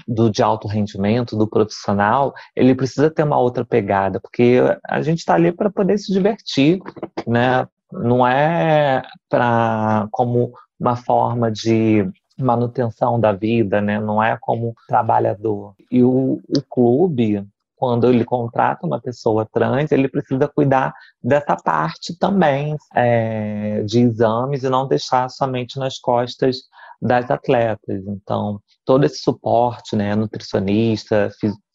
do 0.07 0.29
de 0.29 0.43
alto 0.43 0.67
rendimento, 0.67 1.35
do 1.35 1.47
profissional, 1.47 2.33
ele 2.55 2.75
precisa 2.75 3.09
ter 3.09 3.23
uma 3.23 3.37
outra 3.37 3.65
pegada, 3.65 4.19
porque 4.19 4.59
a 4.87 5.01
gente 5.01 5.19
está 5.19 5.33
ali 5.33 5.51
para 5.51 5.71
poder 5.71 5.97
se 5.97 6.13
divertir, 6.13 6.79
né? 7.25 7.67
Não 7.91 8.25
é 8.25 9.01
para 9.27 10.07
como 10.11 10.53
uma 10.79 10.95
forma 10.95 11.51
de 11.51 12.07
manutenção 12.37 13.19
da 13.19 13.31
vida, 13.31 13.81
né? 13.81 13.99
Não 13.99 14.21
é 14.21 14.37
como 14.39 14.75
trabalhador. 14.87 15.73
E 15.91 16.03
o, 16.03 16.41
o 16.47 16.61
clube, 16.69 17.45
quando 17.75 18.09
ele 18.09 18.23
contrata 18.23 18.85
uma 18.85 18.99
pessoa 18.99 19.47
trans, 19.51 19.91
ele 19.91 20.07
precisa 20.07 20.47
cuidar 20.47 20.93
dessa 21.23 21.55
parte 21.55 22.17
também 22.17 22.75
é, 22.95 23.83
de 23.83 23.99
exames 23.99 24.63
e 24.63 24.69
não 24.69 24.87
deixar 24.87 25.29
somente 25.29 25.77
nas 25.77 25.99
costas 25.99 26.57
das 27.01 27.29
atletas. 27.29 28.03
Então, 28.07 28.59
todo 28.83 29.05
esse 29.05 29.19
suporte, 29.19 29.95
né, 29.95 30.15
nutricionista, 30.15 31.29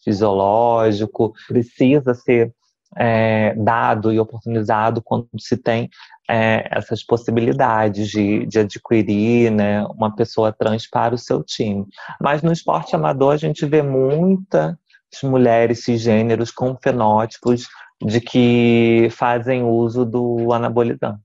fisiológico, 0.04 1.32
precisa 1.48 2.14
ser 2.14 2.52
é, 2.96 3.54
dado 3.54 4.12
e 4.12 4.20
oportunizado 4.20 5.02
quando 5.02 5.28
se 5.38 5.56
tem 5.56 5.88
é, 6.28 6.68
essas 6.70 7.02
possibilidades 7.02 8.08
de, 8.08 8.46
de 8.46 8.58
adquirir 8.58 9.50
né, 9.50 9.84
uma 9.84 10.14
pessoa 10.14 10.52
trans 10.52 10.86
para 10.88 11.14
o 11.14 11.18
seu 11.18 11.42
time. 11.42 11.86
Mas 12.20 12.42
no 12.42 12.52
esporte 12.52 12.94
amador 12.94 13.34
a 13.34 13.36
gente 13.36 13.64
vê 13.66 13.82
muitas 13.82 14.76
mulheres 15.22 15.84
cisgêneros 15.84 16.50
com 16.50 16.76
fenótipos 16.76 17.66
de 18.00 18.20
que 18.20 19.08
fazem 19.10 19.62
uso 19.62 20.04
do 20.04 20.52
anabolizante. 20.52 21.22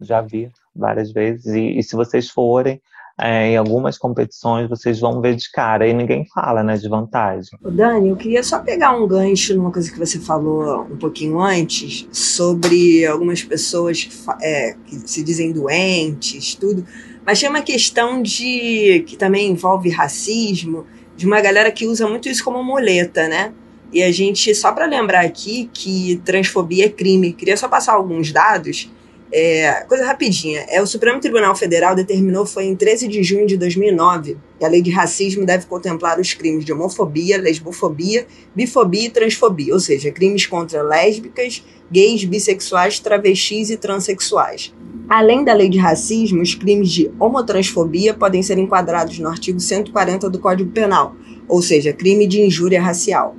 Já 0.00 0.20
vi 0.20 0.50
várias 0.74 1.12
vezes. 1.12 1.46
E, 1.46 1.78
e 1.78 1.82
se 1.82 1.96
vocês 1.96 2.28
forem, 2.28 2.80
é, 3.20 3.50
em 3.50 3.56
algumas 3.56 3.98
competições 3.98 4.68
vocês 4.68 5.00
vão 5.00 5.20
ver 5.20 5.34
de 5.34 5.50
cara 5.50 5.88
e 5.88 5.92
ninguém 5.92 6.24
fala 6.32 6.62
né, 6.62 6.76
de 6.76 6.88
vantagem. 6.88 7.58
Dani, 7.60 8.10
eu 8.10 8.16
queria 8.16 8.42
só 8.42 8.60
pegar 8.60 8.92
um 8.92 9.06
gancho 9.08 9.56
numa 9.56 9.72
coisa 9.72 9.90
que 9.90 9.98
você 9.98 10.20
falou 10.20 10.82
um 10.82 10.96
pouquinho 10.96 11.40
antes 11.40 12.06
sobre 12.12 13.04
algumas 13.04 13.42
pessoas 13.42 14.04
que, 14.04 14.14
é, 14.40 14.76
que 14.86 14.96
se 15.08 15.24
dizem 15.24 15.52
doentes, 15.52 16.54
tudo, 16.54 16.86
mas 17.26 17.40
tem 17.40 17.48
uma 17.48 17.62
questão 17.62 18.22
de 18.22 19.04
que 19.06 19.16
também 19.16 19.50
envolve 19.50 19.90
racismo, 19.90 20.86
de 21.16 21.26
uma 21.26 21.40
galera 21.40 21.72
que 21.72 21.86
usa 21.86 22.06
muito 22.08 22.28
isso 22.28 22.44
como 22.44 22.62
muleta, 22.62 23.26
né? 23.26 23.52
E 23.92 24.02
a 24.02 24.12
gente, 24.12 24.54
só 24.54 24.70
para 24.70 24.86
lembrar 24.86 25.24
aqui 25.24 25.68
que 25.72 26.20
transfobia 26.24 26.86
é 26.86 26.88
crime, 26.88 27.32
queria 27.32 27.56
só 27.56 27.68
passar 27.68 27.94
alguns 27.94 28.30
dados 28.30 28.88
é, 29.32 29.84
coisa 29.88 30.04
rapidinha. 30.06 30.64
É, 30.68 30.80
o 30.80 30.86
Supremo 30.86 31.20
Tribunal 31.20 31.54
Federal 31.54 31.94
determinou, 31.94 32.46
foi 32.46 32.64
em 32.64 32.74
13 32.74 33.08
de 33.08 33.22
junho 33.22 33.46
de 33.46 33.56
2009, 33.56 34.36
que 34.58 34.64
a 34.64 34.68
lei 34.68 34.80
de 34.80 34.90
racismo 34.90 35.44
deve 35.44 35.66
contemplar 35.66 36.18
os 36.18 36.32
crimes 36.34 36.64
de 36.64 36.72
homofobia, 36.72 37.38
lesbofobia, 37.38 38.26
bifobia 38.54 39.06
e 39.06 39.10
transfobia, 39.10 39.74
ou 39.74 39.80
seja, 39.80 40.10
crimes 40.10 40.46
contra 40.46 40.82
lésbicas, 40.82 41.62
gays, 41.90 42.24
bissexuais, 42.24 42.98
travestis 42.98 43.70
e 43.70 43.76
transexuais. 43.76 44.72
Além 45.08 45.42
da 45.42 45.54
lei 45.54 45.68
de 45.68 45.78
racismo, 45.78 46.42
os 46.42 46.54
crimes 46.54 46.90
de 46.90 47.10
homotransfobia 47.18 48.12
podem 48.12 48.42
ser 48.42 48.58
enquadrados 48.58 49.18
no 49.18 49.28
artigo 49.28 49.58
140 49.58 50.28
do 50.28 50.38
Código 50.38 50.70
Penal, 50.70 51.16
ou 51.48 51.62
seja, 51.62 51.92
crime 51.92 52.26
de 52.26 52.42
injúria 52.42 52.80
racial. 52.80 53.34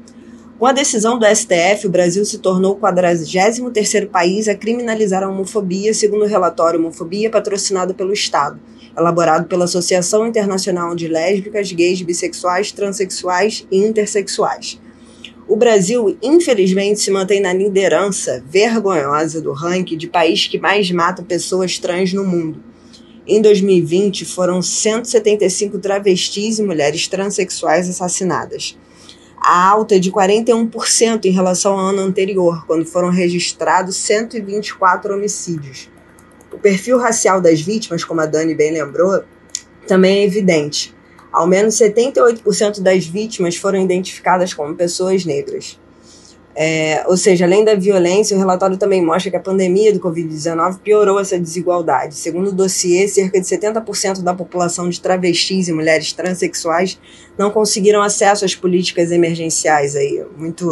Com 0.60 0.66
a 0.66 0.74
decisão 0.74 1.18
do 1.18 1.26
STF, 1.26 1.88
o 1.88 1.90
Brasil 1.90 2.26
se 2.26 2.38
tornou 2.38 2.74
o 2.74 2.80
43º 2.82 4.10
país 4.10 4.50
a 4.50 4.54
criminalizar 4.54 5.24
a 5.24 5.30
homofobia, 5.30 5.94
segundo 5.94 6.26
o 6.26 6.28
relatório 6.28 6.78
Homofobia 6.78 7.30
patrocinado 7.30 7.94
pelo 7.94 8.12
Estado, 8.12 8.60
elaborado 8.98 9.48
pela 9.48 9.64
Associação 9.64 10.28
Internacional 10.28 10.94
de 10.96 11.08
Lésbicas, 11.08 11.72
Gays, 11.72 12.02
Bissexuais, 12.02 12.74
Transsexuais 12.74 13.66
e 13.72 13.78
Intersexuais. 13.78 14.78
O 15.48 15.56
Brasil, 15.56 16.18
infelizmente, 16.22 17.00
se 17.00 17.10
mantém 17.10 17.40
na 17.40 17.54
liderança 17.54 18.44
vergonhosa 18.46 19.42
do 19.42 19.54
ranking 19.54 19.96
de 19.96 20.10
país 20.10 20.46
que 20.46 20.60
mais 20.60 20.92
mata 20.92 21.24
pessoas 21.24 21.80
trans 21.80 22.12
no 22.12 22.26
mundo. 22.26 22.62
Em 23.26 23.42
2020, 23.42 24.26
foram 24.26 24.62
175 24.62 25.80
travestis 25.80 26.60
e 26.60 26.64
mulheres 26.64 27.08
transexuais 27.08 27.88
assassinadas 27.88 28.76
a 29.42 29.68
alta 29.70 30.00
de 30.00 30.12
41% 30.12 31.26
em 31.26 31.32
relação 31.32 31.80
ao 31.80 31.88
ano 31.88 32.02
anterior, 32.02 32.66
quando 32.66 32.86
foram 32.86 33.10
registrados 33.10 33.96
124 33.96 35.14
homicídios. 35.14 35.90
O 36.52 36.58
perfil 36.58 36.98
racial 36.98 37.40
das 37.40 37.62
vítimas, 37.62 38.04
como 38.04 38.22
a 38.22 38.26
Dani 38.26 38.54
bem 38.54 38.72
lembrou, 38.72 39.24
também 39.88 40.20
é 40.20 40.26
evidente. 40.26 40.94
Ao 41.32 41.48
menos 41.48 41.76
78% 41.76 42.82
das 42.82 43.06
vítimas 43.06 43.56
foram 43.56 43.82
identificadas 43.82 44.54
como 44.54 44.76
pessoas 44.76 45.26
negras. 45.26 45.80
É, 46.62 47.06
ou 47.08 47.16
seja, 47.16 47.46
além 47.46 47.64
da 47.64 47.74
violência, 47.74 48.36
o 48.36 48.38
relatório 48.38 48.76
também 48.76 49.02
mostra 49.02 49.32
que 49.32 49.38
a 49.38 49.40
pandemia 49.40 49.94
do 49.94 50.00
Covid-19 50.02 50.80
piorou 50.80 51.18
essa 51.18 51.40
desigualdade. 51.40 52.16
Segundo 52.16 52.50
o 52.50 52.52
dossiê, 52.52 53.08
cerca 53.08 53.40
de 53.40 53.48
70% 53.48 54.22
da 54.22 54.34
população 54.34 54.90
de 54.90 55.00
travestis 55.00 55.70
e 55.70 55.72
mulheres 55.72 56.12
transexuais 56.12 57.00
não 57.38 57.50
conseguiram 57.50 58.02
acesso 58.02 58.44
às 58.44 58.56
políticas 58.56 59.10
emergenciais. 59.10 59.96
Aí, 59.96 60.22
muito, 60.36 60.70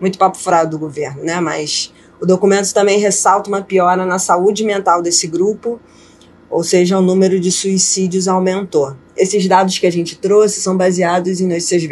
muito 0.00 0.16
papo 0.16 0.38
furado 0.38 0.70
do 0.70 0.78
governo, 0.78 1.22
né? 1.22 1.38
Mas 1.40 1.92
o 2.18 2.24
documento 2.24 2.72
também 2.72 2.98
ressalta 2.98 3.50
uma 3.50 3.60
piora 3.60 4.06
na 4.06 4.18
saúde 4.18 4.64
mental 4.64 5.02
desse 5.02 5.26
grupo, 5.26 5.78
ou 6.52 6.62
seja, 6.62 6.98
o 6.98 7.02
número 7.02 7.40
de 7.40 7.50
suicídios 7.50 8.28
aumentou. 8.28 8.94
Esses 9.16 9.48
dados 9.48 9.78
que 9.78 9.86
a 9.86 9.90
gente 9.90 10.18
trouxe 10.18 10.60
são 10.60 10.76
baseados 10.76 11.40
em 11.40 11.46
notícias 11.46 11.82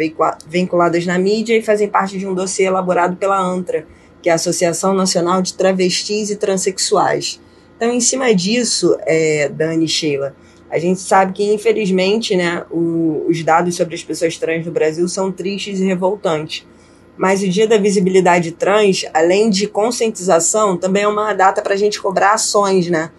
vinculadas 0.47 1.03
na 1.03 1.17
mídia 1.17 1.57
e 1.57 1.63
fazem 1.63 1.87
parte 1.87 2.19
de 2.19 2.27
um 2.27 2.35
dossiê 2.35 2.67
elaborado 2.67 3.15
pela 3.15 3.41
ANTRA, 3.41 3.87
que 4.21 4.29
é 4.29 4.31
a 4.31 4.35
Associação 4.35 4.93
Nacional 4.93 5.41
de 5.41 5.55
Travestis 5.55 6.29
e 6.29 6.35
Transsexuais. 6.35 7.41
Então, 7.75 7.91
em 7.91 7.99
cima 7.99 8.35
disso, 8.35 8.95
é, 9.01 9.49
Dani 9.49 9.85
e 9.85 9.87
Sheila, 9.87 10.35
a 10.69 10.77
gente 10.77 11.01
sabe 11.01 11.33
que, 11.33 11.43
infelizmente, 11.51 12.35
né, 12.35 12.63
o, 12.69 13.25
os 13.27 13.43
dados 13.43 13.75
sobre 13.75 13.95
as 13.95 14.03
pessoas 14.03 14.37
trans 14.37 14.63
no 14.63 14.71
Brasil 14.71 15.07
são 15.07 15.31
tristes 15.31 15.79
e 15.79 15.85
revoltantes. 15.85 16.67
Mas 17.17 17.41
o 17.41 17.49
Dia 17.49 17.67
da 17.67 17.79
Visibilidade 17.79 18.51
Trans, 18.51 19.05
além 19.11 19.49
de 19.49 19.65
conscientização, 19.67 20.77
também 20.77 21.01
é 21.03 21.07
uma 21.07 21.33
data 21.33 21.63
para 21.63 21.73
a 21.73 21.77
gente 21.77 21.99
cobrar 21.99 22.33
ações, 22.33 22.87
né? 22.87 23.09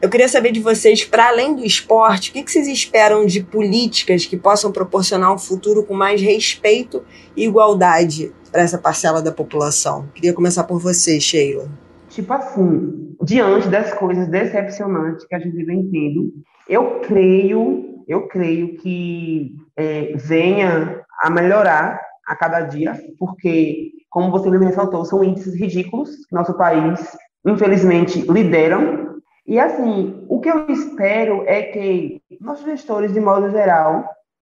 Eu 0.00 0.08
queria 0.08 0.28
saber 0.28 0.52
de 0.52 0.60
vocês, 0.60 1.04
para 1.04 1.26
além 1.26 1.56
do 1.56 1.64
esporte, 1.64 2.30
o 2.30 2.32
que, 2.32 2.48
vocês 2.48 2.68
esperam 2.68 3.26
de 3.26 3.42
políticas 3.42 4.24
que 4.24 4.36
possam 4.36 4.70
proporcionar 4.70 5.34
um 5.34 5.38
futuro 5.38 5.82
com 5.82 5.92
mais 5.92 6.22
respeito 6.22 7.02
e 7.36 7.44
igualdade 7.44 8.32
para 8.52 8.62
essa 8.62 8.78
parcela 8.78 9.20
da 9.20 9.32
população? 9.32 10.06
Queria 10.14 10.32
começar 10.32 10.62
por 10.64 10.78
você, 10.78 11.18
Sheila. 11.18 11.68
Tipo 12.10 12.32
assim, 12.32 13.16
diante 13.24 13.66
das 13.66 13.92
coisas 13.92 14.28
decepcionantes 14.28 15.26
que 15.26 15.34
a 15.34 15.40
gente 15.40 15.64
vem 15.64 15.90
tendo, 15.90 16.32
eu 16.68 17.00
creio, 17.00 18.04
eu 18.06 18.28
creio 18.28 18.76
que 18.76 19.52
é, 19.76 20.12
venha 20.14 21.02
a 21.20 21.28
melhorar 21.28 22.00
a 22.24 22.36
cada 22.36 22.60
dia, 22.60 22.96
porque, 23.18 23.90
como 24.08 24.30
você 24.30 24.48
me 24.48 24.64
ressaltou, 24.64 25.04
são 25.04 25.24
índices 25.24 25.54
ridículos 25.56 26.10
que 26.28 26.34
nosso 26.36 26.54
país, 26.56 27.00
infelizmente, 27.44 28.20
lideram 28.30 29.17
e 29.48 29.58
assim, 29.58 30.26
o 30.28 30.40
que 30.40 30.50
eu 30.50 30.66
espero 30.68 31.42
é 31.46 31.62
que 31.62 32.20
nossos 32.38 32.66
gestores, 32.66 33.14
de 33.14 33.20
modo 33.20 33.50
geral, 33.50 34.06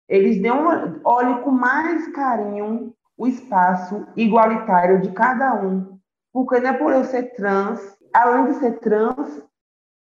eles 0.08 0.42
dêem 0.42 0.52
uma, 0.52 1.00
olhem 1.04 1.42
com 1.42 1.52
mais 1.52 2.08
carinho 2.08 2.92
o 3.16 3.28
espaço 3.28 4.08
igualitário 4.18 5.00
de 5.00 5.12
cada 5.12 5.54
um. 5.62 6.00
Porque 6.34 6.60
não 6.60 6.72
é 6.72 6.74
por 6.74 6.92
eu 6.92 7.04
ser 7.04 7.36
trans, 7.36 7.80
além 8.12 8.46
de 8.46 8.54
ser 8.56 8.80
trans, 8.80 9.44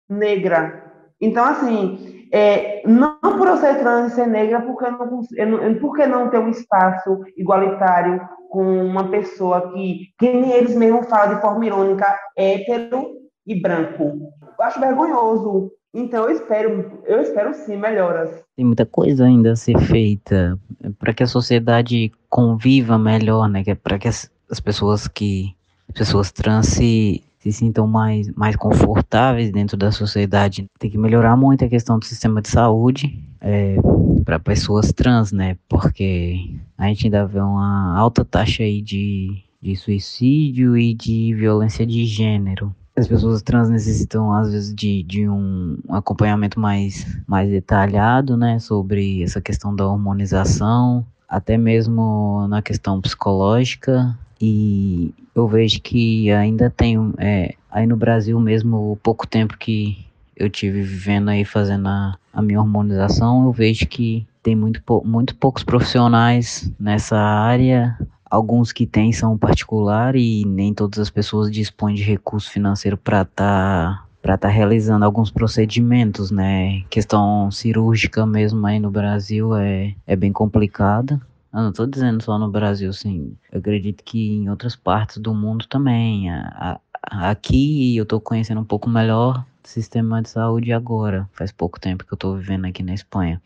negra. 0.07 0.93
Então, 1.19 1.43
assim, 1.43 2.27
é, 2.31 2.87
não 2.87 3.17
por 3.19 3.47
eu 3.47 3.57
ser 3.57 3.79
trans 3.79 4.11
e 4.11 4.15
ser 4.15 4.27
negra, 4.27 4.61
porque 4.61 4.87
não, 4.87 5.21
eu 5.35 5.47
não, 5.47 5.79
porque 5.79 6.05
não 6.05 6.29
ter 6.29 6.37
um 6.37 6.49
espaço 6.49 7.23
igualitário 7.35 8.21
com 8.51 8.85
uma 8.85 9.09
pessoa 9.09 9.73
que, 9.73 10.13
que 10.19 10.31
nem 10.31 10.51
eles 10.51 10.75
mesmos 10.75 11.09
falam 11.09 11.33
de 11.33 11.41
forma 11.41 11.65
irônica, 11.65 12.05
hétero 12.37 13.15
e 13.45 13.59
branco. 13.59 14.33
Acho 14.59 14.79
vergonhoso 14.79 15.71
Então 15.93 16.25
eu 16.25 16.35
espero, 16.35 17.01
eu 17.05 17.21
espero 17.21 17.53
sim 17.53 17.77
melhoras. 17.77 18.43
Tem 18.55 18.65
muita 18.65 18.85
coisa 18.85 19.25
ainda 19.25 19.53
a 19.53 19.55
ser 19.55 19.77
feita 19.79 20.59
para 20.99 21.13
que 21.13 21.23
a 21.23 21.27
sociedade 21.27 22.11
conviva 22.29 22.97
melhor, 22.97 23.47
né? 23.47 23.63
É 23.65 23.75
para 23.75 23.97
que 23.97 24.07
as, 24.07 24.29
as, 24.49 24.59
pessoas 24.59 25.07
que 25.07 25.55
as 25.89 25.95
pessoas 25.95 26.31
trans 26.31 26.67
se, 26.67 27.23
se 27.39 27.51
sintam 27.51 27.87
mais, 27.87 28.29
mais 28.35 28.55
confortáveis 28.55 29.51
dentro 29.51 29.77
da 29.77 29.91
sociedade. 29.91 30.65
Tem 30.79 30.89
que 30.89 30.97
melhorar 30.97 31.35
muito 31.35 31.63
a 31.63 31.69
questão 31.69 31.97
do 31.97 32.05
sistema 32.05 32.41
de 32.41 32.49
saúde 32.49 33.23
é, 33.39 33.77
para 34.23 34.39
pessoas 34.39 34.91
trans, 34.91 35.31
né? 35.31 35.57
Porque 35.69 36.57
a 36.77 36.87
gente 36.87 37.05
ainda 37.05 37.25
vê 37.25 37.39
uma 37.39 37.97
alta 37.97 38.25
taxa 38.25 38.63
aí 38.63 38.81
de, 38.81 39.43
de 39.61 39.75
suicídio 39.75 40.77
e 40.77 40.93
de 40.93 41.33
violência 41.33 41.85
de 41.85 42.05
gênero 42.05 42.75
as 42.95 43.07
pessoas 43.07 43.41
trans 43.41 43.69
necessitam 43.69 44.31
às 44.31 44.51
vezes 44.51 44.73
de, 44.73 45.03
de 45.03 45.27
um 45.27 45.77
acompanhamento 45.89 46.59
mais, 46.59 47.05
mais 47.27 47.49
detalhado, 47.49 48.37
né, 48.37 48.57
sobre 48.59 49.21
essa 49.21 49.41
questão 49.41 49.75
da 49.75 49.85
hormonização, 49.85 51.05
até 51.27 51.57
mesmo 51.57 52.47
na 52.47 52.61
questão 52.61 53.01
psicológica. 53.01 54.17
E 54.39 55.13
eu 55.33 55.47
vejo 55.47 55.81
que 55.81 56.31
ainda 56.31 56.69
tem, 56.69 56.97
é, 57.17 57.55
aí 57.69 57.85
no 57.85 57.97
Brasil 57.97 58.39
mesmo, 58.39 58.91
o 58.91 58.95
pouco 58.95 59.27
tempo 59.27 59.57
que 59.57 60.05
eu 60.35 60.49
tive 60.49 60.81
vivendo 60.81 61.29
aí 61.29 61.43
fazendo 61.45 61.87
a, 61.87 62.17
a 62.33 62.41
minha 62.41 62.59
hormonização, 62.59 63.45
eu 63.45 63.51
vejo 63.51 63.87
que 63.87 64.25
tem 64.43 64.55
muito, 64.55 64.81
muito 65.03 65.35
poucos 65.35 65.63
profissionais 65.63 66.71
nessa 66.79 67.17
área, 67.17 67.97
Alguns 68.29 68.71
que 68.71 68.85
têm 68.85 69.13
são 69.13 69.37
particular 69.37 70.15
e 70.15 70.43
nem 70.45 70.73
todas 70.73 70.99
as 70.99 71.09
pessoas 71.09 71.51
dispõem 71.51 71.95
de 71.95 72.03
recurso 72.03 72.49
financeiro 72.49 72.97
para 72.97 73.21
estar 73.21 73.33
tá, 73.35 74.05
para 74.21 74.35
estar 74.35 74.47
tá 74.47 74.53
realizando 74.53 75.05
alguns 75.05 75.29
procedimentos, 75.29 76.31
né? 76.31 76.81
Questão 76.89 77.51
cirúrgica 77.51 78.25
mesmo 78.25 78.65
aí 78.65 78.79
no 78.79 78.89
Brasil 78.89 79.55
é, 79.55 79.95
é 80.07 80.15
bem 80.15 80.33
complicada. 80.33 81.21
Eu 81.53 81.61
não 81.61 81.69
estou 81.69 81.85
dizendo 81.85 82.21
só 82.21 82.37
no 82.37 82.49
Brasil, 82.49 82.91
sim. 82.91 83.37
Eu 83.51 83.59
acredito 83.59 84.03
que 84.03 84.33
em 84.33 84.49
outras 84.49 84.75
partes 84.75 85.17
do 85.17 85.33
mundo 85.33 85.65
também. 85.67 86.29
A, 86.29 86.79
a, 87.03 87.29
aqui 87.29 87.95
eu 87.95 88.03
estou 88.03 88.19
conhecendo 88.19 88.59
um 88.59 88.65
pouco 88.65 88.89
melhor 88.89 89.45
o 89.63 89.67
sistema 89.67 90.21
de 90.21 90.29
saúde 90.29 90.73
agora. 90.73 91.29
Faz 91.31 91.51
pouco 91.51 91.79
tempo 91.79 92.03
que 92.03 92.11
eu 92.11 92.15
estou 92.15 92.35
vivendo 92.35 92.65
aqui 92.65 92.83
na 92.83 92.93
Espanha. 92.93 93.41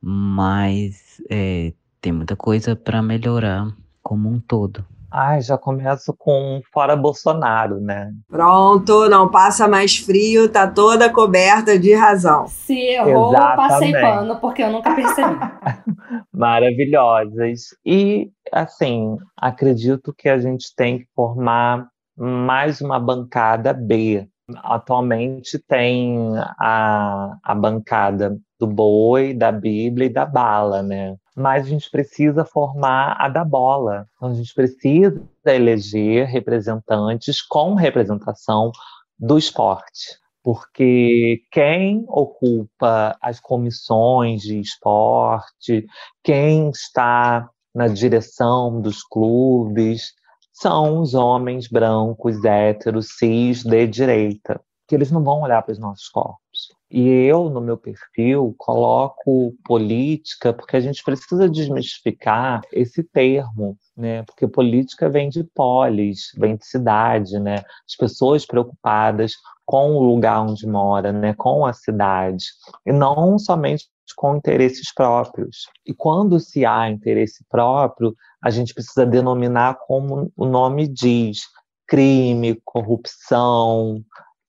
Mas 0.00 1.20
é, 1.28 1.72
tem 2.00 2.12
muita 2.12 2.36
coisa 2.36 2.76
para 2.76 3.02
melhorar 3.02 3.66
como 4.08 4.26
um 4.26 4.40
todo. 4.40 4.82
Ai, 5.10 5.42
já 5.42 5.58
começo 5.58 6.14
com 6.16 6.62
fora 6.72 6.96
Bolsonaro, 6.96 7.78
né? 7.78 8.10
Pronto, 8.26 9.06
não 9.10 9.30
passa 9.30 9.68
mais 9.68 9.98
frio, 9.98 10.50
tá 10.50 10.66
toda 10.66 11.12
coberta 11.12 11.78
de 11.78 11.94
razão. 11.94 12.46
Se 12.46 12.78
errou, 12.78 13.34
Exatamente. 13.34 13.68
passei 13.68 13.92
pano, 13.92 14.40
porque 14.40 14.62
eu 14.62 14.72
nunca 14.72 14.94
percebi. 14.94 15.36
Maravilhosas. 16.32 17.74
E, 17.84 18.30
assim, 18.50 19.18
acredito 19.36 20.14
que 20.16 20.28
a 20.28 20.38
gente 20.38 20.74
tem 20.74 21.00
que 21.00 21.06
formar 21.14 21.86
mais 22.16 22.80
uma 22.80 22.98
bancada 22.98 23.74
B. 23.74 24.26
Atualmente 24.56 25.58
tem 25.68 26.32
a, 26.58 27.36
a 27.42 27.54
bancada 27.54 28.38
do 28.58 28.66
boi, 28.66 29.34
da 29.34 29.52
Bíblia 29.52 30.06
e 30.06 30.12
da 30.12 30.24
bala, 30.24 30.82
né? 30.82 31.14
Mas 31.38 31.66
a 31.66 31.68
gente 31.68 31.90
precisa 31.90 32.44
formar 32.44 33.16
a 33.18 33.28
da 33.28 33.44
bola. 33.44 34.06
Então, 34.16 34.30
a 34.30 34.34
gente 34.34 34.52
precisa 34.52 35.22
eleger 35.46 36.26
representantes 36.26 37.40
com 37.40 37.74
representação 37.74 38.72
do 39.18 39.38
esporte. 39.38 40.18
Porque 40.42 41.42
quem 41.50 42.04
ocupa 42.08 43.16
as 43.20 43.38
comissões 43.38 44.42
de 44.42 44.60
esporte, 44.60 45.86
quem 46.22 46.70
está 46.70 47.48
na 47.74 47.86
direção 47.86 48.80
dos 48.80 49.02
clubes, 49.02 50.12
são 50.52 51.00
os 51.00 51.14
homens 51.14 51.68
brancos, 51.68 52.44
héteros, 52.44 53.16
cis, 53.16 53.62
de 53.62 53.86
direita, 53.86 54.60
que 54.88 54.94
eles 54.94 55.10
não 55.10 55.22
vão 55.22 55.42
olhar 55.42 55.62
para 55.62 55.72
os 55.72 55.78
nossos 55.78 56.08
corpos. 56.08 56.47
E 56.90 57.06
eu, 57.06 57.50
no 57.50 57.60
meu 57.60 57.76
perfil, 57.76 58.54
coloco 58.56 59.54
política 59.64 60.52
porque 60.54 60.76
a 60.76 60.80
gente 60.80 61.02
precisa 61.04 61.48
desmistificar 61.48 62.62
esse 62.72 63.02
termo, 63.02 63.76
né? 63.96 64.22
Porque 64.22 64.48
política 64.48 65.08
vem 65.08 65.28
de 65.28 65.44
polis, 65.44 66.32
vem 66.36 66.56
de 66.56 66.66
cidade, 66.66 67.38
né? 67.38 67.56
As 67.86 67.94
pessoas 67.96 68.46
preocupadas 68.46 69.34
com 69.66 69.92
o 69.92 70.02
lugar 70.02 70.40
onde 70.40 70.66
mora, 70.66 71.12
né? 71.12 71.34
Com 71.34 71.66
a 71.66 71.74
cidade. 71.74 72.46
E 72.86 72.92
não 72.92 73.38
somente 73.38 73.86
com 74.16 74.36
interesses 74.36 74.92
próprios. 74.92 75.68
E 75.86 75.92
quando 75.92 76.40
se 76.40 76.64
há 76.64 76.88
interesse 76.88 77.44
próprio, 77.50 78.14
a 78.42 78.48
gente 78.48 78.72
precisa 78.72 79.04
denominar 79.04 79.78
como 79.86 80.32
o 80.34 80.46
nome 80.46 80.88
diz: 80.88 81.42
crime, 81.86 82.60
corrupção, 82.64 84.02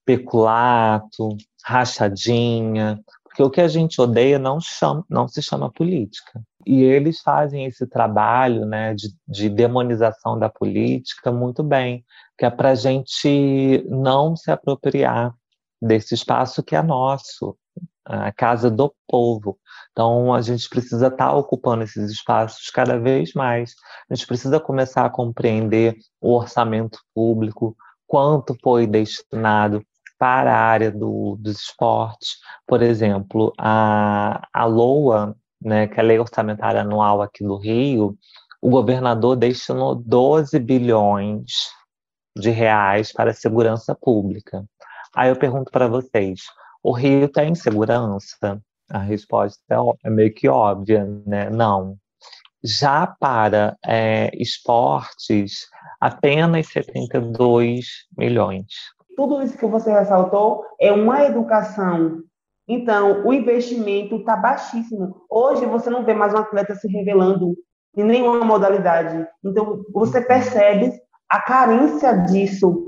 peculato, 0.04 1.36
rachadinha, 1.64 3.00
porque 3.24 3.42
o 3.42 3.50
que 3.50 3.60
a 3.60 3.68
gente 3.68 4.00
odeia 4.00 4.38
não, 4.38 4.60
chama, 4.60 5.04
não 5.08 5.28
se 5.28 5.40
chama 5.40 5.70
política. 5.70 6.42
E 6.66 6.82
eles 6.82 7.20
fazem 7.20 7.64
esse 7.64 7.86
trabalho 7.86 8.66
né, 8.66 8.92
de, 8.94 9.08
de 9.26 9.48
demonização 9.48 10.38
da 10.38 10.48
política 10.48 11.32
muito 11.32 11.62
bem, 11.62 12.04
que 12.36 12.44
é 12.44 12.50
para 12.50 12.70
a 12.70 12.74
gente 12.74 13.84
não 13.88 14.36
se 14.36 14.50
apropriar 14.50 15.32
desse 15.80 16.14
espaço 16.14 16.62
que 16.62 16.76
é 16.76 16.82
nosso, 16.82 17.56
a 18.04 18.32
casa 18.32 18.70
do 18.70 18.92
povo. 19.06 19.58
Então, 19.92 20.34
a 20.34 20.42
gente 20.42 20.68
precisa 20.68 21.06
estar 21.06 21.28
tá 21.28 21.34
ocupando 21.34 21.84
esses 21.84 22.10
espaços 22.10 22.68
cada 22.70 22.98
vez 22.98 23.32
mais. 23.32 23.74
A 24.10 24.14
gente 24.14 24.26
precisa 24.26 24.58
começar 24.58 25.04
a 25.04 25.10
compreender 25.10 25.96
o 26.20 26.34
orçamento 26.34 26.98
público, 27.14 27.76
quanto 28.06 28.56
foi 28.62 28.86
destinado 28.86 29.82
para 30.20 30.54
a 30.54 30.60
área 30.60 30.90
do, 30.90 31.38
dos 31.40 31.62
esportes. 31.62 32.36
Por 32.66 32.82
exemplo, 32.82 33.54
a, 33.56 34.46
a 34.52 34.66
LOA, 34.66 35.34
né, 35.58 35.86
que 35.86 35.98
é 35.98 36.02
a 36.02 36.06
Lei 36.06 36.18
Orçamentária 36.18 36.82
Anual 36.82 37.22
aqui 37.22 37.42
do 37.42 37.56
Rio, 37.56 38.18
o 38.60 38.68
governador 38.68 39.34
destinou 39.34 39.94
12 39.94 40.58
bilhões 40.58 41.70
de 42.36 42.50
reais 42.50 43.10
para 43.10 43.30
a 43.30 43.34
segurança 43.34 43.94
pública. 43.94 44.62
Aí 45.16 45.30
eu 45.30 45.36
pergunto 45.36 45.72
para 45.72 45.88
vocês, 45.88 46.42
o 46.82 46.92
Rio 46.92 47.26
tem 47.26 47.54
segurança? 47.54 48.62
A 48.90 48.98
resposta 48.98 49.58
é, 49.70 49.76
é 50.04 50.10
meio 50.10 50.34
que 50.34 50.48
óbvia, 50.50 51.06
né? 51.26 51.48
Não. 51.48 51.96
Já 52.62 53.06
para 53.06 53.74
é, 53.86 54.30
esportes, 54.34 55.66
apenas 55.98 56.66
72 56.66 57.86
milhões 58.18 58.66
tudo 59.20 59.42
isso 59.42 59.58
que 59.58 59.66
você 59.66 59.92
ressaltou 59.92 60.64
é 60.80 60.90
uma 60.90 61.22
educação. 61.24 62.22
Então, 62.66 63.22
o 63.26 63.34
investimento 63.34 64.16
está 64.16 64.34
baixíssimo. 64.34 65.14
Hoje, 65.28 65.66
você 65.66 65.90
não 65.90 66.06
vê 66.06 66.14
mais 66.14 66.32
um 66.32 66.38
atleta 66.38 66.74
se 66.74 66.88
revelando 66.88 67.54
em 67.94 68.02
nenhuma 68.02 68.42
modalidade. 68.46 69.28
Então, 69.44 69.84
você 69.92 70.22
percebe 70.22 70.90
a 71.28 71.38
carência 71.38 72.16
disso 72.16 72.86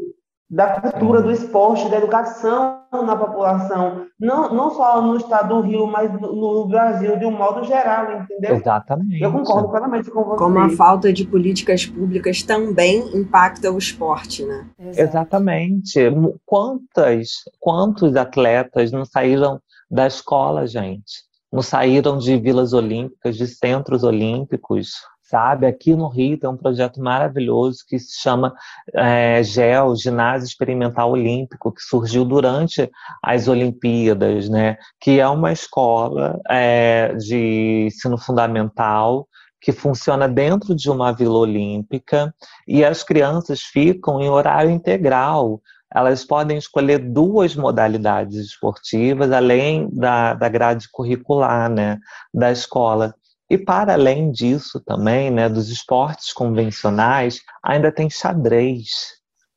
da 0.53 0.79
cultura 0.79 1.23
do 1.23 1.31
esporte, 1.33 1.89
da 1.89 1.97
educação 1.97 2.83
na 2.93 3.17
população, 3.17 4.07
não, 4.21 4.55
não 4.55 4.71
só 4.71 5.01
no 5.01 5.17
estado 5.17 5.55
do 5.55 5.61
Rio, 5.63 5.87
mas 5.87 6.13
no 6.13 6.67
Brasil 6.67 7.19
de 7.19 7.25
um 7.25 7.31
modo 7.31 7.65
geral, 7.65 8.21
entendeu? 8.21 8.57
Exatamente. 8.57 9.23
Eu 9.23 9.33
concordo 9.33 9.71
plenamente 9.71 10.11
com 10.11 10.23
você. 10.23 10.37
Como 10.37 10.59
a 10.59 10.69
falta 10.69 11.11
de 11.11 11.27
políticas 11.27 11.87
públicas 11.87 12.43
também 12.43 12.99
impacta 13.17 13.73
o 13.73 13.79
esporte, 13.79 14.45
né? 14.45 14.69
Exatamente. 14.79 15.99
Quantas, 16.45 17.31
quantos 17.59 18.15
atletas 18.15 18.93
não 18.93 19.07
saíram 19.07 19.59
da 19.91 20.07
escola, 20.07 20.67
gente? 20.67 21.23
Não 21.51 21.63
saíram 21.63 22.19
de 22.19 22.37
vilas 22.37 22.75
olímpicas, 22.75 23.37
de 23.37 23.47
centros 23.47 24.05
olímpicos, 24.05 24.93
sabe? 25.33 25.67
Aqui 25.67 25.95
no 25.95 26.09
Rio 26.09 26.39
tem 26.39 26.51
um 26.51 26.59
projeto 26.59 27.01
maravilhoso 27.01 27.79
que 27.89 27.99
se 27.99 28.21
chama 28.21 28.55
é, 28.95 29.43
GEL, 29.43 29.97
Ginásio 29.97 30.47
Experimental 30.47 31.11
Olímpico, 31.11 31.73
que 31.73 31.81
surgiu 31.81 32.23
durante 32.23 32.91
as 33.23 33.49
Olimpíadas, 33.49 34.51
né? 34.51 34.77
Que 35.01 35.21
é 35.21 35.27
uma 35.27 35.51
escola 35.51 36.39
é, 36.51 37.15
de 37.15 37.87
ensino 37.87 38.19
fundamental 38.19 39.27
que 39.59 39.73
funciona 39.73 40.29
dentro 40.29 40.75
de 40.75 40.91
uma 40.91 41.13
vila 41.13 41.39
olímpica 41.39 42.35
e 42.69 42.85
as 42.85 43.03
crianças 43.03 43.63
ficam 43.63 44.21
em 44.21 44.29
horário 44.29 44.71
integral. 44.71 45.63
Elas 45.95 46.25
podem 46.25 46.59
escolher 46.59 46.99
duas 46.99 47.55
modalidades 47.55 48.37
esportivas, 48.37 49.31
além 49.33 49.89
da, 49.93 50.35
da 50.35 50.49
grade 50.49 50.89
curricular 50.91 51.71
né, 51.71 51.99
da 52.35 52.51
escola. 52.51 53.15
E 53.53 53.59
para 53.59 53.93
além 53.93 54.33
disso 54.33 54.81
também, 54.81 55.31
né, 55.31 55.47
dos 55.47 55.69
esportes 55.69 56.33
convencionais, 56.33 57.39
ainda 57.63 57.93
tem 57.93 58.09
xadrez. 58.09 58.89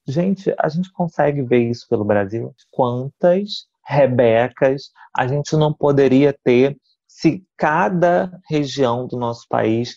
Gente, 0.06 0.54
a 0.60 0.68
gente 0.68 0.92
consegue 0.92 1.42
ver 1.42 1.70
isso 1.70 1.88
pelo 1.90 2.04
Brasil? 2.04 2.54
Quantas 2.70 3.68
Rebecas 3.88 4.90
a 5.16 5.26
gente 5.26 5.56
não 5.56 5.72
poderia 5.72 6.38
ter 6.44 6.76
se 7.08 7.42
cada 7.56 8.38
região 8.50 9.08
do 9.08 9.16
nosso 9.16 9.48
país 9.48 9.96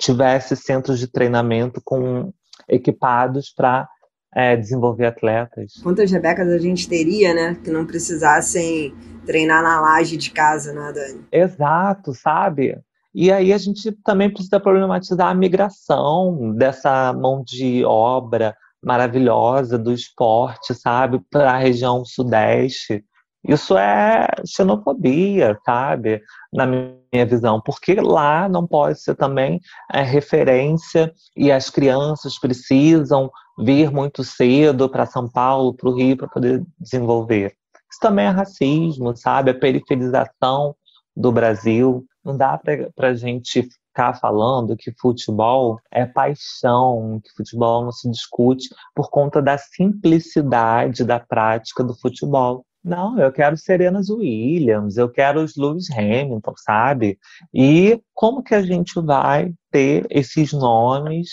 tivesse 0.00 0.56
centros 0.56 0.98
de 0.98 1.06
treinamento 1.06 1.80
com 1.84 2.32
equipados 2.68 3.52
para 3.54 3.88
é, 4.34 4.56
desenvolver 4.56 5.06
atletas. 5.06 5.74
Quantas 5.80 6.10
Rebecas 6.10 6.48
a 6.48 6.58
gente 6.58 6.88
teria, 6.88 7.32
né? 7.32 7.56
Que 7.62 7.70
não 7.70 7.86
precisassem 7.86 8.92
treinar 9.24 9.62
na 9.62 9.80
laje 9.80 10.16
de 10.16 10.32
casa, 10.32 10.72
né, 10.72 10.92
Dani? 10.92 11.24
Exato, 11.30 12.12
sabe? 12.14 12.82
E 13.14 13.30
aí 13.30 13.52
a 13.52 13.58
gente 13.58 13.92
também 14.04 14.30
precisa 14.30 14.58
problematizar 14.58 15.28
a 15.28 15.34
migração 15.34 16.54
dessa 16.54 17.12
mão 17.12 17.42
de 17.44 17.84
obra 17.84 18.56
maravilhosa 18.82 19.78
do 19.78 19.92
esporte, 19.92 20.74
sabe, 20.74 21.20
para 21.30 21.52
a 21.52 21.58
região 21.58 22.04
sudeste. 22.04 23.04
Isso 23.46 23.76
é 23.76 24.26
xenofobia, 24.46 25.58
sabe? 25.64 26.22
Na 26.52 26.64
minha 26.64 27.26
visão, 27.26 27.60
porque 27.60 27.94
lá 27.94 28.48
não 28.48 28.66
pode 28.66 29.00
ser 29.00 29.16
também 29.16 29.60
é, 29.92 30.00
referência 30.02 31.12
e 31.36 31.50
as 31.50 31.68
crianças 31.68 32.38
precisam 32.38 33.30
vir 33.58 33.90
muito 33.90 34.22
cedo 34.22 34.88
para 34.88 35.06
São 35.06 35.28
Paulo, 35.28 35.74
para 35.74 35.88
o 35.88 35.94
Rio, 35.94 36.16
para 36.16 36.28
poder 36.28 36.64
desenvolver. 36.78 37.54
Isso 37.90 38.00
também 38.00 38.26
é 38.26 38.30
racismo, 38.30 39.14
sabe? 39.16 39.50
A 39.50 39.58
periferização 39.58 40.74
do 41.16 41.30
Brasil. 41.32 42.06
Não 42.24 42.36
dá 42.36 42.58
para 42.58 43.08
a 43.08 43.14
gente 43.14 43.68
ficar 43.92 44.14
falando 44.14 44.76
que 44.76 44.92
futebol 44.92 45.78
é 45.90 46.06
paixão, 46.06 47.20
que 47.22 47.30
futebol 47.36 47.84
não 47.84 47.92
se 47.92 48.10
discute 48.10 48.68
por 48.94 49.10
conta 49.10 49.42
da 49.42 49.58
simplicidade 49.58 51.04
da 51.04 51.20
prática 51.20 51.84
do 51.84 51.94
futebol. 51.94 52.64
Não, 52.84 53.18
eu 53.18 53.30
quero 53.30 53.56
Serenas 53.56 54.10
Williams, 54.10 54.96
eu 54.96 55.08
quero 55.08 55.40
os 55.40 55.56
Lewis 55.56 55.88
Hamilton, 55.90 56.52
sabe? 56.56 57.18
E 57.54 58.00
como 58.12 58.42
que 58.42 58.54
a 58.54 58.62
gente 58.62 59.00
vai 59.00 59.52
ter 59.70 60.06
esses 60.10 60.52
nomes 60.52 61.30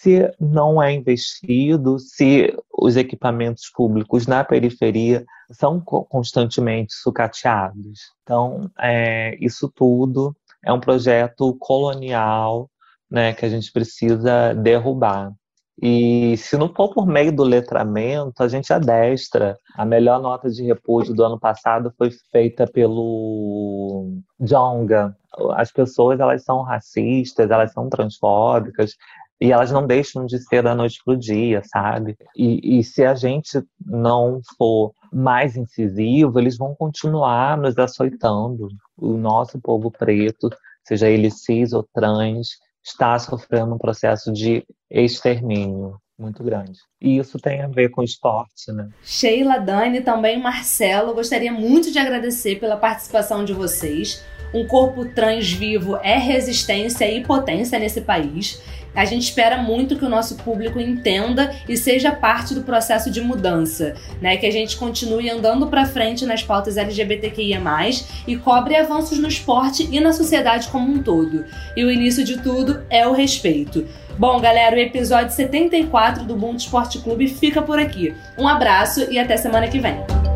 se 0.00 0.32
não 0.40 0.82
é 0.82 0.92
investido, 0.92 1.98
se 1.98 2.56
os 2.72 2.96
equipamentos 2.96 3.68
públicos 3.68 4.26
na 4.26 4.42
periferia 4.42 5.26
são 5.50 5.78
constantemente 5.78 6.94
sucateados? 6.94 8.00
Então, 8.22 8.70
é, 8.80 9.36
isso 9.44 9.70
tudo 9.74 10.34
é 10.64 10.72
um 10.72 10.80
projeto 10.80 11.54
colonial 11.58 12.70
né, 13.10 13.34
que 13.34 13.44
a 13.44 13.48
gente 13.50 13.70
precisa 13.70 14.54
derrubar. 14.54 15.34
E 15.82 16.34
se 16.38 16.56
não 16.56 16.72
for 16.72 16.94
por 16.94 17.06
meio 17.06 17.34
do 17.34 17.42
letramento, 17.42 18.42
a 18.42 18.48
gente 18.48 18.72
adestra. 18.72 19.56
A 19.74 19.84
melhor 19.84 20.20
nota 20.20 20.48
de 20.48 20.62
repúdio 20.64 21.14
do 21.14 21.24
ano 21.24 21.38
passado 21.38 21.92
foi 21.98 22.10
feita 22.32 22.66
pelo 22.66 24.14
Jonga. 24.38 25.14
As 25.52 25.70
pessoas 25.70 26.20
elas 26.20 26.42
são 26.42 26.62
racistas, 26.62 27.50
elas 27.50 27.72
são 27.72 27.88
transfóbicas 27.88 28.94
e 29.40 29.50
elas 29.50 29.70
não 29.70 29.86
deixam 29.86 30.26
de 30.26 30.38
ser 30.38 30.62
da 30.62 30.74
noite 30.74 31.00
pro 31.04 31.16
dia, 31.16 31.62
sabe? 31.64 32.16
E, 32.36 32.78
e 32.78 32.84
se 32.84 33.04
a 33.04 33.14
gente 33.14 33.62
não 33.84 34.40
for 34.58 34.92
mais 35.12 35.56
incisivo, 35.56 36.38
eles 36.38 36.58
vão 36.58 36.74
continuar 36.74 37.56
nos 37.56 37.78
açoitando. 37.78 38.68
O 38.96 39.16
nosso 39.16 39.58
povo 39.58 39.90
preto, 39.90 40.50
seja 40.84 41.08
ele 41.08 41.30
cis 41.30 41.72
ou 41.72 41.82
trans, 41.94 42.48
está 42.84 43.18
sofrendo 43.18 43.74
um 43.74 43.78
processo 43.78 44.30
de 44.32 44.64
extermínio 44.90 45.96
muito 46.18 46.44
grande. 46.44 46.78
E 47.00 47.16
isso 47.16 47.38
tem 47.38 47.62
a 47.62 47.66
ver 47.66 47.88
com 47.88 48.02
esporte, 48.02 48.70
né? 48.72 48.90
Sheila, 49.02 49.58
Dani, 49.58 50.02
também 50.02 50.38
Marcelo, 50.38 51.14
gostaria 51.14 51.50
muito 51.50 51.90
de 51.90 51.98
agradecer 51.98 52.60
pela 52.60 52.76
participação 52.76 53.42
de 53.42 53.54
vocês. 53.54 54.22
Um 54.52 54.66
corpo 54.66 55.04
trans 55.14 55.50
vivo 55.50 55.96
é 55.96 56.18
resistência 56.18 57.10
e 57.10 57.24
potência 57.24 57.78
nesse 57.78 58.02
país. 58.02 58.60
A 58.94 59.04
gente 59.04 59.22
espera 59.22 59.56
muito 59.56 59.96
que 59.96 60.04
o 60.04 60.08
nosso 60.08 60.36
público 60.36 60.80
entenda 60.80 61.54
e 61.68 61.76
seja 61.76 62.12
parte 62.12 62.54
do 62.54 62.62
processo 62.62 63.10
de 63.10 63.20
mudança, 63.20 63.94
né? 64.20 64.36
Que 64.36 64.46
a 64.46 64.50
gente 64.50 64.76
continue 64.76 65.30
andando 65.30 65.66
para 65.66 65.86
frente 65.86 66.26
nas 66.26 66.42
pautas 66.42 66.76
LGBTQIA+, 66.76 67.60
e 68.26 68.36
cobre 68.36 68.76
avanços 68.76 69.18
no 69.18 69.28
esporte 69.28 69.88
e 69.90 70.00
na 70.00 70.12
sociedade 70.12 70.68
como 70.68 70.92
um 70.92 71.02
todo. 71.02 71.44
E 71.76 71.84
o 71.84 71.90
início 71.90 72.24
de 72.24 72.42
tudo 72.42 72.82
é 72.90 73.06
o 73.06 73.12
respeito. 73.12 73.86
Bom, 74.18 74.38
galera, 74.40 74.76
o 74.76 74.78
episódio 74.78 75.34
74 75.34 76.24
do 76.24 76.36
Mundo 76.36 76.58
Esporte 76.58 76.98
Clube 76.98 77.28
fica 77.28 77.62
por 77.62 77.78
aqui. 77.78 78.14
Um 78.36 78.46
abraço 78.46 79.10
e 79.10 79.18
até 79.18 79.36
semana 79.36 79.68
que 79.68 79.78
vem. 79.78 80.29